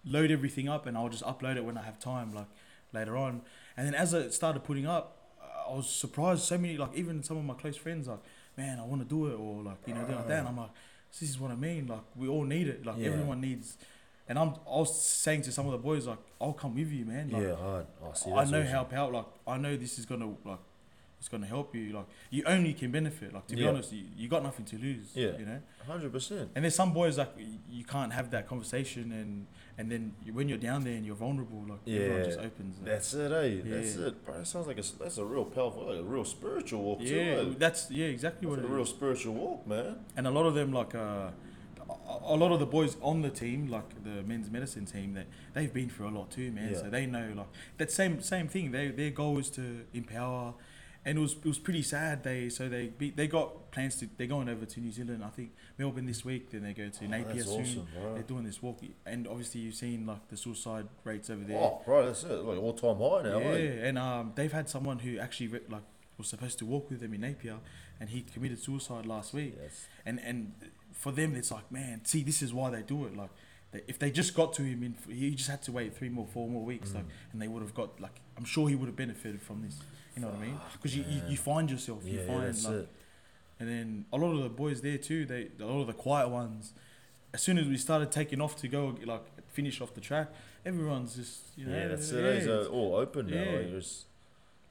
load 0.05 0.31
everything 0.31 0.69
up 0.69 0.87
and 0.87 0.97
I'll 0.97 1.09
just 1.09 1.25
upload 1.25 1.57
it 1.57 1.65
when 1.65 1.77
I 1.77 1.83
have 1.83 1.99
time 1.99 2.33
like 2.33 2.47
later 2.93 3.17
on 3.17 3.43
and 3.77 3.87
then 3.87 3.95
as 3.95 4.15
I 4.15 4.29
started 4.29 4.63
putting 4.63 4.87
up 4.87 5.17
I 5.69 5.75
was 5.75 5.89
surprised 5.91 6.43
so 6.43 6.59
many 6.59 6.77
like 6.77 6.95
even 6.95 7.23
some 7.25 7.37
of 7.39 7.45
my 7.45 7.55
close 7.55 7.77
friends 7.77 8.07
like 8.07 8.21
man 8.57 8.79
I 8.79 8.85
want 8.85 9.03
to 9.03 9.09
do 9.09 9.27
it 9.27 9.35
or 9.35 9.63
like 9.65 9.79
you 9.87 9.95
know 9.95 10.03
doing 10.05 10.17
like 10.17 10.29
that 10.29 10.39
and 10.41 10.49
I'm 10.49 10.57
like 10.57 10.71
this 11.11 11.29
is 11.29 11.41
what 11.41 11.51
I 11.51 11.57
mean 11.57 11.87
like 11.89 12.03
we 12.15 12.29
all 12.29 12.45
need 12.45 12.69
it 12.69 12.87
like 12.87 12.99
Yeah. 12.99 13.09
everyone 13.09 13.41
needs 13.41 13.77
and 14.29 14.39
I'm 14.39 14.51
I 14.67 14.77
was 14.79 15.03
saying 15.03 15.43
to 15.43 15.53
some 15.53 15.67
of 15.67 15.73
the 15.73 15.79
boys 15.79 16.07
like 16.07 16.19
I'll 16.41 16.53
come 16.53 16.75
with 16.75 16.91
you 16.91 17.05
man 17.05 17.31
like 17.31 17.43
yeah, 17.43 17.55
hard. 17.57 17.87
Oh, 18.03 18.13
see, 18.15 18.31
I 18.31 18.45
know 18.45 18.61
awesome. 18.61 18.67
how 18.67 18.87
how 18.93 19.11
like 19.11 19.27
I 19.47 19.57
know 19.59 19.77
this 19.77 19.99
is 19.99 20.07
gonna 20.07 20.29
like 20.45 20.59
it's 21.19 21.29
gonna 21.29 21.47
help 21.47 21.73
you 21.75 21.93
like 21.93 22.07
you 22.31 22.43
only 22.47 22.73
can 22.75 22.91
benefit 22.91 23.33
like 23.33 23.47
to 23.47 23.55
be 23.55 23.63
Yeah. 23.63 23.69
honest 23.69 23.93
you, 23.93 24.05
you 24.17 24.29
got 24.29 24.43
nothing 24.43 24.65
to 24.67 24.77
lose 24.79 25.11
Yeah. 25.15 25.39
you 25.39 25.47
know 25.47 25.61
Hundred 25.87 26.13
percent. 26.13 26.51
and 26.55 26.65
there's 26.65 26.75
some 26.75 26.93
boys 26.93 27.17
like 27.19 27.31
you 27.71 27.85
can't 27.85 28.13
have 28.13 28.31
that 28.33 28.49
conversation 28.49 29.13
and 29.13 29.47
and 29.79 29.91
then 29.91 30.15
you, 30.25 30.33
when 30.33 30.49
you're 30.49 30.59
down 30.59 30.83
there 30.83 30.95
and 30.95 31.07
you're 31.07 31.15
vulnerable 31.15 31.65
like 31.69 31.79
everyone 31.87 32.19
Yeah, 32.19 32.25
just 32.25 32.39
opens 32.41 32.77
like, 32.79 32.87
That's 32.87 33.15
it, 33.15 33.31
eh? 33.33 33.61
That's 33.65 33.97
Yeah. 33.97 34.07
it, 34.09 34.25
bro. 34.25 34.39
That 34.39 34.47
sounds 34.49 34.67
like 34.67 34.79
a 34.79 34.85
that's 34.99 35.19
a 35.19 35.25
real 35.25 35.45
powerful, 35.45 35.87
like 35.87 36.01
a 36.01 36.03
real 36.03 36.25
spiritual 36.25 36.83
walk 36.83 36.99
too. 37.01 37.15
yeah 37.15 37.23
eh? 37.41 37.45
that's 37.57 37.89
yeah 37.91 38.07
exactly 38.07 38.49
That's 38.49 38.59
what 38.63 38.65
a 38.69 38.73
it 38.73 38.75
real 38.75 38.83
is 38.83 38.89
spiritual 38.89 39.35
walk, 39.35 39.67
man. 39.67 39.97
and 40.17 40.27
a 40.27 40.31
lot 40.31 40.47
of 40.47 40.55
them 40.55 40.73
like 40.73 40.93
uh 40.97 41.31
a- 42.35 42.37
lot 42.37 42.53
of 42.53 42.61
the 42.61 42.67
boys 42.67 42.97
on 43.03 43.23
the 43.23 43.31
team, 43.31 43.69
like 43.69 44.03
the 44.05 44.23
men's 44.23 44.51
medicine 44.51 44.87
team, 44.87 45.15
that 45.15 45.27
they've 45.55 45.73
been 45.73 45.89
through 45.89 46.09
a 46.09 46.15
lot 46.19 46.31
too, 46.31 46.51
man. 46.53 46.71
Yeah. 46.73 46.79
So 46.79 46.91
they 46.91 47.07
know 47.07 47.33
like 47.37 47.49
that 47.79 47.91
same 47.91 48.21
same 48.23 48.49
thing. 48.49 48.71
They 48.73 48.89
their 48.89 49.11
goal 49.11 49.39
is 49.39 49.51
to 49.51 49.85
empower 49.95 50.55
and 51.05 51.19
it 51.19 51.21
was 51.21 51.33
it 51.33 51.45
was 51.47 51.59
pretty 51.59 51.83
sad. 51.83 52.23
They 52.23 52.49
so 52.49 52.69
they 52.69 52.87
beat, 52.87 53.17
they 53.17 53.27
got 53.27 53.71
plans 53.73 53.97
to 53.97 54.09
they're 54.17 54.27
going 54.29 54.49
over 54.49 54.65
to 54.65 54.81
New 54.81 54.93
Zealand. 54.93 55.25
I 55.25 55.31
think 55.31 55.51
Melbourne 55.79 56.07
this 56.07 56.25
week. 56.25 56.51
Then 56.51 56.63
they 56.63 56.73
go 56.73 56.89
to 56.89 57.05
Oh, 57.05 57.09
Napier 57.09 57.43
soon. 57.43 57.61
awesome. 57.63 57.87
They're 58.15 58.23
doing 58.23 58.45
this 58.45 58.63
walk, 58.63 58.79
and 59.05 59.27
obviously 59.27 59.63
you've 59.63 59.75
seen 59.75 60.07
like 60.07 60.29
the 60.29 60.37
suicide 60.37 60.87
rates 61.05 61.29
over 61.29 61.43
there. 61.45 61.59
Oh, 61.59 61.83
bro, 61.85 62.07
that's 62.07 62.23
it. 62.23 62.29
Like 62.45 62.59
all 62.59 62.73
time 62.73 62.97
high 62.99 63.23
now. 63.29 63.39
yeah, 63.41 63.47
eh? 63.83 63.89
and 63.89 63.99
um, 63.99 64.33
they've 64.37 64.53
had 64.53 64.69
someone 64.69 65.01
who 65.01 65.19
actually 65.19 65.49
re- 65.49 65.61
like 65.69 65.83
was 66.19 66.29
supposed 66.29 66.59
to 66.61 66.67
walk 66.67 66.89
with 66.89 67.01
them 67.01 67.15
in 67.15 67.23
Napier, 67.23 67.57
and 67.99 68.11
he 68.11 68.21
committed 68.21 68.61
suicide 68.61 69.05
last 69.05 69.35
week. 69.35 69.57
Yes. 69.61 69.87
And 70.07 70.21
and 70.21 70.53
for 71.03 71.11
them, 71.13 71.35
it's 71.35 71.51
like, 71.51 71.71
man, 71.73 72.05
see, 72.05 72.23
this 72.23 72.43
is 72.43 72.51
why 72.55 72.71
they 72.71 72.83
do 72.83 72.99
it. 73.07 73.17
Like, 73.17 73.31
they, 73.73 73.81
if 73.93 73.99
they 73.99 74.11
just 74.11 74.35
got 74.35 74.53
to 74.55 74.63
him, 74.63 74.83
in, 74.85 74.95
he 75.13 75.33
just 75.35 75.51
had 75.51 75.63
to 75.63 75.73
wait 75.73 75.97
three 75.99 76.09
more, 76.09 76.27
four 76.27 76.49
more 76.49 76.65
weeks, 76.73 76.95
like, 76.95 77.05
mm. 77.05 77.33
and 77.33 77.43
they 77.43 77.49
would 77.49 77.63
have 77.63 77.75
got 77.75 78.01
like, 78.01 78.17
I'm 78.39 78.45
sure 78.45 78.69
he 78.69 78.77
would 78.77 78.87
have 78.87 78.97
benefited 78.97 79.43
from 79.43 79.63
this. 79.63 79.77
You 80.15 80.23
know 80.23 80.29
what 80.29 80.39
I 80.39 80.47
mean? 80.47 80.59
Ah, 80.61 80.69
because 80.75 80.97
you, 80.97 81.05
you, 81.09 81.21
you 81.31 81.37
find 81.37 81.71
yourself, 81.71 82.01
you 82.05 82.13
Yeah, 82.19 82.21
yeah, 82.21 82.27
find 82.33 82.43
that's 82.47 82.65
like, 82.67 82.75
it. 82.75 82.89
and 83.59 83.69
then 83.69 84.05
a 84.13 84.17
lot 84.17 84.33
of 84.37 84.43
the 84.45 84.49
boys 84.65 84.81
there 84.81 84.99
too. 84.99 85.25
They 85.25 85.49
a 85.61 85.65
lot 85.67 85.81
of 85.81 85.87
the 85.89 85.93
quiet 86.07 86.29
ones. 86.29 86.73
As 87.35 87.41
soon 87.43 87.57
as 87.59 87.67
we 87.67 87.79
started 87.79 88.13
taking 88.13 88.41
off 88.45 88.55
to 88.63 88.69
go 88.69 88.95
like 89.05 89.25
finish 89.59 89.81
off 89.81 89.95
the 89.95 90.03
track, 90.03 90.29
everyone's 90.67 91.17
just 91.17 91.41
you 91.57 91.65
know 91.67 91.77
Yeah, 91.77 91.89
that's 91.89 92.13
yeah, 92.13 92.19
it. 92.21 92.25
Eh? 92.25 92.37
It's 92.37 92.47
it's- 92.47 92.67
all 92.77 92.95
open 92.97 93.27
now. 93.29 93.37
yeah. 93.43 93.51
Like, 93.59 93.67
it's- 93.81 94.05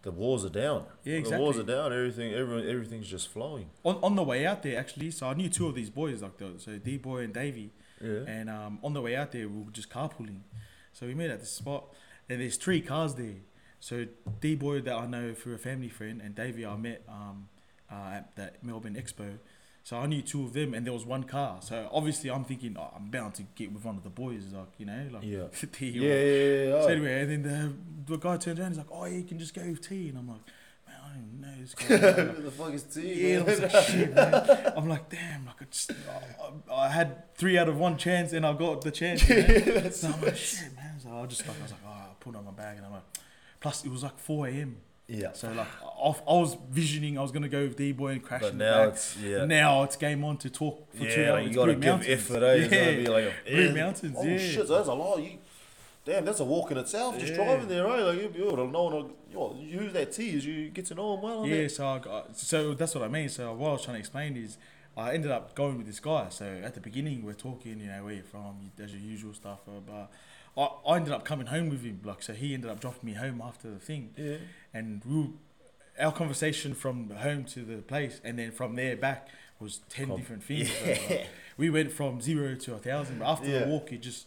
the 0.03 0.11
walls 0.11 0.43
are 0.45 0.49
down. 0.49 0.85
Yeah, 1.03 1.15
exactly. 1.15 1.37
The 1.37 1.43
walls 1.43 1.59
are 1.59 1.63
down. 1.63 1.93
Everything, 1.93 2.33
everyone, 2.33 2.67
everything's 2.67 3.07
just 3.07 3.27
flowing. 3.29 3.69
on, 3.83 3.99
on 4.01 4.15
the 4.15 4.23
way 4.23 4.45
out 4.45 4.63
there 4.63 4.79
actually. 4.79 5.11
So 5.11 5.27
I 5.27 5.33
knew 5.33 5.49
two 5.49 5.67
of 5.67 5.75
these 5.75 5.89
boys 5.89 6.21
like 6.21 6.37
the 6.37 6.53
so 6.57 6.77
D 6.77 6.97
boy 6.97 7.19
and 7.19 7.33
Davey. 7.33 7.71
Yeah. 8.01 8.23
And 8.27 8.49
um, 8.49 8.79
on 8.83 8.93
the 8.93 9.01
way 9.01 9.15
out 9.15 9.31
there, 9.31 9.47
we 9.47 9.63
were 9.63 9.71
just 9.71 9.89
carpooling. 9.89 10.41
So 10.91 11.05
we 11.05 11.13
met 11.13 11.29
at 11.29 11.39
the 11.39 11.45
spot, 11.45 11.85
and 12.27 12.41
there's 12.41 12.57
three 12.57 12.81
cars 12.81 13.15
there. 13.15 13.35
So 13.79 14.07
D 14.39 14.55
boy 14.55 14.81
that 14.81 14.93
I 14.93 15.05
know 15.05 15.33
through 15.33 15.55
a 15.55 15.59
family 15.59 15.89
friend, 15.89 16.21
and 16.23 16.33
Davey 16.35 16.65
I 16.65 16.75
met 16.77 17.03
um, 17.07 17.49
uh, 17.91 18.11
at 18.15 18.35
that 18.35 18.63
Melbourne 18.63 18.95
Expo. 18.95 19.37
So 19.83 19.97
I 19.97 20.05
knew 20.05 20.21
two 20.21 20.43
of 20.43 20.53
them, 20.53 20.73
and 20.73 20.85
there 20.85 20.93
was 20.93 21.05
one 21.05 21.23
car. 21.23 21.59
So 21.61 21.89
obviously 21.91 22.29
I'm 22.29 22.43
thinking 22.45 22.75
oh, 22.79 22.91
I'm 22.95 23.09
bound 23.09 23.33
to 23.35 23.43
get 23.55 23.71
with 23.71 23.83
one 23.83 23.97
of 23.97 24.03
the 24.03 24.09
boys, 24.09 24.53
like 24.53 24.67
you 24.77 24.85
know, 24.85 25.07
like 25.11 25.23
Yeah. 25.23 25.45
T. 25.71 25.89
Yeah, 25.89 26.01
yeah, 26.01 26.63
yeah. 26.65 26.81
So 26.81 26.87
oh. 26.87 26.91
anyway, 26.91 27.21
and 27.21 27.31
then 27.31 27.75
the, 28.05 28.13
the 28.13 28.17
guy 28.17 28.37
turns 28.37 28.59
around, 28.59 28.69
he's 28.69 28.77
like, 28.77 28.91
"Oh, 28.91 29.05
yeah, 29.05 29.17
you 29.17 29.23
can 29.23 29.39
just 29.39 29.53
go 29.53 29.61
with 29.63 29.87
T," 29.87 30.09
and 30.09 30.17
I'm 30.19 30.27
like, 30.27 30.41
"Man, 30.87 30.95
I 31.03 31.07
don't 31.09 31.25
even 31.27 31.41
know 31.41 31.61
this 31.61 31.73
guy." 31.73 32.21
Who 32.33 32.43
the 32.43 32.51
fuck 32.51 32.73
is 32.73 32.83
T? 32.83 33.01
Yeah, 33.31 33.39
I 33.39 33.43
man? 33.43 33.45
was 33.45 33.59
like, 33.61 33.83
shit, 33.85 34.13
man. 34.13 34.73
I'm 34.77 34.87
like, 34.87 35.09
damn, 35.09 35.45
like 35.47 35.61
I 35.61 35.65
just, 35.65 35.91
I, 35.91 36.73
I 36.73 36.89
had 36.89 37.33
three 37.35 37.57
out 37.57 37.67
of 37.67 37.77
one 37.77 37.97
chance 37.97 38.33
and 38.33 38.45
I 38.45 38.53
got 38.53 38.81
the 38.81 38.91
chance. 38.91 39.27
You 39.27 39.43
know? 39.43 39.89
so 39.91 40.09
I'm 40.09 40.21
like, 40.21 40.37
shit, 40.37 40.75
man. 40.75 40.99
So 40.99 41.09
I 41.09 41.25
just 41.25 41.47
like, 41.47 41.57
I 41.57 41.63
was 41.63 41.71
like, 41.71 41.81
oh, 41.87 41.89
I 41.89 42.07
put 42.19 42.35
on 42.35 42.45
my 42.45 42.51
bag 42.51 42.77
and 42.77 42.85
I'm 42.85 42.91
like, 42.91 43.03
plus 43.59 43.83
it 43.83 43.89
was 43.89 44.03
like 44.03 44.17
4 44.19 44.47
a.m. 44.47 44.77
yeah. 45.11 45.33
So 45.33 45.51
like, 45.51 45.67
I, 45.83 46.07
I 46.07 46.33
was 46.33 46.57
visioning 46.69 47.17
I 47.17 47.21
was 47.21 47.31
gonna 47.31 47.49
go 47.49 47.63
with 47.63 47.75
D 47.77 47.91
boy 47.91 48.13
and 48.13 48.23
crash 48.23 48.41
But 48.41 48.55
now 48.55 48.85
back. 48.85 48.93
it's 48.93 49.17
yeah. 49.17 49.45
Now 49.45 49.83
it's 49.83 49.95
game 49.97 50.23
on 50.23 50.37
to 50.37 50.49
talk 50.49 50.91
for 50.93 51.05
two 51.05 51.25
hours. 51.25 51.43
like 51.43 51.47
you 51.49 51.53
gotta 51.53 51.73
Blue 51.73 51.81
give 51.81 51.89
Mountains. 51.91 52.09
effort. 52.09 52.43
Eh? 52.43 52.55
Yeah. 52.55 52.67
gonna 52.67 52.97
be 52.97 53.07
like 53.07 53.33
Blue. 53.45 53.73
Mountains, 53.75 54.15
Oh 54.19 54.23
yeah. 54.25 54.37
shit, 54.37 54.67
so 54.67 54.75
that's 54.75 54.87
a 54.87 54.93
lot. 54.93 55.17
You, 55.21 55.37
damn, 56.05 56.25
that's 56.25 56.39
a 56.39 56.45
walk 56.45 56.71
in 56.71 56.77
itself. 56.77 57.17
Just 57.19 57.33
Yeah. 57.33 57.43
driving 57.43 57.67
there, 57.67 57.85
right? 57.85 58.01
Like 58.01 58.17
you, 58.21 58.33
you 58.35 58.45
have 58.55 58.69
known. 58.71 59.11
You 59.29 59.35
know, 59.37 59.49
who's 59.79 59.93
that 59.93 60.11
T? 60.11 60.29
Is 60.35 60.45
you 60.45 60.69
get 60.69 60.85
to 60.87 60.95
know 60.95 61.15
him 61.15 61.21
well. 61.21 61.45
Yeah, 61.47 61.67
so 61.67 61.87
I 61.87 61.99
got, 61.99 62.37
so 62.37 62.73
that's 62.73 62.95
what 62.95 63.03
I 63.03 63.07
mean. 63.07 63.29
So 63.29 63.53
what 63.53 63.69
I 63.69 63.71
was 63.73 63.83
trying 63.83 63.95
to 63.95 63.99
explain 63.99 64.35
is, 64.35 64.57
I 64.97 65.13
ended 65.13 65.31
up 65.31 65.55
going 65.55 65.77
with 65.77 65.87
this 65.87 65.99
guy. 66.01 66.27
So 66.29 66.45
at 66.63 66.73
the 66.73 66.81
beginning, 66.81 67.23
we're 67.23 67.33
talking, 67.33 67.79
you 67.79 67.87
know, 67.87 68.03
where 68.03 68.13
you're 68.15 68.23
from, 68.23 68.57
you, 68.61 68.69
there's 68.75 68.91
your 68.93 69.01
usual 69.01 69.33
stuff. 69.33 69.59
uh, 69.67 69.79
But 69.87 70.11
I, 70.61 70.91
I 70.91 70.95
ended 70.97 71.13
up 71.13 71.23
coming 71.23 71.47
home 71.47 71.69
with 71.69 71.83
him. 71.83 72.01
Like, 72.03 72.21
so 72.23 72.33
he 72.33 72.53
ended 72.53 72.69
up 72.69 72.81
dropping 72.81 73.05
me 73.09 73.13
home 73.13 73.41
after 73.41 73.69
the 73.71 73.79
thing, 73.79 74.09
Yeah. 74.17 74.35
And 74.73 75.01
we, 75.05 75.15
were- 75.21 75.27
our 75.99 76.11
conversation 76.11 76.73
from 76.73 77.09
home 77.11 77.43
to 77.45 77.63
the 77.63 77.77
place, 77.81 78.21
and 78.23 78.39
then 78.39 78.51
from 78.51 78.75
there 78.75 78.95
back 78.95 79.27
was 79.59 79.81
ten 79.89 80.07
Com- 80.07 80.17
different 80.17 80.43
things. 80.43 80.71
bro. 80.83 80.91
Like, 80.91 81.27
we 81.57 81.69
went 81.69 81.91
from 81.91 82.21
zero 82.21 82.55
to 82.55 82.73
a 82.75 82.77
thousand. 82.77 83.19
But 83.19 83.25
after 83.27 83.47
Yeah. 83.49 83.59
the 83.59 83.67
walk, 83.67 83.91
it 83.91 84.01
just 84.01 84.25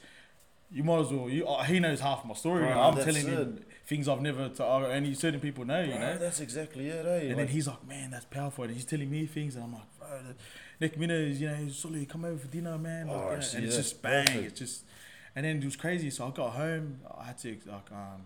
you 0.71 0.83
might 0.85 1.01
as 1.01 1.11
well. 1.11 1.29
You, 1.29 1.47
uh, 1.47 1.63
he 1.65 1.81
knows 1.81 2.01
half 2.01 2.25
my 2.25 2.35
story. 2.35 2.61
Bro, 2.65 2.71
now. 2.75 2.81
I'm 2.89 2.95
that's 2.95 3.07
telling 3.07 3.27
him 3.27 3.65
things 3.87 4.09
I've 4.09 4.21
never. 4.21 4.49
T- 4.51 4.63
uh, 4.63 4.67
only 4.67 5.15
certain 5.15 5.41
people 5.41 5.65
know. 5.65 5.81
You 5.83 5.93
Bro, 5.93 5.99
know. 6.01 6.19
that's 6.19 6.41
exactly 6.41 6.89
it. 6.89 7.05
Eh? 7.07 7.19
And 7.21 7.29
Like, 7.29 7.37
then 7.39 7.49
he's 7.49 7.67
like, 7.67 7.87
man, 7.89 8.11
that's 8.11 8.25
powerful. 8.27 8.65
And 8.65 8.75
he's 8.75 8.85
telling 8.85 9.11
me 9.11 9.27
things, 9.27 9.55
and 9.57 9.65
I'm 9.65 9.73
like, 9.73 9.99
bro, 9.99 10.09
the 10.29 10.35
next 10.81 10.97
minute 10.99 11.29
is, 11.29 11.41
you 11.41 11.49
know, 11.49 11.69
Sully, 11.69 12.07
come 12.07 12.25
over 12.25 12.39
for 12.39 12.49
dinner, 12.49 12.77
man. 12.79 13.07
Like, 13.09 13.17
Oh, 13.17 13.31
you 13.31 13.35
know, 13.37 13.41
see, 13.41 13.57
and 13.57 13.67
it's 13.67 13.77
just 13.77 14.03
bang. 14.03 14.27
perfect. 14.27 14.47
It's 14.47 14.59
just, 14.61 14.85
and 15.35 15.45
then 15.45 15.57
it 15.59 15.65
was 15.65 15.77
crazy. 15.77 16.11
So 16.11 16.27
I 16.29 16.31
got 16.31 16.51
home. 16.53 17.01
I 17.19 17.25
had 17.25 17.39
to 17.39 17.57
like, 17.67 17.91
um, 17.93 18.23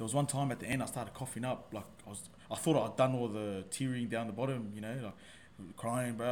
there 0.00 0.04
was 0.06 0.14
one 0.14 0.24
time 0.26 0.50
at 0.50 0.58
the 0.60 0.66
end 0.66 0.82
I 0.82 0.86
started 0.86 1.12
coughing 1.12 1.44
up. 1.44 1.66
Like 1.74 1.84
I 2.06 2.08
was, 2.08 2.22
I 2.50 2.54
thought 2.54 2.82
I'd 2.90 2.96
done 2.96 3.14
all 3.14 3.28
the 3.28 3.64
tearing 3.70 4.08
down 4.08 4.28
the 4.28 4.32
bottom, 4.32 4.72
you 4.74 4.80
know, 4.80 4.96
like 5.02 5.76
crying, 5.76 6.14
bro. 6.14 6.26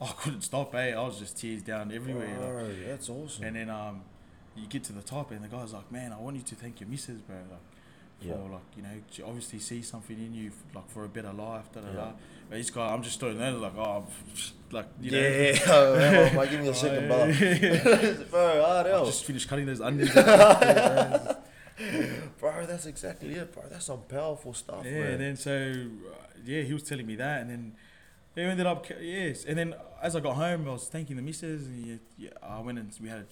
Oh, 0.00 0.02
I 0.02 0.08
couldn't 0.12 0.40
stop, 0.40 0.74
eh? 0.74 0.94
I 0.94 1.00
was 1.02 1.18
just 1.18 1.36
tears 1.38 1.60
down 1.60 1.92
everywhere. 1.92 2.62
like. 2.64 2.86
That's 2.86 3.10
awesome. 3.10 3.44
And 3.44 3.56
then 3.56 3.68
um, 3.68 4.00
you 4.56 4.66
get 4.66 4.82
to 4.84 4.94
the 4.94 5.02
top, 5.02 5.30
and 5.30 5.44
the 5.44 5.48
guy's 5.48 5.74
like, 5.74 5.92
"Man, 5.92 6.10
I 6.10 6.16
want 6.18 6.36
you 6.36 6.42
to 6.42 6.54
thank 6.54 6.80
your 6.80 6.88
missus, 6.88 7.20
bro. 7.20 7.36
Like, 7.36 7.60
for 8.22 8.26
Yeah. 8.28 8.34
like, 8.54 8.62
you 8.78 8.82
know, 8.82 8.96
she 9.10 9.22
obviously 9.22 9.58
see 9.58 9.82
something 9.82 10.16
in 10.18 10.32
you, 10.34 10.50
like 10.74 10.88
for 10.88 11.04
a 11.04 11.08
better 11.08 11.34
life." 11.34 11.70
Da 11.70 11.82
da 11.82 11.88
Yeah. 11.88 11.96
da. 11.96 12.10
But 12.48 12.56
this 12.56 12.70
guy, 12.70 12.86
I'm 12.94 13.02
just 13.02 13.20
throwing 13.20 13.36
that 13.40 13.58
like, 13.58 13.76
oh, 13.76 14.06
like 14.72 14.86
you 15.02 15.10
know. 15.10 15.18
yeah, 15.20 15.58
oh, 15.68 16.30
like, 16.34 16.50
give 16.50 16.60
me 16.62 16.68
a 16.68 16.74
second 16.74 17.08
bar. 17.10 17.26
bro, 18.30 18.64
hard 18.64 18.86
I 18.86 19.04
just 19.04 19.24
finished 19.26 19.48
cutting 19.48 19.66
those 19.66 19.82
onions. 19.82 20.10
yeah, 21.80 22.06
Bro, 22.38 22.66
that's 22.66 22.86
exactly 22.86 23.34
it, 23.34 23.52
bro. 23.52 23.64
That's 23.70 23.86
some 23.86 24.02
powerful 24.08 24.54
stuff, 24.54 24.84
man. 24.84 24.94
and 25.12 25.20
then 25.20 25.36
so 25.36 25.52
uh, 25.52 26.14
yeah, 26.44 26.62
he 26.62 26.72
was 26.72 26.82
telling 26.84 27.06
me 27.06 27.16
that, 27.16 27.40
and 27.42 27.50
then 27.50 27.72
they 28.34 28.42
ended 28.42 28.66
up 28.66 28.86
yes, 29.00 29.44
and 29.44 29.58
then 29.58 29.74
as 30.02 30.14
I 30.14 30.20
got 30.20 30.36
home, 30.36 30.68
I 30.68 30.72
was 30.72 30.88
thanking 30.88 31.16
the 31.16 31.22
missus, 31.22 31.66
and 31.66 31.84
yeah, 31.86 31.96
yeah, 32.18 32.30
I 32.42 32.60
went 32.60 32.78
and 32.78 32.92
we 33.02 33.08
had 33.08 33.20
a 33.20 33.26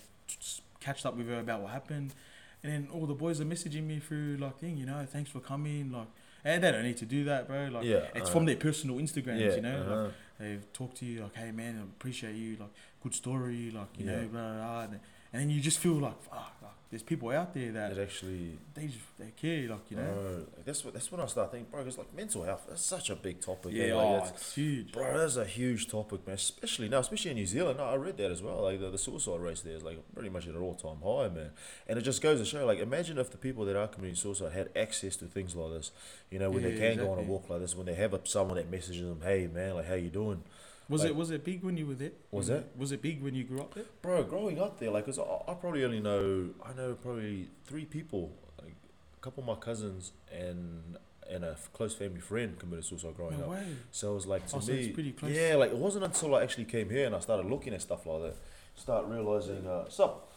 catched 0.81 1.07
up 1.07 1.17
with 1.17 1.29
her 1.29 1.39
about 1.41 1.61
what 1.63 1.71
happened, 1.73 2.15
and 2.63 2.73
then 2.73 2.89
all 2.93 3.07
the 3.07 3.15
boys 3.15 3.41
are 3.41 3.45
messaging 3.45 3.85
me 3.85 3.99
through 4.01 4.37
like 4.41 4.59
thing, 4.59 4.77
you 4.77 4.87
know, 4.87 5.05
thanks 5.09 5.31
for 5.31 5.41
coming, 5.41 5.93
like, 5.93 6.09
and 6.45 6.63
they 6.63 6.73
don't 6.73 6.83
need 6.85 6.97
to 6.97 7.07
do 7.07 7.25
that, 7.25 7.47
bro. 7.47 7.69
Like, 7.73 7.85
Yeah, 7.85 8.07
it's 8.15 8.29
uh, 8.29 8.33
from 8.33 8.45
their 8.47 8.57
personal 8.57 8.97
Instagrams, 8.97 9.39
yeah, 9.41 9.55
you 9.55 9.61
know. 9.63 9.77
uh-huh. 9.81 10.03
Like, 10.05 10.13
they've 10.39 10.73
talked 10.73 10.97
to 10.99 11.05
you 11.05 11.23
like, 11.23 11.37
hey 11.37 11.53
man, 11.53 11.79
I 11.79 11.83
appreciate 11.83 12.35
you, 12.35 12.57
like, 12.59 12.71
good 13.03 13.15
story, 13.15 13.71
like, 13.73 13.97
you 13.99 14.07
Yeah. 14.07 14.23
know, 14.23 14.29
blah, 14.29 14.41
blah, 14.41 14.57
blah. 14.57 14.81
And, 14.83 15.01
and 15.33 15.43
then 15.43 15.51
you 15.51 15.61
just 15.61 15.79
feel 15.79 15.95
like, 15.95 16.21
fuck, 16.23 16.55
like, 16.62 16.62
there's 16.93 17.03
people 17.03 17.31
out 17.31 17.55
there 17.55 17.73
that 17.73 17.99
actually, 17.99 18.59
they 18.75 18.85
just 18.85 18.99
they 19.19 19.31
care, 19.31 19.67
like, 19.67 19.91
you 19.91 19.97
know. 19.97 20.03
bro, 20.13 20.47
that's 20.63 20.85
what 20.85 20.93
that's 20.93 21.11
when 21.11 21.23
I 21.23 21.27
start 21.27 21.51
thinking, 21.51 21.71
bro. 21.73 21.81
It's 21.87 21.97
like 21.97 22.15
mental 22.15 22.43
health. 22.43 22.67
That's 22.69 22.85
such 22.85 23.09
a 23.09 23.17
big 23.17 23.41
topic. 23.41 23.73
yeah, 23.73 23.85
eh, 23.85 23.93
oh, 23.93 24.19
it's, 24.19 24.31
it's 24.33 24.55
huge. 24.55 24.93
Bro, 24.93 25.17
that's 25.17 25.37
a 25.37 25.47
huge 25.47 25.89
topic, 25.89 26.27
man. 26.27 26.35
Especially 26.35 26.91
now, 26.91 26.99
especially 26.99 27.31
in 27.31 27.39
New 27.39 27.47
Zealand. 27.47 27.79
No, 27.79 27.85
I 27.85 27.95
read 27.95 28.19
that 28.19 28.31
as 28.31 28.43
well. 28.43 28.61
Like 28.61 28.79
the, 28.79 28.91
the 28.91 28.99
suicide 28.99 29.41
rates 29.41 29.63
there 29.63 29.75
is 29.75 29.83
like 29.83 30.01
pretty 30.13 30.29
much 30.29 30.47
at 30.47 30.55
an 30.55 30.61
all 30.61 30.75
time 30.75 30.99
high, 31.03 31.35
man. 31.35 31.53
And 31.89 31.99
it 31.99 32.03
just 32.03 32.21
goes 32.21 32.39
to 32.41 32.45
show, 32.45 32.67
like, 32.67 32.79
imagine 32.79 33.17
if 33.17 33.31
the 33.31 33.39
people 33.39 33.65
that 33.65 33.75
are 33.77 33.89
committing 33.89 34.15
suicide 34.17 34.53
had 34.53 34.69
access 34.77 35.17
to 35.17 35.25
things 35.25 35.57
like 35.57 35.73
this. 35.73 35.93
You 36.31 36.41
know, 36.41 36.51
when 36.51 36.63
they 36.63 36.73
Yeah, 36.73 36.91
can 36.91 36.99
go 36.99 37.11
on 37.13 37.19
a 37.19 37.23
walk 37.23 37.49
like 37.49 37.61
this, 37.61 37.75
when 37.75 37.87
they 37.87 37.95
have 37.95 38.13
a, 38.13 38.21
someone 38.25 38.57
that 38.59 38.71
messages 38.71 39.01
them, 39.07 39.23
"Hey, 39.23 39.47
man, 39.51 39.77
like, 39.77 39.87
how 39.87 39.95
you 39.95 40.11
doing?" 40.11 40.43
Was 40.89 41.03
like- 41.03 41.11
it 41.11 41.17
was 41.17 41.31
it 41.31 41.45
big 41.45 41.63
when 41.63 41.77
you 41.77 41.87
were 41.87 41.95
there? 41.95 42.11
Was 42.31 42.49
it? 42.49 42.67
Was 42.77 42.93
it 42.93 43.01
big 43.03 43.23
when 43.23 43.35
you 43.35 43.45
grew 43.45 43.61
up 43.61 43.75
there? 43.75 43.85
Bro, 44.03 44.25
growing 44.25 44.61
up 44.61 44.79
there, 44.79 44.91
like, 44.91 45.07
cause 45.07 45.19
I, 45.19 45.23
I 45.51 45.55
probably 45.55 45.85
only 45.85 46.01
know, 46.01 46.51
I 46.65 46.73
know 46.75 46.95
probably 46.95 47.49
three 47.65 47.85
people, 47.85 48.33
like 48.63 48.75
a 49.17 49.21
couple 49.21 49.43
of 49.43 49.47
my 49.47 49.55
cousins 49.55 50.13
and 50.33 50.97
and 51.31 51.45
a 51.45 51.57
close 51.73 51.95
family 51.95 52.21
friend 52.21 52.59
committed 52.59 52.85
suicide 52.85 53.15
growing 53.17 53.39
No 53.39 53.45
up. 53.45 53.51
way. 53.53 53.65
So 53.91 54.13
it 54.13 54.15
was 54.17 54.27
like 54.27 54.47
to 54.49 54.57
Oh, 54.57 54.61
so 54.61 54.73
me, 54.73 54.79
it's 54.81 54.95
pretty 54.95 55.13
close. 55.13 55.33
yeah, 55.33 55.55
like 55.55 55.71
it 55.71 55.77
wasn't 55.79 56.05
until 56.05 56.35
I 56.35 56.43
actually 56.43 56.65
came 56.67 56.91
here 56.91 57.07
and 57.07 57.15
I 57.15 57.21
started 57.21 57.47
looking 57.49 57.73
at 57.73 57.81
stuff 57.81 58.05
like 58.05 58.23
that, 58.23 58.35
start 58.75 59.07
realizing, 59.07 59.67
uh, 59.67 59.89
sup, 59.89 60.31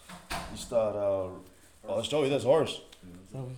you 0.51 0.57
start, 0.57 0.95
uh, 0.95 0.99
oh, 1.87 1.95
that's 1.95 2.07
Joey, 2.07 2.29
that's 2.29 2.43
Horace. 2.45 2.79
So, 3.33 3.49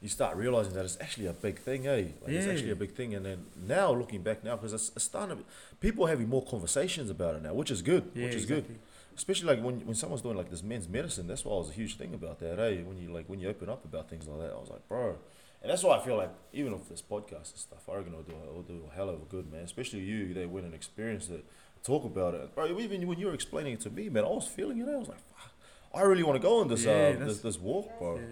You 0.00 0.08
start 0.08 0.36
realizing 0.36 0.74
that 0.74 0.84
it's 0.84 0.98
actually 1.00 1.26
a 1.26 1.32
big 1.32 1.58
thing, 1.58 1.86
eh? 1.86 2.08
Like 2.22 2.32
it's 2.32 2.46
actually 2.46 2.70
a 2.70 2.76
big 2.76 2.92
thing, 2.92 3.14
and 3.14 3.24
then 3.24 3.46
now 3.66 3.92
looking 3.92 4.22
back 4.22 4.44
now, 4.44 4.54
because 4.56 4.72
it's, 4.72 4.92
it's 4.94 5.04
starting, 5.06 5.38
to, 5.38 5.44
people 5.80 6.04
are 6.04 6.08
having 6.08 6.28
more 6.28 6.44
conversations 6.44 7.08
about 7.08 7.34
it 7.34 7.42
now, 7.42 7.54
which 7.54 7.70
is 7.70 7.80
good, 7.82 8.10
yeah, 8.14 8.26
which 8.26 8.34
is 8.34 8.42
exactly. 8.44 8.74
good. 8.74 8.78
Especially 9.16 9.48
like 9.48 9.64
when 9.64 9.80
when 9.86 9.94
someone's 9.94 10.20
doing 10.20 10.36
like 10.36 10.50
this 10.50 10.62
men's 10.62 10.86
medicine, 10.88 11.26
that's 11.26 11.44
why 11.44 11.54
I 11.54 11.58
was 11.58 11.70
a 11.70 11.72
huge 11.72 11.96
thing 11.96 12.12
about 12.12 12.38
that, 12.40 12.58
eh? 12.58 12.82
When 12.82 12.98
you 12.98 13.10
like 13.10 13.26
when 13.28 13.40
you 13.40 13.48
open 13.48 13.70
up 13.70 13.84
about 13.84 14.10
things 14.10 14.28
like 14.28 14.40
that, 14.40 14.52
I 14.52 14.60
was 14.60 14.68
like, 14.68 14.86
bro. 14.88 15.16
And 15.62 15.70
that's 15.70 15.82
why 15.82 15.96
I 15.96 16.04
feel 16.04 16.16
like 16.16 16.30
even 16.52 16.72
with 16.72 16.88
this 16.88 17.02
podcast 17.02 17.52
and 17.52 17.58
stuff, 17.58 17.88
I 17.90 17.96
reckon 17.96 18.12
it'll 18.12 18.22
do, 18.22 18.34
it'll 18.48 18.62
do 18.62 18.88
a 18.92 18.94
hell 18.94 19.08
of 19.08 19.16
a 19.16 19.24
good, 19.24 19.50
man. 19.50 19.62
Especially 19.62 20.00
you, 20.00 20.34
that 20.34 20.48
went 20.50 20.66
and 20.66 20.74
experienced 20.74 21.30
it, 21.30 21.44
talk 21.82 22.04
about 22.04 22.34
it, 22.34 22.54
bro. 22.54 22.78
Even 22.78 23.06
when 23.08 23.18
you 23.18 23.26
were 23.26 23.34
explaining 23.34 23.72
it 23.72 23.80
to 23.80 23.90
me, 23.90 24.08
man, 24.08 24.24
I 24.24 24.28
was 24.28 24.46
feeling 24.46 24.78
it. 24.78 24.88
I 24.88 24.96
was 24.96 25.08
like, 25.08 25.18
fuck, 25.18 25.52
I 25.94 26.02
really 26.02 26.22
want 26.22 26.36
to 26.40 26.46
go 26.46 26.60
on 26.60 26.68
this 26.68 26.84
Yeah, 26.84 27.14
uh, 27.18 27.24
this 27.24 27.38
this 27.40 27.58
walk, 27.58 27.98
bro. 27.98 28.16
Yeah. 28.16 28.22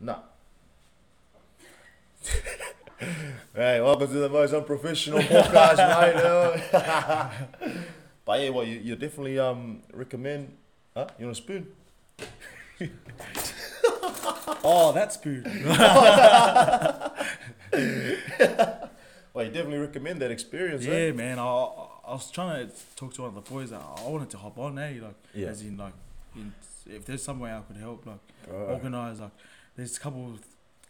Nah. 0.00 0.18
hey, 3.54 3.80
welcome 3.80 4.06
to 4.08 4.12
the 4.14 4.28
most 4.28 4.52
unprofessional 4.54 5.18
podcast, 5.20 5.76
mate. 6.72 7.48
but 8.24 8.40
yeah, 8.40 8.48
well, 8.50 8.64
you, 8.64 8.78
you 8.78 8.96
definitely 8.96 9.38
um 9.38 9.82
recommend. 9.92 10.56
Huh? 10.94 11.06
You 11.18 11.26
want 11.26 11.38
a 11.38 11.42
spoon? 11.42 11.66
Oh, 14.64 14.92
that 14.92 15.12
spoon. 15.12 15.42
well, 19.34 19.44
you 19.44 19.50
definitely 19.50 19.78
recommend 19.78 20.20
that 20.22 20.30
experience, 20.30 20.84
yeah, 20.84 20.92
eh? 20.94 21.12
man. 21.12 21.40
I, 21.40 21.42
I 21.42 22.12
was 22.12 22.30
trying 22.30 22.68
to 22.68 22.72
talk 22.94 23.12
to 23.14 23.22
one 23.22 23.28
of 23.30 23.34
the 23.34 23.50
boys. 23.50 23.70
That 23.70 23.80
I 23.80 24.08
wanted 24.08 24.30
to 24.30 24.38
hop 24.38 24.56
on, 24.58 24.78
eh? 24.78 25.00
Like, 25.02 25.14
Yeah. 25.34 25.48
as 25.48 25.62
in 25.62 25.76
like, 25.76 25.94
in, 26.36 26.52
if 26.88 27.04
there's 27.06 27.24
some 27.24 27.40
way 27.40 27.52
I 27.52 27.60
could 27.62 27.76
help, 27.76 28.06
like 28.06 28.18
Bro. 28.48 28.66
organize. 28.66 29.18
Like, 29.18 29.32
there's 29.76 29.96
a 29.96 30.00
couple, 30.00 30.38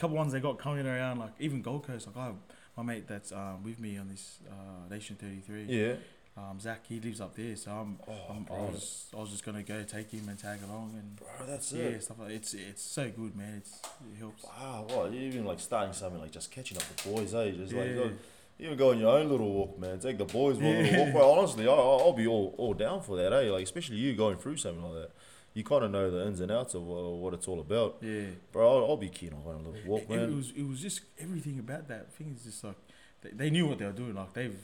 couple 0.03 0.17
ones 0.17 0.33
they 0.33 0.41
got 0.41 0.59
coming 0.59 0.87
around. 0.87 1.19
Like 1.21 1.31
even 1.39 1.63
Gold 1.63 1.87
Coast. 1.87 2.07
Like 2.09 2.17
I 2.17 2.25
have 2.27 2.35
my 2.77 2.83
mate 2.83 3.07
that's 3.07 3.31
um, 3.33 3.63
with 3.63 3.79
me 3.81 3.97
on 3.99 4.09
this 4.09 4.39
uh, 4.51 4.93
Nation 4.93 5.17
33. 5.19 5.65
Yeah. 5.65 5.95
Um, 6.37 6.59
Zach, 6.59 6.81
he 6.89 6.99
lives 6.99 7.21
up 7.21 7.37
there, 7.37 7.55
so 7.57 7.71
I'm, 7.71 7.99
Oh, 8.09 8.13
I'm 8.31 8.47
I 8.51 8.59
was 8.73 9.05
I 9.15 9.21
was 9.21 9.29
just 9.31 9.45
gonna 9.45 9.63
go 9.63 9.83
take 9.83 10.11
him 10.11 10.29
and 10.31 10.39
tag 10.39 10.61
along 10.67 10.95
and 10.99 11.17
Bro, 11.17 11.47
that's 11.47 11.73
yeah, 11.73 11.85
it. 11.85 12.03
stuff 12.03 12.19
like 12.21 12.31
it's 12.33 12.55
it's 12.55 12.83
so 12.83 13.11
good, 13.11 13.37
man. 13.37 13.55
It's 13.59 13.79
it 14.15 14.19
helps. 14.19 14.43
Wow, 14.45 14.87
what? 14.89 15.13
You 15.13 15.21
even 15.21 15.45
like 15.45 15.61
starting 15.61 15.93
something 15.93 16.21
like 16.21 16.31
just 16.31 16.51
catching 16.51 16.79
up 16.79 16.85
with 16.89 17.05
boys, 17.15 17.35
eh? 17.35 17.51
Just 17.51 17.75
like 17.75 17.89
Yeah. 17.89 17.95
go, 17.95 18.11
even 18.59 18.79
go 18.79 18.91
on 18.93 18.99
your 18.99 19.11
own 19.19 19.29
little 19.29 19.53
walk, 19.53 19.79
man. 19.79 19.99
Take 20.01 20.17
the 20.17 20.25
boys 20.25 20.57
for 20.57 20.65
a 20.65 20.83
little 20.83 21.05
walk. 21.05 21.13
Bro, 21.17 21.31
honestly, 21.33 21.69
I, 21.69 21.71
I'll 21.71 22.01
I'll 22.07 22.13
be 22.15 22.27
all, 22.27 22.55
all 22.57 22.73
down 22.73 23.03
for 23.03 23.17
that, 23.19 23.31
eh? 23.35 23.51
Like 23.53 23.65
especially 23.65 23.97
you 23.99 24.15
going 24.15 24.39
through 24.39 24.57
something 24.57 24.83
like 24.83 24.95
that. 25.03 25.11
You 25.55 25.65
kind 25.65 25.85
of 25.85 25.91
know 25.91 26.11
the 26.11 26.27
ins 26.27 26.41
and 26.41 26.51
outs 26.51 26.75
of 26.75 26.83
uh, 26.83 26.95
what 26.95 27.35
it's 27.35 27.47
all 27.47 27.61
about, 27.61 27.99
Yeah. 28.01 28.27
bro. 28.53 28.79
I'll, 28.85 28.91
I'll 28.91 28.97
be 28.97 29.09
keen 29.11 29.33
on 29.35 29.43
going 29.43 29.57
a 29.57 29.69
little 29.69 29.87
walk, 29.91 30.05
It, 30.09 30.19
it 30.21 30.31
was 30.35 30.51
it 30.57 30.67
was 30.67 30.81
just 30.81 31.01
everything 31.19 31.59
about 31.59 31.89
that 31.89 32.13
thing 32.15 32.35
is 32.37 32.45
just 32.45 32.65
like 32.65 32.77
they, 33.21 33.31
they 33.31 33.51
knew 33.51 33.67
what 33.67 33.79
they 33.79 33.85
were 33.85 33.93
doing. 33.93 34.15
Like 34.15 34.33
they've 34.33 34.59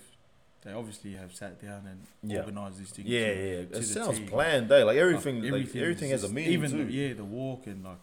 they 0.62 0.72
obviously 0.72 1.12
have 1.14 1.34
sat 1.34 1.60
down 1.60 1.86
and 1.86 2.00
Yeah. 2.32 2.38
organised 2.40 2.78
this 2.78 2.90
thing. 2.90 3.04
Yeah, 3.06 3.26
to- 3.34 3.34
yeah. 3.34 3.64
to 3.66 3.78
It 3.78 3.82
sounds 3.84 4.18
T. 4.18 4.24
planned, 4.24 4.72
eh? 4.72 4.76
Like 4.78 4.86
like, 4.86 4.96
everything, 4.96 5.36
like, 5.42 5.48
everything 5.52 5.82
everything 5.82 6.10
is 6.10 6.22
has 6.22 6.30
a 6.30 6.32
meaning 6.34 6.52
even 6.52 6.70
too. 6.70 6.84
The, 6.86 6.92
yeah, 6.92 7.12
the 7.12 7.24
walk 7.24 7.66
and 7.66 7.84
like 7.84 7.98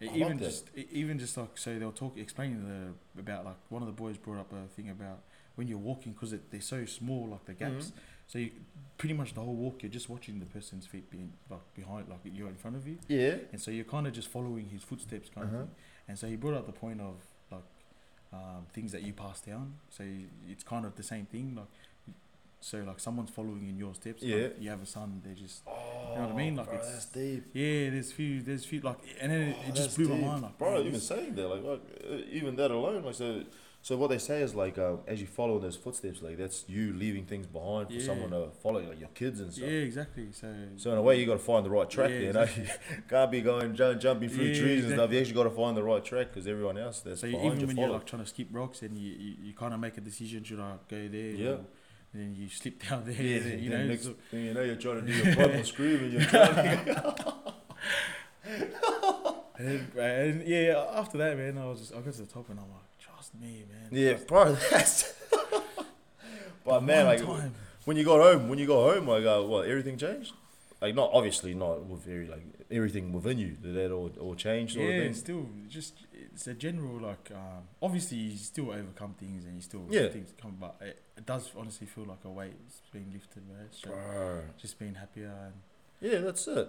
I 0.00 0.04
even 0.06 0.20
like 0.32 0.40
just 0.40 0.70
even 0.76 1.18
just 1.20 1.36
like 1.36 1.56
so 1.56 1.78
they'll 1.78 1.92
talk 1.92 2.18
explaining 2.18 2.66
the 3.14 3.20
about 3.20 3.44
like 3.44 3.56
one 3.68 3.80
of 3.82 3.86
the 3.86 3.92
boys 3.94 4.16
brought 4.16 4.38
up 4.40 4.52
a 4.52 4.66
thing 4.74 4.90
about 4.90 5.20
when 5.54 5.68
you're 5.68 5.78
walking 5.78 6.12
because 6.14 6.34
they're 6.50 6.60
so 6.60 6.84
small 6.84 7.28
like 7.28 7.44
the 7.44 7.52
gaps. 7.54 7.86
Mhm. 7.86 7.92
So 8.32 8.38
you, 8.38 8.50
pretty 8.96 9.14
much 9.14 9.34
the 9.34 9.40
whole 9.42 9.54
walk 9.54 9.82
you're 9.82 9.90
just 10.00 10.08
watching 10.08 10.38
the 10.38 10.46
person's 10.46 10.86
feet 10.86 11.10
being 11.10 11.32
like 11.50 11.60
behind 11.74 12.08
like 12.08 12.20
you're 12.24 12.48
in 12.48 12.54
front 12.54 12.76
of 12.76 12.86
you. 12.88 12.96
Yeah. 13.08 13.34
and 13.52 13.60
so 13.60 13.70
you're 13.70 13.84
kind 13.96 14.06
of 14.06 14.14
just 14.14 14.28
following 14.28 14.66
his 14.70 14.82
footsteps 14.82 15.28
kind 15.34 15.46
Uh-huh. 15.48 15.56
of 15.56 15.62
thing. 15.68 15.74
And 16.08 16.18
so 16.18 16.26
he 16.28 16.36
brought 16.36 16.54
up 16.54 16.64
the 16.66 16.72
point 16.84 17.00
of 17.02 17.16
like 17.50 17.68
um, 18.32 18.62
things 18.72 18.90
that 18.92 19.02
you 19.02 19.12
pass 19.12 19.40
down. 19.42 19.74
So 19.90 20.02
you, 20.04 20.28
it's 20.48 20.64
kind 20.64 20.86
of 20.86 20.96
the 20.96 21.02
same 21.02 21.26
thing. 21.26 21.46
Like 21.56 21.66
so, 22.60 22.78
like 22.86 23.00
someone's 23.00 23.30
following 23.30 23.68
in 23.68 23.76
your 23.76 23.94
steps. 23.94 24.22
like, 24.22 24.30
Yeah. 24.32 24.48
you 24.58 24.70
have 24.70 24.82
a 24.82 24.86
son. 24.86 25.20
They're 25.24 25.34
just 25.34 25.62
Oh, 25.66 25.72
you 26.12 26.18
know 26.20 26.26
what 26.28 26.34
I 26.34 26.36
mean? 26.36 26.54
Like, 26.56 26.66
bro, 26.68 26.76
it's- 26.76 26.92
that's 26.92 27.06
deep. 27.06 27.44
yeah. 27.52 27.90
There's 27.90 28.12
few. 28.12 28.40
There's 28.40 28.64
few 28.64 28.80
like, 28.80 28.98
and 29.20 29.30
then 29.32 29.40
it, 29.48 29.56
Oh, 29.58 29.68
it 29.68 29.74
just 29.74 29.82
that's 29.82 29.96
blew 29.96 30.08
my 30.16 30.26
mind. 30.28 30.42
Like, 30.44 30.58
bro. 30.58 30.78
man, 30.78 30.86
Even 30.86 31.00
saying 31.00 31.34
that, 31.34 31.48
like, 31.48 31.64
like 31.64 31.82
uh, 32.10 32.14
even 32.38 32.56
that 32.56 32.70
alone, 32.70 33.02
like, 33.04 33.14
so, 33.16 33.42
so 33.84 33.96
what 33.96 34.10
they 34.10 34.18
say 34.18 34.42
is 34.42 34.54
like, 34.54 34.78
um, 34.78 35.00
as 35.08 35.20
you 35.20 35.26
follow 35.26 35.56
in 35.56 35.62
those 35.62 35.74
footsteps, 35.76 36.22
like 36.22 36.38
that's 36.38 36.64
you 36.68 36.92
leaving 36.92 37.24
things 37.26 37.46
behind 37.48 37.88
for 37.88 37.94
Yeah. 37.94 38.06
someone 38.06 38.30
to 38.30 38.50
follow, 38.62 38.80
like 38.80 39.00
your 39.00 39.08
kids 39.08 39.40
and 39.40 39.52
stuff. 39.52 39.68
yeah, 39.68 39.78
exactly. 39.78 40.28
So 40.30 40.54
So 40.76 40.92
in 40.92 40.98
a 40.98 41.02
way, 41.02 41.18
you 41.18 41.26
got 41.26 41.32
to 41.32 41.38
find 41.40 41.66
the 41.66 41.70
right 41.70 41.90
track 41.90 42.10
Yeah, 42.10 42.30
there. 42.32 42.48
You 42.48 42.62
know? 42.64 42.72
Can't 43.08 43.30
be 43.32 43.40
going 43.40 43.74
jump, 43.74 44.00
jumping 44.00 44.28
through 44.28 44.44
Yeah, 44.46 44.60
trees 44.62 44.84
and 44.84 44.94
stuff. 44.94 45.10
You 45.12 45.18
actually 45.18 45.34
got 45.34 45.44
to 45.44 45.50
find 45.50 45.76
the 45.76 45.82
right 45.82 46.04
track 46.04 46.28
because 46.28 46.46
everyone 46.46 46.78
else 46.78 47.00
that's 47.00 47.20
So 47.22 47.26
you- 47.26 47.32
behind 47.32 47.46
even 47.48 47.60
you 47.60 47.66
when 47.66 47.76
follow. 47.76 47.88
you're 47.88 47.96
like 47.98 48.06
trying 48.06 48.22
to 48.22 48.28
skip 48.28 48.48
rocks 48.52 48.82
and 48.82 48.96
you, 48.96 49.10
you, 49.12 49.34
you 49.46 49.52
kind 49.52 49.74
of 49.74 49.80
make 49.80 49.98
a 49.98 50.00
decision, 50.00 50.44
should 50.44 50.60
I 50.60 50.74
go 50.88 51.08
there? 51.08 51.30
Yeah. 51.44 51.48
Or, 51.48 51.60
and 52.14 52.22
then 52.22 52.34
you 52.36 52.48
slip 52.48 52.80
down 52.88 53.02
there. 53.04 53.14
yeah, 53.14 53.38
you 53.56 53.68
then 53.68 53.80
know. 53.86 53.86
next 53.88 54.04
so- 54.04 54.14
thing 54.30 54.44
you 54.44 54.54
know, 54.54 54.62
you're 54.62 54.76
trying 54.76 55.00
to 55.00 55.06
do 55.06 55.12
your 55.12 55.34
proper 55.34 55.64
scream 55.64 56.04
and 56.04 56.12
you're 56.12 56.22
trying. 56.22 56.88
and, 58.44 58.72
then- 59.58 59.88
and 59.96 60.46
yeah, 60.48 60.84
after 60.94 61.18
that, 61.18 61.36
man, 61.36 61.58
I 61.58 61.66
was 61.66 61.80
just 61.80 61.92
I 61.94 62.00
got 62.00 62.12
to 62.14 62.20
the 62.22 62.26
top 62.26 62.48
and 62.50 62.60
I'm 62.60 62.70
like, 62.70 62.78
me, 63.38 63.64
man. 63.70 63.88
yeah, 63.90 64.14
bro, 64.26 64.54
that's. 64.70 65.12
but 66.64 66.82
man, 66.82 67.06
like 67.06 67.24
time. 67.24 67.54
when 67.84 67.96
you 67.96 68.04
got 68.04 68.20
home, 68.20 68.48
when 68.48 68.58
you 68.58 68.66
got 68.66 68.94
home, 68.94 69.06
like 69.08 69.24
uh, 69.24 69.40
what 69.42 69.66
everything 69.68 69.96
changed. 69.96 70.32
Like 70.80 70.96
not 70.96 71.10
obviously 71.12 71.54
not 71.54 71.84
with 71.84 72.04
very 72.04 72.26
like 72.26 72.42
everything 72.68 73.12
within 73.12 73.38
you 73.38 73.50
did 73.50 73.74
that 73.76 73.92
all 73.92 74.10
all 74.18 74.34
change 74.34 74.74
sort 74.74 74.92
yeah, 74.92 75.02
of 75.02 75.16
still 75.16 75.48
just 75.68 75.94
it's 76.12 76.46
a 76.48 76.54
general 76.54 76.98
like 77.00 77.30
um, 77.32 77.62
obviously 77.80 78.18
you 78.18 78.36
still 78.36 78.70
overcome 78.70 79.14
things 79.18 79.44
and 79.44 79.54
you 79.54 79.60
still 79.62 79.86
Yeah. 79.90 80.08
things 80.08 80.32
come, 80.40 80.56
but 80.58 80.76
it, 80.80 81.00
it 81.16 81.24
does 81.24 81.52
honestly 81.56 81.86
feel 81.86 82.04
like 82.04 82.24
a 82.24 82.30
weight 82.30 82.54
is 82.66 82.80
being 82.92 83.10
lifted, 83.12 83.46
man. 83.48 83.66
It's 83.66 83.78
just, 83.78 83.94
Bro. 83.94 84.40
just 84.58 84.78
being 84.78 84.94
happier 84.94 85.32
and 85.44 85.54
Yeah, 86.00 86.18
that's 86.18 86.48
it. 86.48 86.68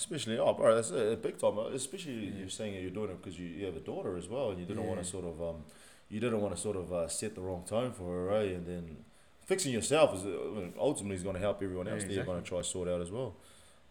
Especially, 0.00 0.38
oh, 0.38 0.54
bro, 0.54 0.74
that's 0.76 0.90
a 0.92 1.16
Big 1.26 1.36
time. 1.38 1.58
Especially 1.58 2.14
Yeah. 2.26 2.38
you're 2.40 2.48
saying 2.48 2.72
you're 2.80 2.90
doing 2.90 3.10
it 3.10 3.22
because 3.22 3.38
you, 3.38 3.46
you 3.48 3.66
have 3.66 3.76
a 3.76 3.80
daughter 3.92 4.16
as 4.16 4.28
well, 4.28 4.50
and 4.50 4.58
you 4.60 4.64
didn't 4.66 4.86
want 4.86 4.98
to 5.02 5.06
sort 5.06 5.26
of, 5.26 5.36
um, 5.42 5.64
you 6.08 6.18
didn't 6.20 6.40
want 6.40 6.54
to 6.56 6.60
sort 6.60 6.76
of 6.76 6.90
uh, 6.92 7.06
set 7.08 7.34
the 7.34 7.42
wrong 7.42 7.64
tone 7.66 7.92
for 7.92 8.04
her, 8.14 8.24
right? 8.24 8.50
And 8.56 8.66
then 8.66 8.84
fixing 9.44 9.72
yourself 9.72 10.14
is 10.16 10.24
uh, 10.24 10.70
ultimately 10.78 11.16
is 11.16 11.22
going 11.22 11.34
to 11.34 11.40
help 11.48 11.62
everyone 11.62 11.86
Yeah, 11.86 11.92
else 11.94 12.04
that 12.04 12.12
you're 12.14 12.24
going 12.24 12.42
to 12.42 12.48
try 12.48 12.58
to 12.58 12.64
sort 12.64 12.88
out 12.88 13.02
as 13.02 13.10
well. 13.10 13.34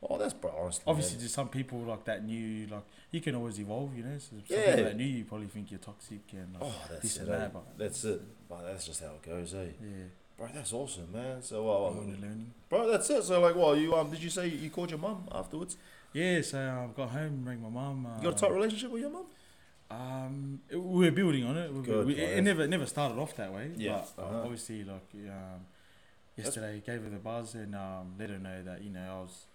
Oh, 0.02 0.17
that's 0.17 0.34
bro, 0.34 0.50
honestly. 0.60 0.84
obviously 0.88 1.15
man. 1.17 1.24
just 1.24 1.36
some 1.36 1.50
people 1.50 1.80
like 1.80 2.06
that 2.06 2.26
new 2.26 2.65
like 2.67 2.84
you 3.12 3.19
can 3.22 3.36
always 3.36 3.60
evolve, 3.60 3.95
you 3.95 4.04
know. 4.04 4.17
So 4.17 4.30
some 4.48 4.58
Yeah. 4.58 4.69
people 4.72 4.84
that 4.86 4.95
knew 4.98 5.04
you 5.06 5.26
probably 5.26 5.48
think 5.48 5.69
you're 5.72 5.80
toxic 5.91 6.22
and 6.32 6.54
like, 6.54 6.63
Oh, 6.63 6.82
that's 6.89 7.02
this 7.04 7.17
it. 7.17 7.22
and 7.24 7.30
eh? 7.30 7.38
that, 7.38 7.54
but 7.54 7.78
That's 7.78 8.04
it. 8.06 8.22
But 8.50 8.62
that's 8.63 8.86
just 8.88 9.02
how 9.04 9.12
it 9.19 9.22
goes, 9.22 9.54
eh? 9.54 9.65
yeah, 9.82 10.06
Bro, 10.38 10.48
that's 10.56 10.72
awesome, 10.72 11.12
man. 11.12 11.41
So, 11.43 11.69
uh, 11.69 11.91
and 12.00 12.22
learning. 12.22 12.54
bro, 12.69 12.89
that's 12.89 13.10
it. 13.10 13.24
So, 13.24 13.41
like, 13.41 13.56
well, 13.58 13.76
you 13.76 13.93
um, 13.93 14.10
did 14.10 14.24
you 14.24 14.30
say 14.30 14.48
you 14.48 14.69
called 14.69 14.89
your 14.89 15.00
mum 15.00 15.28
afterwards? 15.34 15.76
Yeah, 16.13 16.41
so 16.41 16.60
I 16.60 16.84
um, 16.86 16.93
got 16.95 17.10
home, 17.10 17.43
rang 17.45 17.62
my 17.62 17.69
mum. 17.69 18.06
Uh, 18.06 18.17
You 18.17 18.24
got 18.24 18.38
a 18.38 18.39
tight 18.41 18.52
relationship 18.52 18.91
with 18.91 19.02
your 19.02 19.12
mum? 19.12 19.26
Um, 19.91 20.62
it- 20.69 20.76
we're 20.78 21.12
building 21.12 21.43
on 21.45 21.58
it. 21.58 21.84
Good, 21.84 22.06
we, 22.08 22.13
it, 22.15 22.38
it 22.39 22.41
never 22.43 22.67
never 22.67 22.86
started 22.86 23.17
off 23.19 23.36
that 23.38 23.52
way. 23.54 23.72
Yeah, 23.78 24.02
But 24.15 24.24
uh-huh. 24.24 24.41
obviously, 24.43 24.84
like 24.84 25.08
um, 25.15 25.62
yesterday, 26.36 26.82
gave 26.86 27.04
her 27.04 27.10
the 27.10 27.17
buzz 27.17 27.56
and 27.56 27.76
um, 27.76 28.13
let 28.19 28.30
her 28.30 28.39
know 28.39 28.62
that 28.63 28.84
you 28.84 28.89
know 28.91 29.00
I 29.02 29.22
was. 29.22 29.45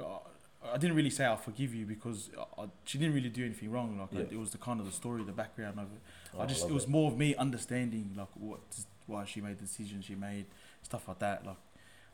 I, 0.00 0.74
I 0.74 0.76
didn't 0.76 0.96
really 0.96 1.10
say 1.10 1.24
I 1.26 1.36
forgive 1.36 1.74
you 1.74 1.86
because 1.86 2.30
I, 2.38 2.62
I- 2.62 2.66
she 2.84 2.98
didn't 2.98 3.14
really 3.14 3.28
do 3.28 3.44
anything 3.44 3.70
wrong. 3.70 3.98
Like 3.98 4.08
Yeah. 4.12 4.36
it 4.36 4.38
was 4.40 4.50
the 4.50 4.58
kind 4.58 4.80
of 4.80 4.86
the 4.86 4.92
story, 4.92 5.22
the 5.24 5.32
background 5.32 5.78
of 5.78 5.84
it. 5.86 6.00
Oh, 6.36 6.40
I 6.42 6.46
just 6.46 6.64
it 6.68 6.72
was 6.72 6.86
more 6.88 7.10
of 7.10 7.18
me 7.18 7.34
understanding 7.36 8.12
like 8.16 8.28
what 8.34 8.60
why 9.06 9.24
she 9.24 9.40
made 9.40 9.58
the 9.58 9.62
decision 9.64 10.02
she 10.02 10.14
made, 10.14 10.46
stuff 10.82 11.08
like 11.08 11.18
that. 11.20 11.46
Like, 11.46 11.56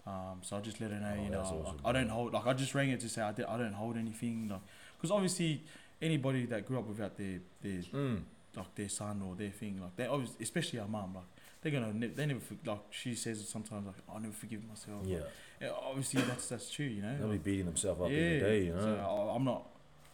um, 0.06 0.38
so 0.42 0.56
I 0.56 0.60
just 0.60 0.80
let 0.80 0.90
her 0.90 1.00
know, 1.00 1.14
Oh, 1.18 1.24
you 1.24 1.30
know, 1.30 1.38
like, 1.42 1.52
awesome, 1.66 1.80
I 1.84 1.92
don't 1.92 2.08
hold 2.08 2.32
like 2.32 2.46
I 2.46 2.52
just 2.52 2.74
rang 2.74 2.90
her 2.90 2.96
to 2.96 3.08
say 3.08 3.22
I, 3.22 3.32
did, 3.32 3.46
I 3.46 3.56
don't 3.56 3.72
hold 3.72 3.96
anything 3.96 4.48
like 4.48 4.60
because 4.96 5.10
obviously 5.10 5.62
anybody 6.02 6.44
that 6.46 6.66
grew 6.66 6.78
up 6.78 6.86
without 6.86 7.16
their 7.16 7.40
their 7.62 7.80
Mm. 7.92 8.22
like 8.56 8.74
their 8.74 8.88
son 8.88 9.22
or 9.26 9.34
their 9.34 9.50
thing 9.50 9.80
like 9.80 9.96
they 9.96 10.06
obviously 10.06 10.36
especially 10.42 10.78
our 10.78 10.88
mum 10.88 11.14
like 11.14 11.24
they're 11.62 11.72
gonna 11.72 11.92
ne- 11.94 12.08
they 12.08 12.26
never 12.26 12.40
like 12.66 12.80
she 12.90 13.14
says 13.14 13.48
sometimes 13.48 13.86
like 13.86 13.94
I 14.14 14.18
never 14.18 14.34
forgive 14.34 14.62
myself. 14.68 15.02
Yeah. 15.06 15.20
Yeah, 15.60 15.70
obviously 15.88 16.20
that's 16.22 16.48
that's 16.48 16.70
true, 16.70 16.84
you 16.84 17.00
know. 17.00 17.16
They'll 17.18 17.28
be 17.30 17.38
beating 17.38 17.64
themselves 17.66 18.00
up 18.02 18.10
yeah, 18.10 18.16
every 18.18 18.40
day, 18.40 18.64
you 18.66 18.74
know? 18.74 18.80
so 18.80 19.30
I, 19.30 19.34
I'm 19.36 19.44
not. 19.44 19.64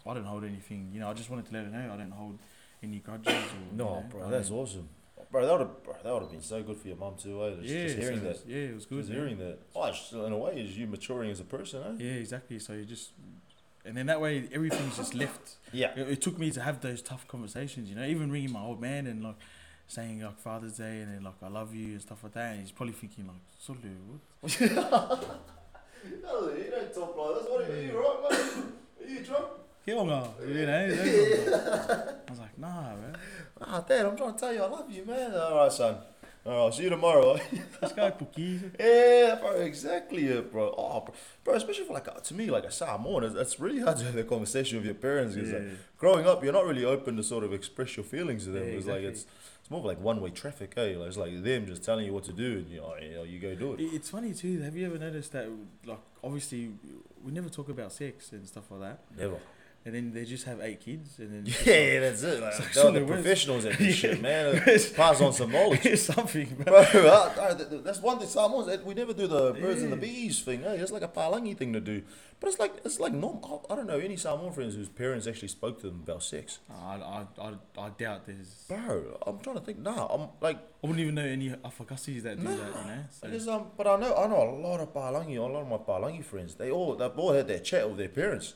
I 0.07 0.14
don't 0.14 0.24
hold 0.24 0.44
anything. 0.44 0.90
You 0.94 1.00
know, 1.00 1.11
I 1.11 1.14
just 1.14 1.29
wanted 1.29 1.46
to 1.46 1.53
let 1.55 1.64
her 1.64 1.70
know 1.70 1.92
I 1.92 1.96
don't 1.96 2.11
hold 2.12 2.38
any 2.83 2.98
grudges. 3.00 3.26
Or, 3.35 3.37
you 3.37 3.76
No, 3.76 3.85
know, 3.85 4.05
bro, 4.11 4.31
that's 4.31 4.50
awesome. 4.50 4.88
Bro, 5.31 5.47
that 5.47 5.53
would 5.53 5.61
have, 5.61 5.83
bro, 5.85 5.95
that 6.03 6.12
would 6.12 6.23
have 6.23 6.31
been 6.33 6.43
so 6.43 6.61
good 6.62 6.77
for 6.77 6.88
your 6.88 6.97
mum 6.97 7.14
too, 7.16 7.45
eh? 7.45 7.51
Just, 7.61 7.62
yeah, 7.69 7.85
just 7.85 7.99
hearing 7.99 8.19
so 8.19 8.25
that, 8.25 8.31
it's- 8.31 8.45
Yeah, 8.49 8.57
it 8.57 8.75
was 8.75 8.87
good. 8.87 8.99
just 8.99 9.11
man. 9.11 9.19
hearing 9.19 9.38
that. 9.38 9.59
Oh, 9.77 9.85
it's, 9.87 10.12
in 10.12 10.33
a 10.33 10.37
way, 10.38 10.61
is 10.61 10.77
you 10.77 10.87
maturing 10.88 11.31
as 11.31 11.38
a 11.40 11.45
person, 11.45 11.83
eh? 11.83 12.05
Yeah, 12.05 12.12
exactly. 12.14 12.59
So 12.59 12.73
you 12.73 12.85
just, 12.85 13.11
and 13.85 13.97
then 13.97 14.07
that 14.07 14.21
way 14.21 14.49
everything's 14.53 14.97
just 14.97 15.14
left. 15.14 15.57
Yeah. 15.73 15.93
It, 15.97 16.09
it 16.09 16.21
took 16.21 16.37
me 16.38 16.51
to 16.51 16.61
have 16.61 16.81
those 16.81 17.01
tough 17.01 17.29
conversations. 17.29 17.88
You 17.88 17.95
know, 17.97 18.05
even 18.05 18.31
ringing 18.33 18.53
my 18.53 18.61
old 18.62 18.81
man 18.81 19.07
and 19.07 19.23
like 19.23 19.37
saying 19.87 20.21
like 20.21 20.38
Father's 20.40 20.77
Day 20.79 21.01
and 21.01 21.14
then 21.14 21.23
like 21.23 21.35
I 21.43 21.49
love 21.49 21.75
you 21.75 21.93
and 21.93 22.03
stuff 22.03 22.23
like 22.25 22.33
that. 22.33 22.53
And 22.53 22.61
he's 22.62 22.73
probably 22.73 22.95
thinking 22.95 23.27
like, 23.29 23.43
Solu, 23.64 24.19
what? 24.40 25.40
No, 26.23 26.49
you 26.57 26.71
don't 26.71 26.95
talk 26.95 27.14
like 27.14 27.38
this. 27.43 27.51
What 27.51 27.71
are 27.71 27.83
you, 27.83 27.99
right, 27.99 28.31
mate? 28.31 29.07
Are 29.07 29.11
you 29.11 29.21
drunk? 29.25 29.45
Get 29.85 29.97
on, 29.99 30.09
uh, 30.11 30.29
you 30.47 30.66
know. 30.66 30.85
I 32.27 32.31
was 32.31 32.38
like, 32.38 32.59
nah, 32.59 32.95
man. 32.97 33.16
Ah, 33.61 33.81
Dad, 33.87 34.07
I'm 34.07 34.16
trying 34.16 34.35
to 34.35 34.38
tell 34.40 34.53
you 34.55 34.62
I 34.62 34.66
love 34.68 34.90
you, 34.90 35.05
man. 35.05 35.35
All 35.35 35.57
right, 35.57 35.73
son. 35.73 35.96
All 36.46 36.53
right, 36.53 36.59
I'll 36.59 36.73
see 36.73 36.85
you 36.85 36.88
tomorrow. 36.90 37.38
Let's 37.83 37.92
go, 37.92 38.11
Pookie. 38.12 38.70
yeah, 38.81 39.37
bro, 39.38 39.53
exactly 39.61 40.27
it, 40.27 40.51
bro. 40.51 40.75
Oh, 40.77 41.01
bro, 41.01 41.14
bro, 41.44 41.55
especially 41.55 41.85
for 41.85 41.92
like, 41.92 42.07
a, 42.09 42.18
to 42.18 42.35
me, 42.35 42.51
like 42.51 42.64
a 42.64 42.70
Samoan, 42.73 43.25
it's, 43.25 43.35
it's 43.35 43.61
really 43.61 43.81
hard 43.81 43.99
to 43.99 44.05
have 44.05 44.16
a 44.16 44.25
conversation 44.25 44.79
with 44.79 44.87
your 44.87 44.94
parents 44.94 45.35
because 45.35 45.53
like, 45.53 45.62
Yeah. 45.62 45.68
growing 45.99 46.27
up, 46.27 46.42
you're 46.42 46.55
not 46.55 46.64
really 46.64 46.85
open 46.87 47.16
to 47.18 47.23
sort 47.23 47.44
of 47.44 47.53
express 47.53 47.94
your 47.99 48.05
feelings 48.05 48.44
to 48.44 48.51
them. 48.53 48.64
Yeah, 48.66 48.70
it's 48.75 48.87
like 48.87 49.03
exactly. 49.03 49.09
it's 49.09 49.27
it's 49.61 49.70
more 49.70 49.81
of 49.81 49.85
like 49.85 50.01
one 50.01 50.23
way 50.23 50.31
traffic, 50.31 50.73
eh? 50.79 50.96
Like, 50.96 51.09
it's 51.09 51.18
like 51.18 51.42
them 51.42 51.66
just 51.66 51.85
telling 51.85 52.07
you 52.07 52.14
what 52.14 52.25
to 52.25 52.33
do, 52.33 52.53
and 52.59 52.68
you 52.70 52.81
know, 52.81 52.94
you, 52.99 53.14
know, 53.16 53.23
you 53.25 53.38
go 53.38 53.55
do. 53.55 53.75
It- 53.75 53.92
It's 53.92 54.09
funny 54.09 54.33
too. 54.33 54.61
Have 54.62 54.75
you 54.75 54.87
ever 54.87 54.96
noticed 54.99 55.33
that, 55.33 55.46
like, 55.85 56.01
obviously, 56.25 56.70
we 57.23 57.33
never 57.33 57.51
talk 57.51 57.68
about 57.68 57.92
sex 57.92 58.33
and 58.33 58.49
stuff 58.49 58.70
like 58.70 58.81
that. 58.81 59.01
Never. 59.14 59.37
And 59.85 59.95
then 59.95 60.12
they 60.12 60.25
just 60.27 60.45
have 60.45 60.61
eight 60.61 60.81
kids, 60.81 61.19
and 61.19 61.33
then 61.47 61.47
Yeah, 61.64 62.01
that's 62.01 62.23
it. 62.23 62.40
Like, 62.43 62.59
like 62.59 62.73
they're 62.75 62.90
the 62.93 63.05
professionals 63.07 63.64
at 63.64 63.79
this 63.79 63.95
shit, 64.01 64.21
man. 64.21 64.61
Pass 64.95 65.21
on 65.23 65.33
some 65.33 65.51
knowledge. 65.53 65.99
something. 65.99 66.55
Bro, 66.66 66.85
Bro. 66.93 67.09
I- 67.09 67.49
I- 67.51 67.55
th- 67.55 67.71
th- 67.71 67.83
that's 67.85 68.01
one 68.01 68.19
thing 68.19 68.29
Samoans 68.29 68.85
we 68.85 68.95
never 68.95 69.12
do 69.14 69.27
the 69.27 69.53
birds 69.55 69.83
and 69.83 69.90
the 69.93 69.97
bees 69.97 70.40
thing. 70.43 70.62
Eh? 70.64 70.75
It's 70.75 70.93
like 70.93 71.03
a 71.03 71.09
palangi 71.09 71.57
thing 71.57 71.73
to 71.73 71.81
do, 71.81 72.03
but 72.40 72.49
it's 72.49 72.59
like 72.59 72.75
it's 72.85 73.01
like 73.01 73.12
normal. 73.14 73.64
I 73.71 73.75
don't 73.75 73.87
know 73.87 73.99
any 73.99 74.16
Samoan 74.16 74.53
friends 74.53 74.75
whose 74.75 74.88
parents 74.90 75.27
actually 75.27 75.49
spoke 75.49 75.81
to 75.81 75.87
them 75.87 76.01
about 76.05 76.23
sex. 76.23 76.59
I, 76.71 76.97
I, 76.97 77.27
I, 77.40 77.53
I 77.79 77.88
doubt 77.97 78.27
there's. 78.27 78.66
Bro, 78.69 79.19
I'm 79.27 79.38
trying 79.38 79.57
to 79.57 79.62
think. 79.62 79.79
Nah, 79.79 80.07
I'm 80.09 80.29
like, 80.43 80.57
I 80.59 80.87
wouldn't 80.87 81.01
even 81.01 81.14
know 81.14 81.25
any 81.25 81.49
afakasis 81.51 82.23
that 82.25 82.37
do 82.38 82.45
Nah. 82.45 82.51
that, 82.51 82.66
you 83.25 83.31
know. 83.33 83.38
So. 83.38 83.53
Um, 83.55 83.66
but 83.79 83.87
I 83.87 83.97
know 83.97 84.14
I 84.14 84.27
know 84.27 84.43
a 84.43 84.51
lot 84.61 84.81
of 84.81 84.93
palangi. 84.93 85.38
A 85.38 85.43
lot 85.43 85.62
of 85.62 85.69
my 85.69 85.79
palangi 85.79 86.23
friends, 86.23 86.55
they 86.57 86.71
all 86.71 86.95
they've 86.97 87.19
all 87.19 87.33
had 87.33 87.49
that 87.49 87.64
chat 87.64 87.88
with 87.88 87.97
their 87.97 88.09
parents. 88.09 88.55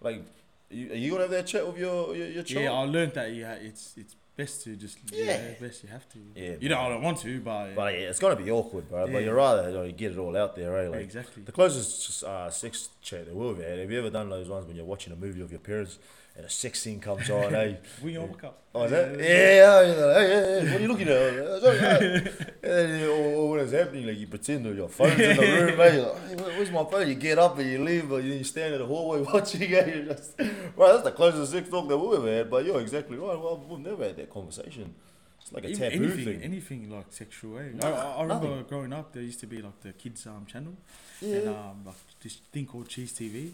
Like, 0.00 0.24
you, 0.70 0.92
are 0.92 0.96
you 0.96 1.10
gonna 1.10 1.22
have 1.22 1.30
that 1.30 1.46
chat 1.46 1.66
with 1.66 1.78
your 1.78 2.14
your, 2.16 2.28
your 2.28 2.42
child? 2.42 2.64
Yeah, 2.64 2.72
I 2.72 2.84
learned 2.84 3.12
that 3.14 3.32
yeah, 3.32 3.52
it's 3.54 3.94
it's 3.96 4.16
best 4.36 4.64
to 4.64 4.74
just 4.74 4.98
yeah, 5.12 5.24
Yeah. 5.24 5.54
best 5.60 5.82
you 5.84 5.88
have 5.90 6.08
to. 6.10 6.18
Yeah, 6.34 6.54
You 6.60 6.68
know, 6.68 6.80
I 6.80 6.88
don't 6.88 7.02
want 7.02 7.18
to, 7.18 7.40
but, 7.40 7.74
But 7.76 7.94
yeah, 7.94 8.08
it's 8.10 8.18
gonna 8.18 8.34
be 8.34 8.50
awkward, 8.50 8.88
bro. 8.88 9.06
Yeah. 9.06 9.12
But 9.12 9.22
you're 9.24 9.34
rather 9.34 9.68
you, 9.68 9.74
know, 9.76 9.82
you 9.84 9.92
get 9.92 10.10
it 10.12 10.18
all 10.18 10.36
out 10.36 10.56
there, 10.56 10.72
right? 10.72 10.84
yeah, 10.84 10.88
Like, 10.88 11.00
exactly. 11.02 11.42
The 11.44 11.52
closest 11.52 12.24
uh, 12.24 12.50
sex 12.50 12.88
chat 13.00 13.26
that 13.26 13.34
we've 13.34 13.56
had. 13.58 13.78
Have 13.78 13.90
you 13.92 13.98
ever 13.98 14.10
done 14.10 14.28
those 14.30 14.48
ones 14.48 14.66
when 14.66 14.74
you're 14.76 14.84
watching 14.84 15.12
a 15.12 15.16
movie 15.16 15.40
of 15.40 15.50
your 15.52 15.60
parents 15.60 15.98
and 16.36 16.44
a 16.46 16.50
sex 16.50 16.80
scene 16.80 16.98
comes 17.00 17.30
on? 17.30 17.54
eh? 17.54 17.74
We 18.02 18.18
all 18.18 18.36
up. 18.42 18.60
Oh, 18.74 18.84
is 18.84 18.90
that? 18.90 19.18
Yeah, 19.20 19.24
yeah, 19.24 19.82
yeah, 19.82 20.18
hey, 20.18 20.26
hey, 20.26 20.66
hey, 20.66 20.72
what 20.72 20.76
are 20.76 20.80
you 20.80 20.88
looking 20.88 21.08
at? 21.08 21.62
Hey. 21.62 22.16
and 22.64 22.72
then, 22.90 23.00
you- 23.00 23.12
or, 23.12 23.34
or 23.36 23.50
when 23.50 23.60
it's 23.60 23.72
happening, 23.72 24.06
like 24.06 24.18
you 24.18 24.26
pretend 24.26 24.66
your 24.76 24.88
phone's 24.88 25.20
in 25.20 25.36
the 25.36 25.42
room, 25.42 25.78
mate. 25.78 25.94
You're 25.94 26.06
like, 26.12 26.28
hey, 26.28 26.34
where's 26.36 26.70
my 26.72 26.84
phone? 26.84 27.08
You 27.08 27.14
get 27.14 27.38
up 27.38 27.56
and 27.58 27.70
you 27.70 27.84
leave, 27.84 28.08
but 28.08 28.24
you 28.24 28.42
stand 28.42 28.74
in 28.74 28.80
the 28.80 28.86
hallway 28.86 29.20
watching 29.32 29.62
it. 29.62 29.70
You're 29.70 30.04
just, 30.14 30.34
right, 30.40 30.74
that's 30.92 31.04
the 31.04 31.12
closest 31.12 31.52
sex 31.52 31.68
talk 31.68 31.88
that 31.88 31.96
we've 31.98 32.18
ever 32.18 32.32
had. 32.38 32.50
But 32.50 32.64
you're 32.64 32.80
exactly 32.80 33.16
right. 33.16 33.38
Well, 33.38 33.64
we've 33.68 33.78
never 33.78 34.02
had 34.04 34.16
that 34.16 34.30
conversation. 34.30 34.92
It's 35.40 35.52
like 35.52 35.64
a 35.64 35.68
Even 35.68 35.90
taboo 35.90 36.04
anything, 36.04 36.24
thing. 36.24 36.42
anything 36.42 36.90
like 36.90 37.06
sexual. 37.10 37.58
Eh? 37.58 37.64
I, 37.82 37.86
I, 37.90 37.90
I 37.90 38.22
remember 38.22 38.48
nothing. 38.48 38.64
growing 38.64 38.92
up, 38.92 39.12
there 39.12 39.22
used 39.22 39.40
to 39.40 39.46
be 39.46 39.60
like 39.62 39.78
the 39.82 39.92
kids 39.92 40.26
um 40.26 40.46
channel, 40.46 40.72
yeah. 41.20 41.36
and 41.36 41.48
um 41.50 41.82
like 41.84 41.94
this 42.22 42.36
thing 42.50 42.64
called 42.66 42.88
Cheez 42.88 43.12
TV. 43.12 43.50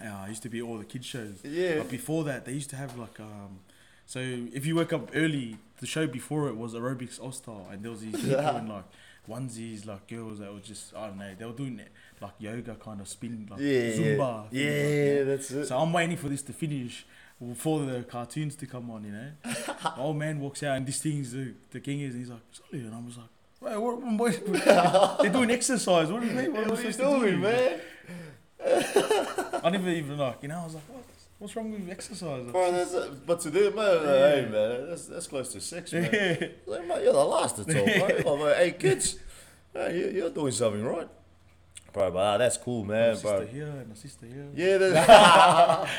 Uh, 0.00 0.26
used 0.28 0.42
to 0.42 0.48
be 0.48 0.60
all 0.60 0.76
the 0.78 0.84
kids 0.84 1.06
shows. 1.06 1.38
yeah. 1.44 1.78
But 1.78 1.90
before 1.90 2.24
that, 2.24 2.44
they 2.44 2.52
used 2.52 2.70
to 2.70 2.76
have 2.76 2.98
like 2.98 3.18
um. 3.20 3.60
So 4.06 4.18
if 4.20 4.66
you 4.66 4.76
woke 4.76 4.92
up 4.92 5.10
early, 5.14 5.56
the 5.80 5.86
show 5.86 6.06
before 6.06 6.48
it 6.48 6.56
was 6.56 6.74
Aerobics 6.74 7.22
Oz 7.24 7.38
Style, 7.38 7.66
and 7.70 7.82
there 7.82 7.90
was 7.90 8.00
these 8.02 8.14
people 8.20 8.38
in 8.56 8.68
like 8.68 8.84
onesies, 9.30 9.86
like 9.86 10.06
girls 10.08 10.40
that 10.40 10.52
were 10.52 10.60
just 10.60 10.94
I 10.94 11.06
don't 11.06 11.18
know, 11.18 11.30
they 11.38 11.44
were 11.46 11.52
doing 11.52 11.78
it 11.78 11.88
like 12.20 12.32
yoga 12.38 12.74
kind 12.74 13.00
of 13.00 13.08
spin, 13.08 13.46
like 13.50 13.60
yeah, 13.60 13.80
Zumba. 13.92 13.98
yeah, 13.98 14.10
things 14.10 14.18
like 14.18 14.52
yeah, 14.52 15.14
that. 15.14 15.24
that's 15.26 15.50
it. 15.52 15.66
So 15.66 15.78
I'm 15.78 15.92
waiting 15.92 16.16
for 16.16 16.28
this 16.28 16.42
to 16.42 16.52
finish 16.52 17.06
for 17.56 17.80
the 17.84 18.02
cartoons 18.02 18.56
to 18.56 18.66
come 18.66 18.90
on, 18.90 19.04
you 19.04 19.12
know. 19.12 19.30
the 19.44 19.94
old 19.98 20.16
man 20.16 20.40
walks 20.40 20.62
out 20.62 20.76
and 20.76 20.86
this 20.86 21.00
thing's 21.02 21.32
the, 21.32 21.52
the 21.70 21.80
king 21.80 22.00
is, 22.00 22.14
and 22.14 22.22
he's 22.22 22.30
like, 22.30 22.40
Sorry, 22.52 22.82
and 22.84 22.94
I 22.94 23.00
was 23.00 23.16
like, 23.16 23.26
Wait, 23.60 23.76
what, 23.76 24.02
what, 24.02 25.18
they're 25.22 25.32
doing 25.32 25.50
exercise. 25.50 26.10
What 26.12 26.20
do 26.22 26.28
you 26.28 26.32
mean? 26.34 26.52
What, 26.52 26.60
Yeah, 26.60 26.60
am 26.60 26.66
I 26.66 26.70
what 26.70 26.78
are 26.78 26.82
you 26.84 26.92
supposed 26.92 26.98
to 26.98 27.26
do? 27.26 27.30
doing, 27.30 27.40
man? 27.40 27.80
I 29.64 29.70
never 29.70 29.88
even 29.88 30.18
like, 30.18 30.42
you 30.42 30.48
know, 30.48 30.60
I 30.60 30.64
was 30.64 30.74
like, 30.74 30.84
what? 30.88 31.04
What's 31.38 31.56
wrong 31.56 31.72
with 31.72 31.90
exercise? 31.90 32.50
Bro, 32.50 32.72
that's. 32.72 32.94
But 33.26 33.40
to 33.40 33.50
them, 33.50 33.74
man, 33.74 34.00
hey, 34.02 34.48
man, 34.50 34.88
that's, 34.88 35.06
that's 35.06 35.26
close 35.26 35.52
to 35.52 35.60
six, 35.60 35.92
man. 35.92 36.08
Yeah. 36.12 36.48
Like, 36.64 36.86
mate, 36.86 37.02
you're 37.02 37.12
the 37.12 37.24
last 37.24 37.56
to 37.56 37.64
talk, 37.64 37.86
right? 37.86 38.24
Like, 38.40 38.56
eight 38.58 38.78
kids. 38.78 39.18
Hey, 39.72 39.98
you, 39.98 40.08
you're 40.10 40.30
doing 40.30 40.52
something 40.52 40.84
right. 40.84 41.08
Bro, 41.92 42.10
but 42.12 42.18
ah, 42.18 42.38
that's 42.38 42.56
cool, 42.56 42.84
man. 42.84 43.10
My 43.10 43.14
sister 43.14 43.36
bro. 43.36 43.46
here 43.46 43.66
and 43.66 43.88
my 43.88 43.94
sister 43.94 44.26
here. 44.26 44.48
Yeah, 44.54 44.78
that's 44.78 45.90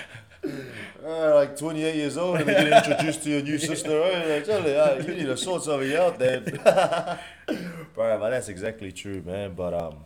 uh, 1.03 1.35
like 1.35 1.57
28 1.57 1.95
years 1.95 2.17
old 2.17 2.37
and 2.37 2.47
they 2.47 2.53
get 2.53 2.85
introduced 2.85 3.23
to 3.23 3.29
your 3.29 3.41
new 3.41 3.57
sister. 3.57 3.99
Right? 3.99 4.27
Like, 4.27 4.47
you, 4.47 4.53
hey, 4.53 5.03
you 5.07 5.15
need 5.15 5.25
to 5.25 5.37
sort 5.37 5.63
something 5.63 5.95
out, 5.95 6.19
then. 6.19 6.43
bro, 7.93 8.19
but 8.19 8.29
that's 8.29 8.49
exactly 8.49 8.91
true, 8.91 9.21
man. 9.25 9.53
But 9.53 9.73
um, 9.73 9.97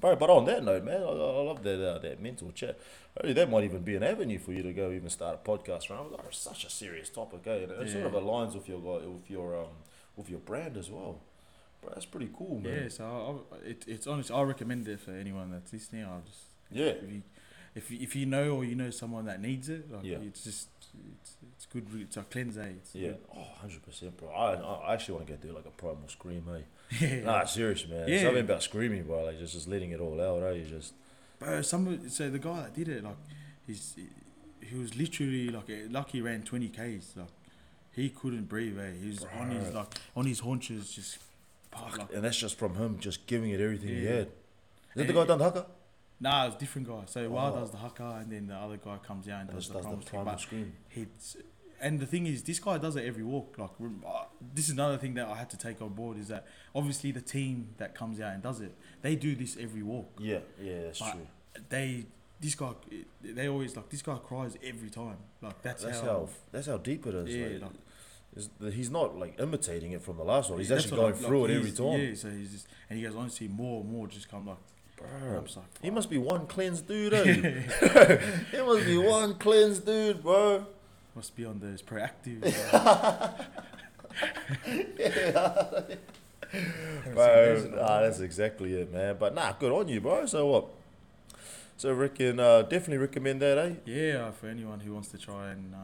bro, 0.00 0.16
but 0.16 0.30
on 0.30 0.44
that 0.46 0.64
note, 0.64 0.84
man, 0.84 1.02
I, 1.02 1.06
I 1.06 1.42
love 1.42 1.62
that 1.62 1.84
uh, 1.94 1.98
that 1.98 2.20
mental 2.20 2.50
chat. 2.52 2.78
Really, 3.22 3.34
that 3.34 3.50
might 3.50 3.64
even 3.64 3.82
be 3.82 3.96
an 3.96 4.02
avenue 4.02 4.38
for 4.38 4.52
you 4.52 4.62
to 4.62 4.72
go 4.72 4.90
even 4.90 5.08
start 5.10 5.40
a 5.44 5.48
podcast 5.48 5.90
around. 5.90 6.12
Like, 6.12 6.20
it's 6.28 6.38
such 6.38 6.64
a 6.64 6.70
serious 6.70 7.08
topic, 7.08 7.40
eh? 7.46 7.64
And 7.64 7.72
it 7.72 7.90
sort 7.90 8.06
of 8.06 8.12
aligns 8.12 8.54
with 8.54 8.68
your 8.68 8.78
with 8.78 9.28
your 9.30 9.58
um 9.58 9.68
with 10.16 10.28
your 10.30 10.40
brand 10.40 10.76
as 10.76 10.90
well. 10.90 11.20
Bro, 11.80 11.90
that's 11.94 12.06
pretty 12.06 12.30
cool, 12.36 12.58
man. 12.60 12.82
Yeah, 12.84 12.88
so 12.88 13.04
I, 13.52 13.54
I, 13.54 13.58
it, 13.70 13.84
it's 13.86 14.06
honest. 14.06 14.30
I 14.30 14.42
recommend 14.42 14.88
it 14.88 15.00
for 15.00 15.12
anyone 15.12 15.50
that's 15.50 15.72
listening. 15.72 16.04
I'll 16.04 16.22
just 16.26 16.42
Yeah. 16.72 16.86
if 16.86 17.10
you, 17.10 17.22
if 17.74 17.90
you, 17.90 17.98
if 18.00 18.16
you 18.16 18.26
know 18.26 18.56
or 18.56 18.64
you 18.64 18.74
know 18.74 18.90
someone 18.90 19.26
that 19.26 19.40
needs 19.40 19.68
it, 19.68 19.90
like 19.92 20.04
Yeah. 20.04 20.18
it's 20.18 20.42
just 20.44 20.68
it's 21.20 21.36
it's 21.54 21.66
good. 21.66 21.86
It's 21.94 22.16
a 22.16 22.22
cleanser. 22.22 22.62
It's 22.62 22.94
Yeah, 22.94 23.12
oh, 23.36 23.46
100%, 23.64 24.16
bro. 24.16 24.28
I, 24.30 24.54
I 24.90 24.94
actually 24.94 25.14
want 25.14 25.26
to 25.28 25.32
go 25.34 25.38
do 25.48 25.52
like 25.54 25.66
a 25.66 25.70
primal 25.70 26.08
scream, 26.08 26.44
eh? 26.52 26.62
Yeah. 27.00 27.20
Nah, 27.20 27.44
serious, 27.44 27.86
man. 27.88 28.08
Yeah. 28.08 28.22
Something 28.22 28.44
about 28.44 28.62
screaming, 28.62 29.04
bro. 29.04 29.24
Like 29.24 29.38
just, 29.38 29.52
just 29.54 29.68
letting 29.68 29.90
it 29.92 30.00
all 30.00 30.20
out, 30.20 30.42
eh? 30.42 30.52
You 30.58 30.64
just 30.64 30.94
Bro, 31.38 31.62
some 31.62 32.08
so 32.08 32.28
the 32.30 32.38
guy 32.38 32.62
that 32.62 32.74
did 32.74 32.88
it, 32.88 33.04
like, 33.04 33.16
he's 33.66 33.94
he 34.60 34.76
was 34.76 34.96
literally 34.96 35.48
like 35.50 35.66
lucky 35.90 36.20
ran 36.20 36.42
twenty 36.42 36.68
k's. 36.68 37.12
Like, 37.16 37.28
he 37.92 38.08
couldn't 38.10 38.48
breathe. 38.48 38.78
Eh? 38.78 38.92
He 39.02 39.08
was 39.10 39.24
on 39.38 39.50
his 39.50 39.72
like 39.74 39.94
on 40.16 40.26
his 40.26 40.40
haunches, 40.40 40.90
just 40.92 41.18
like, 41.74 42.12
and 42.14 42.24
that's 42.24 42.36
just 42.38 42.58
from 42.58 42.74
him 42.74 42.98
just 42.98 43.26
giving 43.26 43.50
it 43.50 43.60
everything 43.60 43.88
he 43.90 44.04
had. 44.06 44.26
Is 44.26 44.28
that 44.96 45.06
the 45.06 45.12
guy 45.12 45.22
it- 45.22 45.28
done 45.28 45.38
the 45.38 45.44
haka? 45.44 45.66
nah, 46.20 46.46
it's 46.46 46.56
a 46.56 46.58
different 46.58 46.88
guy. 46.88 47.02
So 47.06 47.28
Wild 47.30 47.56
Oh. 47.56 47.60
does 47.60 47.70
the 47.70 47.76
haka, 47.76 48.18
and 48.22 48.32
then 48.32 48.46
the 48.48 48.54
other 48.54 48.76
guy 48.76 48.96
comes 48.98 49.28
out 49.28 49.40
and 49.42 49.50
And 49.50 49.58
does, 49.58 49.68
just 49.68 49.72
the 49.74 49.80
does 49.80 49.84
the 49.84 49.88
primal 49.88 50.02
scream. 50.02 50.24
primal 50.24 50.32
But 50.32 50.40
scream. 50.40 50.72
It's 50.96 51.36
and 51.80 52.00
the 52.00 52.06
thing 52.06 52.26
is, 52.26 52.42
this 52.42 52.58
guy 52.58 52.78
does 52.78 52.96
it 52.96 53.04
every 53.04 53.22
walk. 53.22 53.56
Like 53.58 53.70
uh, 54.06 54.24
this 54.54 54.66
is 54.66 54.72
another 54.72 54.96
thing 54.98 55.14
that 55.14 55.28
I 55.28 55.36
had 55.36 55.50
to 55.50 55.56
take 55.58 55.80
on 55.80 55.90
board 55.90 56.18
is 56.18 56.28
that 56.28 56.46
obviously 56.74 57.10
the 57.12 57.20
team 57.20 57.68
that 57.78 57.94
comes 57.94 58.20
out 58.20 58.34
and 58.34 58.42
does 58.42 58.60
it, 58.60 58.74
they 59.02 59.16
do 59.16 59.34
this 59.34 59.56
every 59.60 59.82
walk. 59.82 60.18
Yeah, 60.20 60.38
yeah, 60.60 60.82
that's 60.84 60.98
But 61.00 61.12
true. 61.12 61.26
They 61.68 62.06
this 62.40 62.54
guy, 62.54 62.72
they 63.22 63.48
always 63.48 63.76
like 63.76 63.88
this 63.88 64.02
guy 64.02 64.16
cries 64.16 64.56
every 64.62 64.90
time. 64.90 65.16
Like 65.42 65.60
that's, 65.62 65.84
That's 65.84 66.00
how. 66.00 66.06
how 66.06 66.28
that's 66.52 66.66
how 66.66 66.78
deep 66.78 67.06
it 67.06 67.14
is. 67.14 67.34
Yeah, 67.34 67.46
like, 67.46 67.62
like- 68.60 68.72
he's 68.72 68.90
not 68.90 69.18
like 69.18 69.40
imitating 69.40 69.92
it 69.92 70.02
from 70.02 70.16
the 70.16 70.24
last 70.24 70.50
one. 70.50 70.58
He's 70.58 70.70
actually 70.70 70.96
going 70.96 71.12
like, 71.14 71.22
through 71.22 71.46
it 71.46 71.50
every 71.52 71.72
time. 71.72 72.00
Yeah, 72.00 72.14
so 72.14 72.30
he's 72.30 72.52
just 72.52 72.68
and 72.88 72.98
he 72.98 73.04
goes 73.04 73.16
honestly 73.16 73.48
more 73.48 73.80
and 73.80 73.90
more 73.90 74.06
just 74.06 74.28
come 74.30 74.46
like. 74.46 74.58
Bro, 74.96 75.44
like, 75.56 75.64
he 75.82 75.90
must 75.90 76.10
be 76.10 76.18
one 76.18 76.46
cleansed 76.46 76.88
dude, 76.88 77.14
eh? 77.14 78.18
he 78.50 78.58
must 78.60 78.84
be 78.84 78.98
one 78.98 79.34
cleansed 79.34 79.86
dude, 79.86 80.22
bro. 80.22 80.66
Must 81.18 81.34
be 81.34 81.44
on 81.44 81.58
those 81.58 81.82
proactive. 81.82 82.40
Bro, 87.12 87.70
nah, 87.74 88.00
that's 88.02 88.20
exactly 88.20 88.72
it, 88.74 88.92
man. 88.92 89.16
But 89.18 89.34
nah, 89.34 89.52
good 89.52 89.72
on 89.72 89.88
you, 89.88 90.00
bro. 90.00 90.26
So 90.26 90.46
what? 90.46 90.66
So 91.76 91.92
reckon, 91.92 92.40
uh, 92.40 92.62
definitely 92.62 92.98
recommend 92.98 93.40
that, 93.42 93.58
eh? 93.58 93.72
Yeah, 93.84 94.26
uh, 94.26 94.30
for 94.32 94.46
anyone 94.48 94.80
who 94.80 94.92
wants 94.94 95.08
to 95.08 95.18
try 95.18 95.50
and 95.50 95.74
uh, 95.74 95.78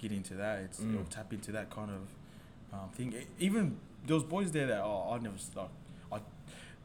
get 0.00 0.10
into 0.12 0.34
that, 0.34 0.58
it's 0.60 0.80
Mm. 0.80 1.00
or 1.00 1.04
tap 1.10 1.32
into 1.32 1.52
that 1.52 1.70
kind 1.70 1.90
of 1.90 2.74
um, 2.74 2.88
thing. 2.94 3.14
Even 3.38 3.76
those 4.06 4.24
boys 4.24 4.50
there 4.52 4.66
that 4.66 4.80
oh, 4.82 5.12
I 5.12 5.18
never 5.18 5.36
s- 5.36 5.50
like, 5.54 5.68
I 6.12 6.18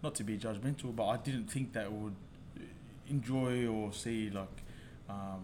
not 0.03 0.15
to 0.15 0.23
be 0.23 0.37
judgmental, 0.37 0.95
but 0.95 1.07
I 1.07 1.17
didn't 1.17 1.47
think 1.49 1.73
that 1.73 1.91
would 1.91 2.15
enjoy 3.09 3.67
or 3.67 3.91
see 3.93 4.29
like 4.29 4.47
um, 5.09 5.43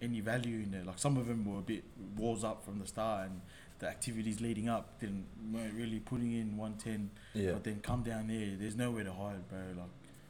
any 0.00 0.20
value 0.20 0.56
in 0.66 0.74
it. 0.74 0.86
Like 0.86 0.98
some 0.98 1.16
of 1.16 1.26
them 1.26 1.44
were 1.44 1.58
a 1.58 1.62
bit 1.62 1.84
walls 2.16 2.44
up 2.44 2.64
from 2.64 2.78
the 2.78 2.86
start, 2.86 3.28
and 3.28 3.40
the 3.78 3.88
activities 3.88 4.40
leading 4.40 4.68
up 4.68 4.98
didn't 5.00 5.26
weren't 5.52 5.74
really 5.74 6.00
putting 6.00 6.32
in 6.32 6.56
one 6.56 6.74
ten. 6.74 7.10
Yeah, 7.34 7.52
But 7.52 7.64
then 7.64 7.80
come 7.80 8.02
down 8.02 8.28
there, 8.28 8.56
there's 8.58 8.76
nowhere 8.76 9.04
to 9.04 9.12
hide, 9.12 9.48
bro. 9.48 9.58
Like 9.76 9.88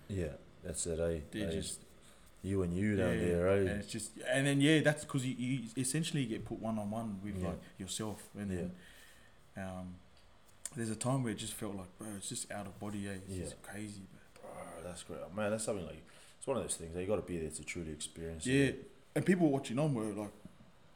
yeah, 0.08 0.32
that's 0.64 0.86
it, 0.86 0.98
eh? 1.00 1.20
they 1.30 1.42
Eh, 1.42 1.50
just 1.50 1.80
you 2.42 2.62
and 2.62 2.72
you 2.72 2.96
down 2.96 3.14
Yeah, 3.14 3.20
there, 3.26 3.48
eh? 3.48 3.56
And 3.60 3.68
it's 3.80 3.90
just, 3.92 4.12
and 4.30 4.46
then 4.46 4.60
yeah, 4.60 4.80
that's 4.80 5.04
because 5.04 5.26
you, 5.26 5.34
you 5.36 5.60
essentially 5.76 6.24
get 6.24 6.44
put 6.44 6.60
one 6.60 6.78
on 6.78 6.90
one 6.90 7.18
with 7.22 7.36
Yeah. 7.36 7.48
like 7.48 7.58
yourself, 7.78 8.22
and 8.38 8.50
then 8.50 8.70
um, 9.56 9.94
there's 10.76 10.90
a 10.90 10.96
time 10.96 11.22
where 11.24 11.32
it 11.32 11.38
just 11.38 11.54
felt 11.54 11.74
like, 11.74 11.98
bro, 11.98 12.08
it's 12.16 12.28
just 12.28 12.50
out 12.52 12.66
of 12.66 12.78
body, 12.78 13.08
eh? 13.08 13.14
It's 13.26 13.34
Yeah. 13.36 13.44
just 13.44 13.62
crazy, 13.62 14.02
bro. 14.12 14.50
Bro, 14.52 14.82
that's 14.84 15.02
great, 15.02 15.18
man. 15.34 15.50
That's 15.50 15.64
something 15.64 15.84
like 15.86 16.02
it's 16.38 16.46
one 16.46 16.56
of 16.56 16.62
those 16.62 16.76
things. 16.76 16.94
that 16.94 17.00
You 17.00 17.06
got 17.08 17.16
to 17.16 17.22
be 17.22 17.38
there 17.38 17.50
to 17.50 17.64
truly 17.64 17.90
experience. 17.90 18.46
Yeah, 18.46 18.66
it. 18.66 18.90
And 19.14 19.24
people 19.24 19.48
watching 19.50 19.78
on 19.78 19.94
were 19.94 20.04
like, 20.04 20.32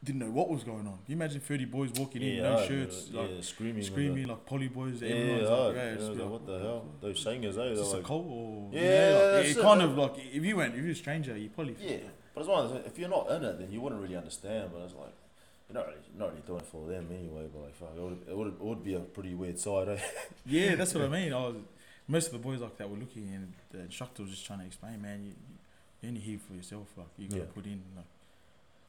didn't 0.05 0.21
know 0.21 0.31
what 0.31 0.49
was 0.49 0.65
going 0.65 0.81
on. 0.81 0.99
Can 1.05 1.09
you 1.09 1.17
imagine 1.17 1.41
thirty 1.41 1.65
boys 1.65 1.91
walking 1.97 2.23
in, 2.23 2.43
no 2.43 2.59
oh, 2.59 2.67
shirts, 2.67 3.09
yeah, 3.11 3.21
like 3.21 3.31
yeah, 3.31 3.41
screaming, 3.41 3.83
screaming, 3.85 4.27
like 4.27 4.45
poly 4.45 4.69
boys. 4.69 5.01
Yeah, 5.01 5.11
everyone's 5.11 5.43
yeah, 5.43 5.55
like, 5.55 5.77
yeah, 5.77 5.85
yeah, 5.85 5.95
just 5.95 6.13
like, 6.13 6.29
what 6.29 6.47
the 6.47 6.59
hell? 6.59 6.85
Those 7.01 7.23
singers, 7.23 7.59
eh? 7.59 7.63
Is 7.63 7.79
They're 7.79 7.87
a 7.87 7.97
like, 7.99 8.05
cult 8.05 8.27
or 8.29 8.71
Yeah, 8.73 8.81
like, 8.81 9.45
that's 9.45 9.57
it 9.57 9.63
kind 9.63 9.83
of 9.83 9.97
like 9.97 10.15
if 10.19 10.45
you 10.45 10.57
went, 10.57 10.75
if 10.75 10.83
you're 10.83 10.91
a 10.91 10.95
stranger, 10.97 11.37
you 11.37 11.51
probably 11.51 11.77
yeah, 11.81 11.99
but 12.35 12.41
as 12.41 12.47
well 12.49 12.69
those, 12.69 12.85
if 12.85 12.99
you're 12.99 13.09
not 13.09 13.31
in 13.31 13.45
it, 13.45 13.59
then 13.61 13.71
you 13.71 13.81
wouldn't 13.81 14.03
really 14.03 14.17
understand. 14.17 14.71
But 14.73 14.83
it's 14.83 14.95
like 14.95 15.15
you're 15.69 15.79
not 15.79 15.87
really, 15.87 16.01
not 16.19 16.31
really 16.31 16.43
doing 16.47 16.61
it 16.61 16.67
for 16.67 16.89
them 16.89 17.07
anyway. 17.11 17.49
But 17.53 17.63
like, 17.63 17.75
fuck, 17.77 17.93
it 17.97 18.03
would, 18.03 18.19
it 18.29 18.37
would, 18.37 18.49
it 18.49 18.61
would 18.61 18.85
be 18.85 18.95
a 18.95 19.01
pretty 19.01 19.35
weird 19.35 19.61
side, 19.61 19.89
eh? 19.89 19.99
Yeah, 20.47 20.75
that's 20.75 20.95
what 20.95 21.05
I 21.05 21.09
mean. 21.21 21.33
I 21.33 21.47
was 21.47 21.57
most 22.09 22.27
of 22.27 22.33
the 22.33 22.39
boys 22.39 22.61
like 22.61 22.77
that 22.79 22.91
were 22.91 22.97
looking, 22.97 23.29
and 23.33 23.53
the 23.71 23.81
instructor 23.81 24.23
was 24.23 24.33
just 24.33 24.45
trying 24.45 24.59
to 24.61 24.67
explain, 24.67 25.01
man, 25.01 25.25
you 25.25 25.33
you're 26.03 26.09
only 26.11 26.21
here 26.21 26.39
for 26.39 26.55
yourself. 26.55 26.89
Like 26.97 27.07
you 27.17 27.29
gotta 27.29 27.43
Yeah. 27.43 27.47
put 27.55 27.65
in. 27.67 27.83
Like 27.97 28.05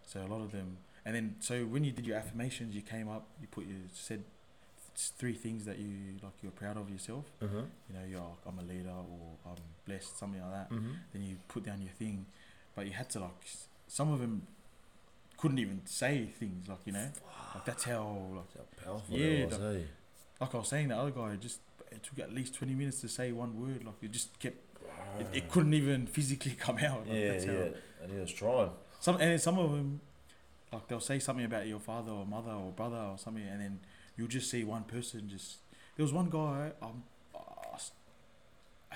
So 0.06 0.22
a 0.22 0.28
lot 0.28 0.42
of 0.42 0.52
them, 0.52 0.78
and 1.06 1.16
then 1.16 1.36
so 1.40 1.64
when 1.66 1.84
you 1.86 1.92
did 1.92 2.06
your 2.06 2.18
affirmations, 2.18 2.76
you 2.76 2.82
came 2.82 3.08
up, 3.08 3.28
you 3.40 3.48
put 3.48 3.66
you 3.66 3.76
said 3.94 4.24
three 4.96 5.34
things 5.34 5.66
that 5.66 5.80
you 5.80 5.90
like 6.22 6.34
you're 6.44 6.52
proud 6.52 6.78
of 6.78 6.90
yourself. 6.90 7.26
Uh-huh. 7.42 7.62
You 7.90 7.96
know, 7.96 8.06
you're 8.10 8.20
like, 8.20 8.44
I'm 8.46 8.60
a 8.60 8.64
leader 8.64 8.90
or 8.92 9.38
I'm 9.46 9.56
blessed, 9.88 10.18
something 10.20 10.42
like 10.42 10.52
that. 10.52 10.70
Mm-hmm. 10.72 10.92
Then 11.14 11.24
you 11.24 11.38
put 11.48 11.64
down 11.64 11.82
your 11.82 11.92
thing, 11.92 12.26
but 12.76 12.86
you 12.86 12.92
had 12.92 13.10
to 13.12 13.20
like 13.22 13.42
some 13.88 14.12
of 14.12 14.20
them 14.20 14.48
couldn't 15.38 15.60
even 15.60 15.82
say 15.86 16.26
things 16.40 16.68
like 16.70 16.80
you 16.86 16.94
know 16.94 17.10
like 17.54 17.66
that's 17.66 17.84
how 17.84 18.18
like 18.36 18.54
How 18.56 18.86
powerful 18.92 19.18
Yeah, 19.18 19.46
was, 19.46 19.60
eh? 19.60 19.82
like 20.40 20.56
I 20.56 20.58
was 20.58 20.68
saying 20.70 20.88
the 20.90 20.96
other 20.98 21.12
guy 21.12 21.36
just 21.36 21.60
it 21.92 22.02
took 22.04 22.20
at 22.20 22.32
least 22.34 22.54
twenty 22.56 22.74
minutes 22.76 23.02
to 23.02 23.08
say 23.10 23.32
one 23.32 23.60
word 23.60 23.84
like 23.84 23.96
it 24.02 24.12
just 24.12 24.38
kept 24.40 24.73
it, 25.20 25.28
it 25.34 25.50
couldn't 25.52 25.74
even 25.74 26.08
physically 26.08 26.52
come 26.60 26.78
out. 26.80 27.08
Like, 27.08 27.18
Yeah, 27.18 27.32
that's 27.32 27.46
yeah. 27.46 27.52
how- 27.54 27.70
And 28.04 28.12
he 28.12 28.20
was 28.20 28.32
trying. 28.34 28.70
Some 29.00 29.18
and 29.18 29.40
some 29.42 29.58
of 29.60 29.72
them, 29.72 30.00
like 30.72 30.88
they'll 30.88 31.00
say 31.00 31.20
something 31.20 31.46
about 31.46 31.68
your 31.68 31.80
father 31.80 32.12
or 32.12 32.26
mother 32.26 32.52
or 32.52 32.72
brother 32.72 32.96
or 32.98 33.18
something, 33.18 33.44
and 33.44 33.60
then 33.62 33.80
you'll 34.18 34.28
just 34.28 34.50
see 34.50 34.64
one 34.64 34.84
person 34.84 35.28
just. 35.30 35.58
There 35.96 36.04
was 36.04 36.14
one 36.14 36.30
guy. 36.30 36.72
Um, 36.82 37.04
uh, 37.36 37.78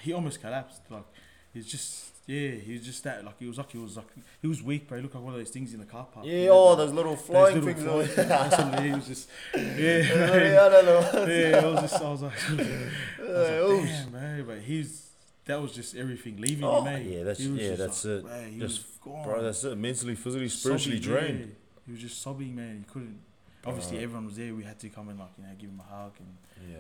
he 0.01 0.14
almost 0.14 0.41
collapsed. 0.41 0.82
Like 0.89 1.05
he's 1.53 1.66
just 1.68 2.14
yeah. 2.26 2.51
He 2.51 2.74
was 2.74 2.86
just 2.86 3.03
that. 3.03 3.24
Like 3.26 3.39
he 3.39 3.45
was 3.47 3.58
like 3.58 3.72
he 3.72 3.78
was 3.78 3.97
like 3.97 4.08
he 4.41 4.47
was 4.47 4.62
weak, 4.62 4.88
but 4.88 4.95
he 4.95 5.01
looked 5.01 5.16
like 5.16 5.24
one 5.24 5.34
of 5.34 5.39
those 5.39 5.49
things 5.49 5.74
in 5.74 5.80
the 5.80 5.86
car 5.86 6.08
park. 6.12 6.26
Yeah, 6.26 6.34
you 6.34 6.45
know, 6.47 6.70
oh, 6.70 6.76
those 6.76 6.93
little 6.93 7.16
those 7.16 7.22
flying 7.26 7.64
little 7.66 7.74
things. 8.05 8.16
flying 8.16 8.84
he 8.84 8.91
was 8.91 9.08
just 9.08 9.30
yeah, 9.55 9.64
yeah. 9.99 10.66
I 10.66 10.70
don't 10.70 10.86
know. 10.86 11.26
yeah, 11.28 11.58
I 11.58 11.66
was 11.66 11.82
just, 11.82 12.01
I 12.01 12.10
was 12.12 12.22
like, 12.22 12.49
I 12.49 12.53
was 12.53 13.80
like 13.82 13.88
damn, 13.89 14.10
bro. 14.10 14.43
But 14.55 14.62
he's, 14.64 15.07
that 15.47 15.61
was 15.61 15.71
just 15.73 15.95
everything 15.95 16.37
leaving 16.37 16.63
Oh, 16.65 16.83
him, 16.83 16.93
mate. 16.93 17.05
yeah, 17.17 17.23
that's- 17.23 17.39
yeah, 17.45 17.75
that's 17.75 18.05
like, 18.05 18.13
it. 18.19 18.23
bro, 18.23 18.43
he 18.49 18.59
Just. 18.59 19.03
Bro, 19.03 19.41
that's 19.43 19.63
it. 19.63 19.77
Mentally, 19.77 20.15
physically, 20.15 20.49
spiritually 20.49 21.01
Sobbing, 21.01 21.17
drained. 21.19 21.39
yeah. 21.39 21.45
He 21.85 21.91
was 21.93 22.01
just 22.01 22.21
sobbing, 22.21 22.55
man. 22.55 22.79
He 22.85 22.91
couldn't. 22.91 23.19
Obviously, 23.65 23.97
Uh. 23.99 24.01
everyone 24.01 24.25
was 24.25 24.35
there. 24.35 24.53
We 24.53 24.63
had 24.63 24.77
to 24.79 24.89
come 24.89 25.09
and 25.09 25.17
like 25.19 25.29
you 25.37 25.43
know 25.43 25.49
give 25.57 25.69
him 25.69 25.79
a 25.79 25.83
hug 25.83 26.13
and 26.19 26.37
Yeah. 26.69 26.77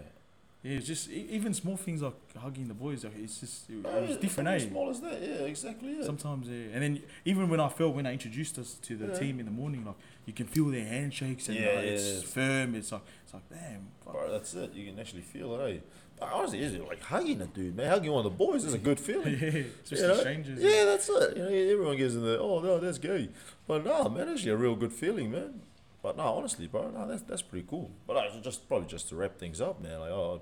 yeah, 0.63 0.77
it's 0.77 0.87
just 0.87 1.09
even 1.09 1.53
small 1.53 1.77
things 1.77 2.01
like 2.01 2.13
hugging 2.35 2.67
the 2.67 2.73
boys. 2.73 3.03
Like 3.05 3.13
it's 3.17 3.39
just 3.39 3.69
it, 3.69 3.85
Oh, 3.85 4.01
was 4.01 4.17
different, 4.17 4.49
fucking 4.49 4.67
eh? 4.67 4.69
Small 4.71 4.89
as 4.89 4.99
that. 5.01 5.21
Yeah, 5.21 5.45
exactly. 5.53 5.95
Yeah. 5.97 6.03
Sometimes, 6.03 6.47
yeah. 6.49 6.73
And 6.73 6.81
then 6.83 7.01
even 7.25 7.47
when 7.49 7.59
I 7.61 7.69
felt 7.69 7.95
when 7.95 8.05
I 8.05 8.11
introduced 8.13 8.57
us 8.59 8.73
to 8.83 8.95
the 8.97 9.07
Yeah. 9.07 9.19
team 9.19 9.39
in 9.39 9.45
the 9.45 9.51
morning, 9.51 9.85
like 9.85 9.95
you 10.25 10.33
can 10.33 10.45
feel 10.47 10.65
their 10.67 10.85
handshakes 10.85 11.47
and 11.49 11.57
Yeah, 11.57 11.67
like, 11.75 11.85
it's 11.85 12.23
firm. 12.23 12.75
It's 12.75 12.91
like 12.91 13.01
it's 13.23 13.33
like 13.33 13.49
damn. 13.49 13.87
Bro, 14.03 14.31
that's 14.31 14.53
it. 14.55 14.73
You 14.73 14.89
can 14.91 14.99
actually 14.99 15.21
feel 15.23 15.55
it, 15.61 15.75
eh? 15.75 15.79
Honestly, 16.21 16.61
is 16.61 16.73
it 16.73 16.87
like 16.87 17.01
hugging 17.01 17.41
a 17.41 17.45
dude, 17.45 17.75
man? 17.75 17.89
Hugging 17.89 18.11
one 18.11 18.25
of 18.25 18.31
the 18.31 18.37
boys 18.37 18.65
is 18.65 18.73
a 18.73 18.77
good 18.77 18.99
feeling. 18.99 19.33
yeah, 19.41 19.63
You 19.89 20.07
know? 20.07 20.15
strangers. 20.15 20.59
Yeah, 20.59 20.85
that's 20.85 21.07
it. 21.09 21.37
You 21.37 21.43
know, 21.43 21.49
everyone 21.49 21.97
gives 21.97 22.15
in 22.15 22.23
the 22.23 22.39
oh 22.39 22.59
no, 22.59 22.79
that's 22.79 22.97
gay. 22.97 23.29
But 23.67 23.85
no, 23.85 24.09
man, 24.09 24.27
it's 24.29 24.39
actually 24.39 24.51
a 24.51 24.57
real 24.57 24.75
good 24.75 24.93
feeling, 24.93 25.31
man. 25.31 25.61
But 26.01 26.17
no, 26.17 26.23
honestly, 26.23 26.67
bro, 26.67 26.89
no, 26.89 27.07
that's 27.07 27.21
that's 27.23 27.41
pretty 27.41 27.67
cool. 27.69 27.91
But 28.07 28.17
I 28.17 28.29
just 28.41 28.67
probably 28.67 28.87
just 28.87 29.09
to 29.09 29.15
wrap 29.15 29.37
things 29.37 29.61
up, 29.61 29.81
man. 29.81 29.99
Like, 29.99 30.11
oh, 30.11 30.41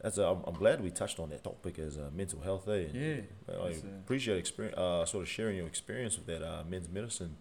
that's 0.00 0.18
a, 0.18 0.26
I'm, 0.26 0.42
I'm 0.46 0.54
glad 0.54 0.82
we 0.82 0.90
touched 0.90 1.18
on 1.18 1.30
that 1.30 1.44
topic 1.44 1.78
as 1.78 1.96
uh, 1.96 2.10
mental 2.14 2.40
health, 2.40 2.68
eh? 2.68 2.72
And, 2.72 2.94
Yeah, 2.94 3.14
man, 3.14 3.26
I 3.50 3.54
uh, 3.54 3.72
appreciate 4.00 4.38
experience, 4.38 4.76
uh, 4.76 5.04
sort 5.06 5.22
of 5.22 5.28
sharing 5.28 5.56
your 5.56 5.66
experience 5.66 6.16
with 6.16 6.26
that 6.26 6.42
uh, 6.42 6.62
men's 6.68 6.88
medicine. 6.88 7.36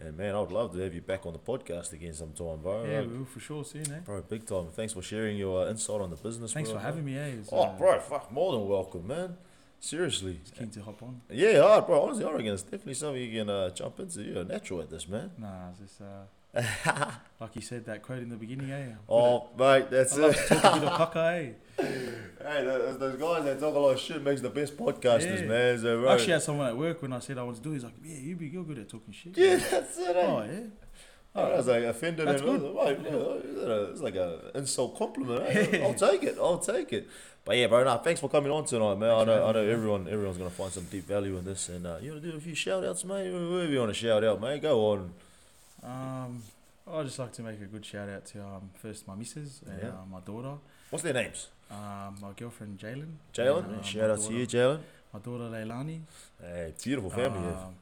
And 0.00 0.16
man, 0.16 0.34
I 0.34 0.40
would 0.40 0.52
love 0.52 0.72
to 0.74 0.78
have 0.78 0.94
you 0.94 1.00
back 1.00 1.26
on 1.26 1.32
the 1.32 1.38
podcast 1.38 1.92
again 1.92 2.14
sometime, 2.14 2.58
bro. 2.62 2.84
yeah, 2.84 3.00
we 3.00 3.18
will 3.18 3.24
for 3.24 3.40
sure 3.40 3.64
soon, 3.64 3.90
eh? 3.92 4.00
bro, 4.04 4.22
big 4.22 4.46
time. 4.46 4.68
Thanks 4.72 4.92
for 4.92 5.02
sharing 5.02 5.36
your 5.36 5.66
uh, 5.66 5.70
insight 5.70 6.00
on 6.00 6.10
the 6.10 6.16
business. 6.16 6.52
Thanks 6.52 6.70
bro. 6.70 6.78
for 6.78 6.84
having 6.84 7.04
me, 7.04 7.16
eh? 7.16 7.32
Oh, 7.50 7.62
uh, 7.62 7.76
bro, 7.76 7.98
fuck, 8.00 8.30
more 8.30 8.52
than 8.52 8.68
welcome, 8.68 9.06
man. 9.06 9.36
Seriously. 9.80 10.40
It's 10.42 10.50
keen 10.50 10.70
to 10.70 10.82
hop 10.82 11.02
on. 11.02 11.20
Yeah, 11.30 11.62
hard, 11.62 11.86
bro. 11.86 12.02
Honestly, 12.02 12.24
I 12.24 12.30
reckon 12.30 12.46
it's 12.48 12.62
definitely 12.62 12.94
something 12.94 13.22
you 13.22 13.40
can 13.40 13.50
uh, 13.50 13.70
jump 13.70 14.00
into. 14.00 14.22
You're 14.22 14.42
a 14.42 14.44
natural 14.44 14.80
at 14.80 14.90
this, 14.90 15.08
man. 15.08 15.30
Nah, 15.38 15.70
it's 15.70 15.80
just 15.80 16.00
uh, 16.00 16.24
like 17.40 17.54
you 17.54 17.60
said 17.62 17.84
that 17.86 18.02
quote 18.02 18.20
in 18.22 18.28
the 18.30 18.36
beginning, 18.36 18.70
eh? 18.70 18.92
Oh, 19.08 19.48
mate, 19.58 19.90
that's 19.90 20.16
I 20.18 20.28
it. 20.28 20.36
to 20.48 20.54
talk 20.56 20.76
a 20.76 20.80
bit 20.80 20.88
of 20.88 20.96
pucker, 20.98 21.18
eh? 21.18 21.50
hey, 21.80 22.64
those, 22.64 22.98
those 22.98 23.16
guys 23.20 23.44
that 23.44 23.60
talk 23.60 23.74
a 23.74 23.78
lot 23.78 23.90
of 23.90 24.00
shit 24.00 24.22
makes 24.22 24.40
the 24.40 24.48
best 24.50 24.76
podcasters, 24.76 25.42
Yeah. 25.42 25.46
man. 25.46 25.78
So, 25.78 26.06
I 26.08 26.14
actually 26.14 26.32
had 26.32 26.42
someone 26.42 26.66
at 26.66 26.76
work 26.76 27.02
when 27.02 27.12
I 27.12 27.18
said 27.20 27.38
I 27.38 27.42
want 27.42 27.56
to 27.58 27.62
do 27.62 27.70
it. 27.70 27.74
He's 27.74 27.84
like, 27.84 27.94
yeah, 28.02 28.16
you 28.18 28.36
be 28.36 28.46
you're 28.48 28.64
good 28.64 28.78
at 28.78 28.88
talking 28.88 29.12
shit. 29.12 29.36
yeah, 29.36 29.56
that's 29.70 29.98
it. 29.98 30.16
Eh? 30.16 30.26
Oh 30.26 30.42
yeah. 30.42 30.60
I 31.34 31.56
was 31.56 31.66
like 31.68 31.84
offended 31.84 32.26
That's 32.26 32.42
and 32.42 32.58
good. 32.60 32.74
Like, 32.74 32.98
yeah, 33.04 33.90
it's 33.92 34.00
like 34.00 34.16
a 34.16 34.50
insult 34.56 34.96
compliment. 34.98 35.44
Eh? 35.46 35.80
I'll 35.84 35.94
take 35.94 36.24
it. 36.24 36.36
I'll 36.40 36.58
take 36.58 36.92
it. 36.92 37.08
But 37.44 37.56
yeah, 37.58 37.66
bro, 37.68 37.84
nah, 37.84 37.98
thanks 37.98 38.20
for 38.20 38.28
coming 38.28 38.50
on 38.50 38.64
tonight, 38.64 38.96
man. 38.96 39.10
I 39.10 39.14
Thanks 39.18 39.26
know, 39.28 39.46
I 39.46 39.52
know 39.52 39.62
everyone, 39.68 40.08
everyone's 40.08 40.38
gonna 40.38 40.50
find 40.50 40.72
some 40.72 40.84
deep 40.84 41.06
value 41.06 41.36
in 41.36 41.44
this, 41.44 41.68
and 41.68 41.86
uh, 41.86 41.98
you 42.02 42.10
wanna 42.10 42.22
do 42.22 42.36
a 42.36 42.40
few 42.40 42.54
shout 42.54 42.84
outs, 42.84 43.04
mate. 43.04 43.30
Whoever 43.30 43.70
you 43.70 43.78
wanna 43.78 43.94
shout 43.94 44.24
out, 44.24 44.40
mate, 44.40 44.62
go 44.62 44.90
on. 44.90 45.12
Um, 45.82 46.42
I'd 46.90 47.04
just 47.04 47.18
like 47.18 47.32
to 47.32 47.42
make 47.42 47.60
a 47.60 47.66
good 47.66 47.84
shout 47.84 48.08
out 48.08 48.24
to 48.26 48.42
um 48.42 48.70
first 48.80 49.06
my 49.06 49.14
missus 49.14 49.60
and 49.68 49.78
Yeah. 49.82 49.88
uh, 49.90 50.06
my 50.10 50.20
daughter, 50.20 50.54
What's 50.90 51.02
their 51.04 51.12
names? 51.14 51.48
um 51.70 52.16
my 52.20 52.32
girlfriend 52.36 52.78
Jalen. 52.78 53.12
Jalen. 53.34 53.64
and, 53.66 53.76
uh, 53.76 53.82
shout 53.82 54.10
out 54.10 54.20
to 54.20 54.32
you, 54.32 54.46
daughter- 54.46 54.56
Jalen. 54.56 54.80
My 55.12 55.20
daughter 55.20 55.44
Leilani. 55.44 56.00
Hey, 56.40 56.74
beautiful 56.82 57.10
family. 57.10 57.46
yeah. 57.48 57.64
Um, 57.66 57.74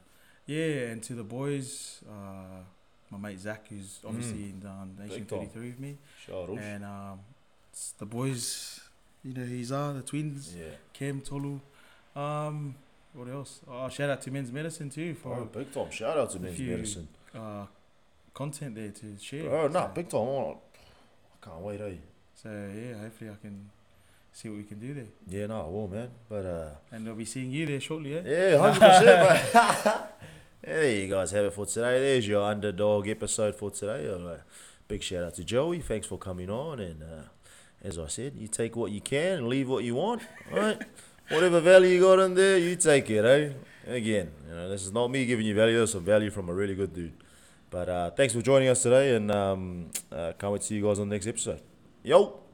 yeah, 0.45 0.91
and 0.91 1.03
to 1.03 1.13
the 1.13 1.23
boys, 1.23 2.01
uh, 2.09 2.61
my 3.09 3.17
mate 3.17 3.39
Zach, 3.39 3.67
who's 3.69 3.99
obviously 4.05 4.43
in 4.51 4.63
um, 4.65 4.95
Nation 4.99 5.19
Big 5.23 5.27
time. 5.29 5.39
33 5.39 5.67
with 5.69 5.79
me, 5.79 5.97
Shout 6.25 6.49
out. 6.49 6.57
and 6.57 6.85
um, 6.85 7.19
the 7.97 8.05
boys, 8.05 8.79
you 9.23 9.33
know, 9.33 9.45
he's 9.45 9.71
are 9.71 9.93
the 9.93 10.01
twins, 10.01 10.55
Yeah. 10.57 10.65
Cam 10.93 11.19
Tolu. 11.21 11.59
Um, 12.15 12.75
what 13.13 13.27
else? 13.29 13.59
Oh, 13.67 13.89
shout 13.89 14.09
out 14.09 14.21
to 14.21 14.31
Men's 14.31 14.51
Medicine 14.51 14.89
too 14.89 15.13
for 15.15 15.35
Bro, 15.35 15.45
big 15.45 15.71
time. 15.73 15.91
Shout 15.91 16.17
out 16.17 16.29
to 16.31 16.39
men's 16.39 16.55
few- 16.57 16.71
medicine. 16.71 17.07
uh, 17.35 17.65
content 18.37 18.75
there 18.75 18.91
to 18.91 19.17
share. 19.19 19.49
Oh 19.49 19.67
no, 19.67 19.81
so, 19.81 19.91
big 19.95 20.09
time. 20.09 20.21
Oh, 20.21 20.59
I 21.33 21.45
can't 21.45 21.61
wait, 21.61 21.81
eh? 21.81 21.93
so 22.35 22.49
yeah, 22.49 22.93
hopefully 23.01 23.31
I 23.31 23.37
can 23.41 23.69
see 24.31 24.49
what 24.49 24.57
we 24.59 24.63
can 24.63 24.79
do 24.79 24.93
there, 24.93 25.05
Yeah, 25.27 25.47
no, 25.47 25.61
I 25.61 25.65
will, 25.65 25.87
man. 25.87 26.09
But 26.29 26.45
uh, 26.45 26.69
and 26.91 27.07
I'll 27.07 27.15
be 27.15 27.25
seeing 27.25 27.49
you 27.49 27.65
there 27.65 27.79
shortly. 27.79 28.13
Yeah. 28.13 28.21
yeah, 28.23 28.57
hundred 28.59 28.81
percent, 28.81 29.51
bro. 29.53 29.93
there 30.61 30.91
you 30.91 31.07
guys 31.07 31.31
have 31.31 31.45
it 31.45 31.53
for 31.53 31.65
today. 31.65 31.99
There's 31.99 32.27
your 32.27 32.43
underdog 32.43 33.07
episode 33.07 33.55
for 33.55 33.71
today. 33.71 34.07
Uh, 34.07 34.37
big 34.87 35.01
shout 35.01 35.23
out 35.23 35.33
to 35.35 35.43
Joey. 35.43 35.79
Thanks 35.79 36.05
for 36.05 36.19
coming 36.19 36.51
on. 36.51 36.79
And 36.79 37.01
uh, 37.01 37.23
as 37.81 37.97
I 37.97 38.07
said, 38.07 38.33
you 38.35 38.47
take 38.47 38.75
what 38.75 38.91
you 38.91 39.01
can 39.01 39.39
and 39.39 39.47
leave 39.47 39.67
what 39.67 39.83
you 39.83 39.95
want. 39.95 40.21
Right? 40.51 40.79
Whatever 41.29 41.59
value 41.59 41.89
you 41.89 42.01
got 42.01 42.19
in 42.19 42.35
there, 42.35 42.57
you 42.57 42.75
take 42.75 43.09
it, 43.09 43.25
eh? 43.25 43.53
Again, 43.91 44.31
you 44.47 44.53
know, 44.53 44.69
this 44.69 44.85
is 44.85 44.93
not 44.93 45.09
me 45.09 45.25
giving 45.25 45.45
you 45.45 45.55
value. 45.55 45.79
This 45.79 45.89
is 45.89 45.93
some 45.93 46.05
value 46.05 46.29
from 46.29 46.49
a 46.49 46.53
really 46.53 46.75
good 46.75 46.93
dude. 46.93 47.13
But 47.69 47.89
uh, 47.89 48.11
thanks 48.11 48.33
for 48.33 48.41
joining 48.41 48.69
us 48.69 48.81
today, 48.83 49.15
and 49.15 49.31
um, 49.31 49.91
uh, 50.11 50.33
can't 50.39 50.53
wait 50.53 50.61
to 50.61 50.67
see 50.67 50.75
you 50.75 50.83
guys 50.83 50.99
on 50.99 51.09
the 51.09 51.15
next 51.15 51.27
episode. 51.27 51.61
Yo. 52.03 52.46